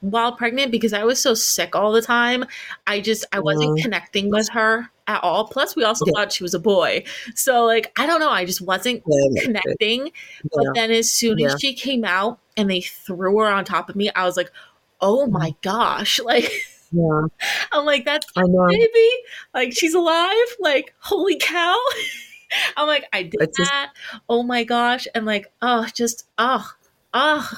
while 0.00 0.32
pregnant 0.32 0.72
because 0.72 0.92
I 0.92 1.04
was 1.04 1.20
so 1.20 1.34
sick 1.34 1.74
all 1.76 1.92
the 1.92 2.02
time. 2.02 2.44
I 2.86 3.00
just 3.00 3.24
I 3.32 3.40
wasn't 3.40 3.78
Mm. 3.78 3.82
connecting 3.82 4.30
with 4.30 4.48
her 4.50 4.88
at 5.06 5.22
all. 5.22 5.46
Plus 5.48 5.76
we 5.76 5.84
also 5.84 6.06
Yeah. 6.06 6.12
thought 6.14 6.32
she 6.32 6.42
was 6.42 6.54
a 6.54 6.58
boy. 6.58 7.04
So 7.34 7.64
like 7.64 7.92
I 7.98 8.06
don't 8.06 8.20
know, 8.20 8.30
I 8.30 8.44
just 8.44 8.60
wasn't 8.62 9.02
Yeah, 9.06 9.42
connecting. 9.42 10.10
But 10.52 10.64
then 10.74 10.90
as 10.90 11.10
soon 11.12 11.40
as 11.42 11.56
she 11.60 11.74
came 11.74 12.04
out 12.04 12.38
and 12.56 12.70
they 12.70 12.80
threw 12.80 13.38
her 13.40 13.46
on 13.46 13.64
top 13.64 13.88
of 13.88 13.96
me, 13.96 14.10
I 14.14 14.24
was 14.24 14.36
like, 14.36 14.50
"Oh 15.00 15.26
my 15.26 15.54
gosh." 15.62 16.18
Like 16.24 16.50
yeah, 16.92 17.22
I'm 17.72 17.84
like 17.84 18.04
that's 18.04 18.26
know. 18.36 18.66
baby. 18.68 19.10
Like 19.52 19.72
she's 19.72 19.94
alive. 19.94 20.46
Like 20.60 20.94
holy 21.00 21.36
cow. 21.38 21.76
I'm 22.76 22.86
like 22.86 23.04
I 23.12 23.22
did 23.24 23.34
It's 23.40 23.58
just- 23.58 23.70
that. 23.70 23.92
Oh 24.28 24.42
my 24.42 24.64
gosh. 24.64 25.06
And 25.14 25.26
like 25.26 25.52
oh 25.62 25.86
just 25.94 26.24
oh 26.38 26.68
oh 27.12 27.50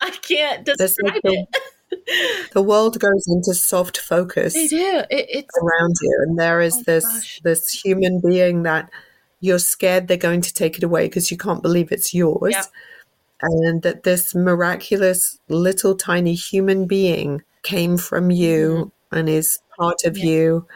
I 0.00 0.10
can't 0.10 0.64
describe 0.64 1.14
like 1.14 1.22
the, 1.22 1.46
it. 1.90 2.50
the 2.52 2.62
world 2.62 2.98
goes 2.98 3.24
into 3.28 3.54
soft 3.54 3.98
focus. 3.98 4.54
They 4.54 4.66
do. 4.66 5.02
It, 5.10 5.26
it's 5.28 5.58
around 5.62 5.94
you 6.02 6.18
and 6.26 6.38
there 6.38 6.60
is 6.60 6.76
Oh, 6.78 6.82
this 6.86 7.04
gosh. 7.04 7.40
this 7.44 7.70
human 7.70 8.20
being 8.20 8.62
that 8.64 8.90
you're 9.40 9.58
scared 9.58 10.06
they're 10.08 10.16
going 10.16 10.40
to 10.42 10.54
take 10.54 10.76
it 10.78 10.84
away 10.84 11.06
because 11.06 11.30
you 11.30 11.36
can't 11.36 11.62
believe 11.62 11.90
it's 11.90 12.14
yours 12.14 12.52
Yep. 12.52 12.64
And 13.42 13.82
that 13.82 14.04
this 14.04 14.34
miraculous 14.34 15.38
little 15.48 15.94
tiny 15.96 16.34
human 16.34 16.86
being 16.86 17.42
came 17.62 17.96
from 17.98 18.30
you 18.30 18.92
and 19.10 19.28
is 19.28 19.58
part 19.78 20.04
of 20.04 20.14
Mm-hmm. 20.14 20.26
Yeah. 20.26 20.32
you 20.34 20.66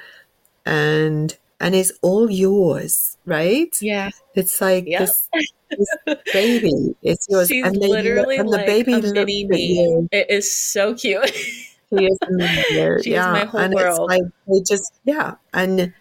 and 0.64 1.36
and 1.60 1.74
is 1.74 1.92
all 2.02 2.30
yours 2.30 3.16
right 3.24 3.76
yeah. 3.80 4.10
it's 4.34 4.60
like 4.60 4.84
Yep. 4.86 5.00
this, 5.00 5.28
this 5.70 6.16
baby 6.32 6.94
is 7.02 7.26
yours 7.30 7.48
She's 7.48 7.64
and 7.64 7.74
they 7.76 7.80
look- 7.88 7.90
literally 8.04 8.36
and 8.36 8.48
the 8.48 8.56
like 8.58 8.66
baby 8.66 8.92
a 8.94 9.00
mini 9.00 9.46
me. 9.46 10.08
It 10.12 10.30
is 10.30 10.52
so 10.52 10.94
cute. 10.94 11.30
She 11.30 12.04
is 12.04 12.18
amazing. 12.28 13.02
She 13.02 13.10
is 13.10 13.14
yeah. 13.14 13.32
my 13.32 13.44
whole 13.44 13.60
and 13.60 13.74
world. 13.74 14.10
it's 14.10 14.20
like 14.20 14.22
they 14.48 14.60
just 14.74 14.92
yeah. 15.04 15.34
And 15.54 15.94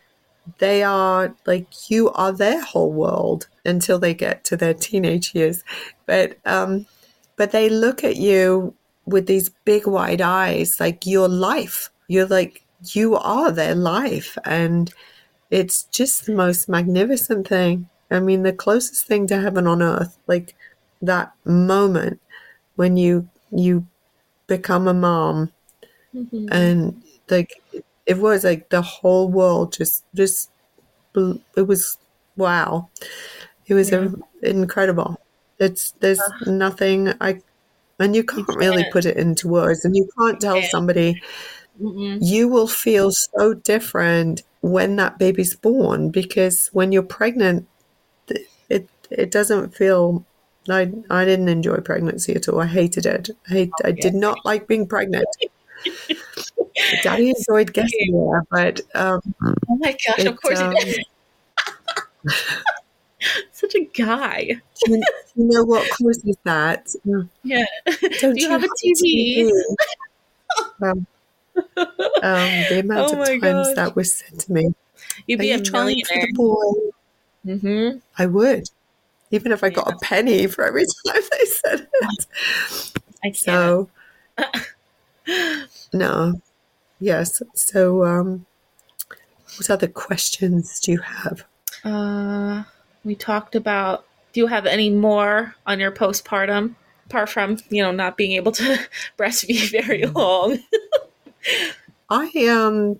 they 0.60 0.84
are 0.84 1.36
like 1.46 1.68
you 1.90 2.12
are 2.12 2.32
their 2.32 2.62
whole 2.64 2.92
world 2.92 3.48
until 3.66 4.00
they 4.00 4.14
get 4.14 4.44
to 4.46 4.58
their 4.58 4.74
teenage 4.74 5.34
years. 5.36 5.64
But 6.06 6.38
um 6.46 6.86
but 7.38 7.52
they 7.52 7.70
look 7.70 8.04
at 8.04 8.16
you 8.18 8.74
with 9.06 9.28
these 9.28 9.50
big 9.66 9.88
wide 9.88 10.22
eyes, 10.22 10.80
like 10.80 11.06
your 11.06 11.28
life. 11.28 11.90
You're 12.08 12.28
like 12.28 12.64
you 12.94 13.16
are 13.16 13.52
their 13.52 13.76
life. 13.76 14.38
And 14.46 14.92
it's 15.52 15.84
just 15.84 16.26
the 16.26 16.34
most 16.36 16.70
magnificent 16.70 17.48
thing. 17.48 17.90
I 18.12 18.20
mean 18.20 18.44
the 18.44 18.54
closest 18.54 19.06
thing 19.08 19.28
to 19.28 19.42
heaven 19.42 19.68
on 19.68 19.82
earth, 19.82 20.18
like 20.28 20.56
that 21.02 21.34
moment 21.46 22.20
when 22.76 22.98
you 22.98 23.28
you 23.52 23.86
become 24.48 24.88
a 24.88 24.94
mom 24.94 25.52
Mhm. 26.16 26.48
and 26.52 27.04
like 27.30 27.62
it 28.06 28.18
was 28.18 28.44
like 28.44 28.70
the 28.70 28.82
whole 28.82 29.30
world 29.30 29.74
just 29.74 30.04
just 30.14 30.50
it 31.16 31.68
was 31.68 31.98
wow 32.36 32.90
it 33.68 33.74
was 33.74 33.92
Yeah. 33.92 34.08
a, 34.44 34.50
incredible 34.50 35.20
it's 35.60 35.92
there's 36.02 36.20
uh-huh. 36.20 36.52
nothing 36.52 37.14
i 37.22 37.42
and 38.00 38.16
you 38.16 38.24
can't 38.24 38.48
really 38.56 38.84
can't. 38.84 38.94
put 38.94 39.06
it 39.06 39.18
into 39.18 39.48
words 39.48 39.86
and 39.86 39.96
you 39.96 40.10
can't 40.18 40.40
tell 40.42 40.60
can't. 40.60 40.72
somebody 40.72 41.22
Mm-mm. 41.82 42.20
you 42.22 42.48
will 42.48 42.68
feel 42.68 43.12
so 43.12 43.54
different 43.54 44.44
when 44.62 44.96
that 44.98 45.18
baby's 45.18 45.56
born 45.56 46.10
because 46.10 46.70
when 46.74 46.92
you're 46.92 47.04
pregnant 47.04 47.68
it 48.70 48.90
it 49.10 49.32
doesn't 49.32 49.76
feel 49.76 50.26
I, 50.70 50.92
I 51.10 51.26
didn't 51.26 51.50
enjoy 51.50 51.78
pregnancy 51.78 52.36
at 52.36 52.48
all. 52.50 52.60
I 52.60 52.66
hated 52.66 53.06
it. 53.06 53.30
I, 53.48 53.54
hate, 53.54 53.72
I 53.84 53.90
oh, 53.90 53.92
did 53.92 54.16
not 54.16 54.44
like 54.46 54.68
being 54.68 54.88
pregnant. 54.88 55.28
Daddy 57.04 57.30
enjoyed 57.38 57.74
getting 57.74 58.12
there, 58.14 58.44
but 58.50 58.82
um, 58.96 59.22
Oh 59.44 59.76
my 59.78 59.96
gosh, 60.06 60.26
of 60.26 60.42
course 60.42 60.60
um, 60.60 60.74
he 60.76 60.84
did. 60.86 61.06
Such 63.52 63.76
a 63.76 63.86
guy. 63.86 64.62
you, 64.88 65.04
you 65.36 65.46
know 65.46 65.64
what 65.64 65.90
causes 65.92 66.38
that? 66.44 66.94
Yeah. 67.44 67.66
Don't 68.20 68.36
Do 68.36 68.42
you 68.42 68.50
have 68.50 68.64
a 68.64 68.68
TV? 68.68 69.50
um, 70.82 71.08
um, 71.78 72.66
the 72.70 72.80
amount 72.84 73.14
Oh 73.14 73.22
of 73.22 73.28
times 73.28 73.42
gosh. 73.42 73.76
that 73.76 73.96
was 73.96 74.14
said 74.16 74.40
to 74.42 74.52
me, 74.52 74.74
You'd 75.28 75.40
be 75.40 75.52
a 75.52 75.62
trying 75.62 76.04
for 76.06 76.14
the 76.16 76.32
boy?" 76.34 76.74
Mm-hmm. 77.46 77.98
I 78.18 78.26
would, 78.26 78.66
even 79.32 79.52
if 79.52 79.64
I 79.64 79.70
got 79.70 79.92
a 79.92 79.98
penny 80.00 80.48
for 80.48 80.66
every 80.66 80.86
time 81.06 81.22
they 81.32 81.46
said 81.46 81.88
it. 82.02 82.26
I 83.24 83.30
can't. 83.30 83.38
So 83.38 83.90
no, 85.94 86.34
yes. 87.00 87.42
So 87.54 88.06
um, 88.06 88.46
what 89.58 89.70
other 89.70 89.88
questions 89.88 90.80
do 90.80 90.92
you 90.94 91.00
have? 91.00 91.44
Uh, 91.84 92.64
we 93.04 93.16
talked 93.16 93.56
about. 93.56 94.06
Do 94.34 94.42
you 94.42 94.48
have 94.48 94.66
any 94.66 94.90
more 94.90 95.56
on 95.66 95.80
your 95.80 95.92
postpartum, 95.92 96.76
apart 97.06 97.30
from 97.30 97.58
you 97.70 97.82
know 97.82 97.92
not 97.92 98.18
being 98.18 98.34
able 98.34 98.52
to 98.54 98.80
breastfeed 99.18 99.72
very 99.72 100.02
mm. 100.02 100.14
long? 100.14 100.60
I 102.10 102.30
um, 102.48 103.00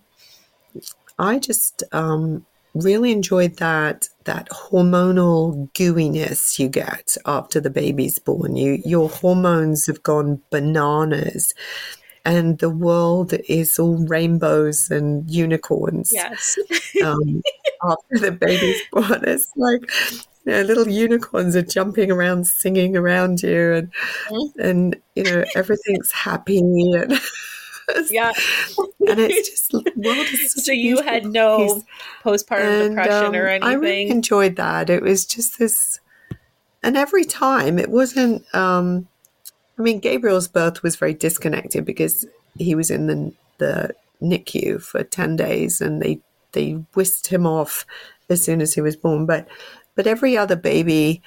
I 1.20 1.40
just 1.40 1.84
um 1.92 2.46
really 2.74 3.12
enjoyed 3.12 3.58
that 3.58 4.10
that 4.26 4.50
hormonal 4.50 5.72
gooiness 5.72 6.60
you 6.60 6.68
get 6.68 7.18
after 7.26 7.60
the 7.60 7.70
baby's 7.70 8.20
born. 8.20 8.56
You 8.56 8.82
your 8.86 9.10
hormones 9.10 9.88
have 9.88 10.04
gone 10.04 10.42
bananas 10.52 11.54
and 12.26 12.58
the 12.58 12.72
world 12.72 13.34
is 13.48 13.78
all 13.78 13.98
rainbows 14.08 14.90
and 14.90 15.30
unicorns. 15.30 16.12
Yes. 16.12 16.58
um, 17.04 17.42
after 17.84 18.18
the 18.20 18.32
baby's 18.32 18.82
born, 18.92 19.24
it's 19.24 19.50
like 19.56 19.82
you 20.46 20.52
know, 20.52 20.62
little 20.64 20.88
unicorns 20.88 21.56
are 21.56 21.62
jumping 21.62 22.12
around, 22.12 22.48
singing 22.48 22.98
around 22.98 23.44
you, 23.44 23.74
and 23.74 23.94
mm-hmm. 24.28 24.60
and 24.60 24.96
you 25.16 25.24
know 25.24 25.46
everything's 25.56 26.12
happy 26.12 26.60
and. 26.60 27.14
yeah, 28.10 28.32
and 29.08 29.20
it's 29.20 29.50
just 29.70 29.74
world 29.96 30.28
is 30.32 30.54
so 30.66 30.72
you 30.72 31.04
had 31.04 31.26
no 31.26 31.84
postpartum 32.24 32.86
and, 32.86 32.96
depression 32.96 33.28
um, 33.28 33.36
or 33.36 33.48
anything. 33.48 33.70
I 33.70 33.74
really 33.74 34.10
enjoyed 34.10 34.56
that. 34.56 34.90
It 34.90 35.04
was 35.04 35.28
just 35.28 35.60
this, 35.60 36.00
and 36.82 36.98
every 36.98 37.26
time 37.26 37.78
it 37.78 37.90
wasn't. 37.90 38.44
um 38.56 39.08
I 39.78 39.82
mean, 39.82 40.00
Gabriel's 40.00 40.48
birth 40.48 40.84
was 40.84 40.96
very 40.96 41.14
disconnected 41.14 41.86
because 41.86 42.26
he 42.58 42.76
was 42.76 42.90
in 42.90 43.08
the 43.08 43.34
the 43.58 43.96
NICU 44.22 44.82
for 44.82 45.04
ten 45.04 45.36
days, 45.36 45.82
and 45.82 46.02
they 46.02 46.20
they 46.54 46.72
whisked 46.94 47.28
him 47.28 47.46
off 47.46 47.86
as 48.30 48.44
soon 48.44 48.62
as 48.62 48.74
he 48.74 48.82
was 48.82 48.96
born. 48.96 49.26
But 49.26 49.48
but 49.96 50.08
every 50.08 50.38
other 50.38 50.56
baby, 50.56 51.22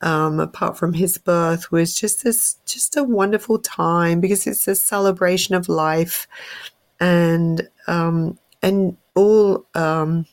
um, 0.00 0.40
apart 0.40 0.76
from 0.76 0.92
his 0.92 1.18
birth, 1.18 1.70
was 1.70 1.94
just 1.94 2.24
this 2.24 2.56
just 2.66 2.96
a 2.96 3.04
wonderful 3.04 3.58
time 3.58 4.20
because 4.20 4.46
it's 4.46 4.68
a 4.68 4.74
celebration 4.74 5.54
of 5.54 5.68
life, 5.68 6.26
and 7.00 7.68
um, 7.86 8.38
and 8.62 8.96
all 9.14 9.66
um, 9.74 10.26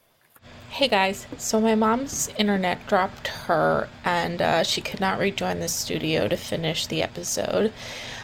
Hey 0.72 0.88
guys, 0.88 1.26
so 1.38 1.60
my 1.60 1.74
mom's 1.74 2.30
internet 2.38 2.86
dropped 2.86 3.28
her 3.28 3.90
and 4.06 4.40
uh, 4.40 4.64
she 4.64 4.82
could 4.82 5.02
not 5.02 5.18
rejoin 5.20 5.60
the 5.60 5.68
studio 5.68 6.28
to 6.28 6.38
finish 6.38 6.86
the 6.86 7.02
episode. 7.02 7.74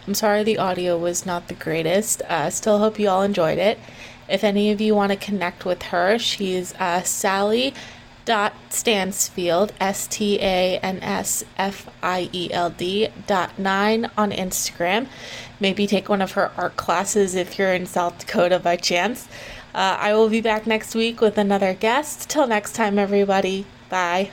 I'm 0.05 0.13
sorry 0.13 0.43
the 0.43 0.59
audio 0.59 0.95
was 0.95 1.25
not 1.25 1.47
the 1.47 1.55
greatest. 1.55 2.21
Uh, 2.21 2.51
still 2.51 2.77
hope 2.77 2.99
you 2.99 3.09
all 3.09 3.23
enjoyed 3.23 3.57
it. 3.57 3.79
If 4.29 4.43
any 4.43 4.71
of 4.71 4.79
you 4.79 4.93
want 4.93 5.11
to 5.11 5.17
connect 5.17 5.65
with 5.65 5.81
her, 5.83 6.19
she's 6.19 6.73
uh, 6.75 7.01
Sally 7.01 7.73
dot 8.25 8.53
Stansfield 8.69 9.73
S 9.79 10.07
T 10.07 10.39
A 10.39 10.77
N 10.79 10.99
S 11.01 11.43
F 11.57 11.89
I 12.01 12.29
E 12.31 12.53
L 12.53 12.69
D 12.69 13.09
dot 13.27 13.57
nine 13.57 14.09
on 14.17 14.31
Instagram. 14.31 15.07
Maybe 15.59 15.87
take 15.87 16.09
one 16.09 16.21
of 16.21 16.33
her 16.33 16.51
art 16.57 16.77
classes 16.77 17.33
if 17.33 17.57
you're 17.57 17.73
in 17.73 17.87
South 17.87 18.19
Dakota 18.19 18.59
by 18.59 18.77
chance. 18.77 19.27
Uh, 19.76 19.97
I 19.99 20.13
will 20.13 20.30
be 20.30 20.39
back 20.39 20.65
next 20.65 20.95
week 20.95 21.19
with 21.19 21.38
another 21.38 21.73
guest. 21.73 22.30
Till 22.30 22.47
next 22.47 22.76
time, 22.76 22.97
everybody. 22.97 23.65
Bye. 23.89 24.32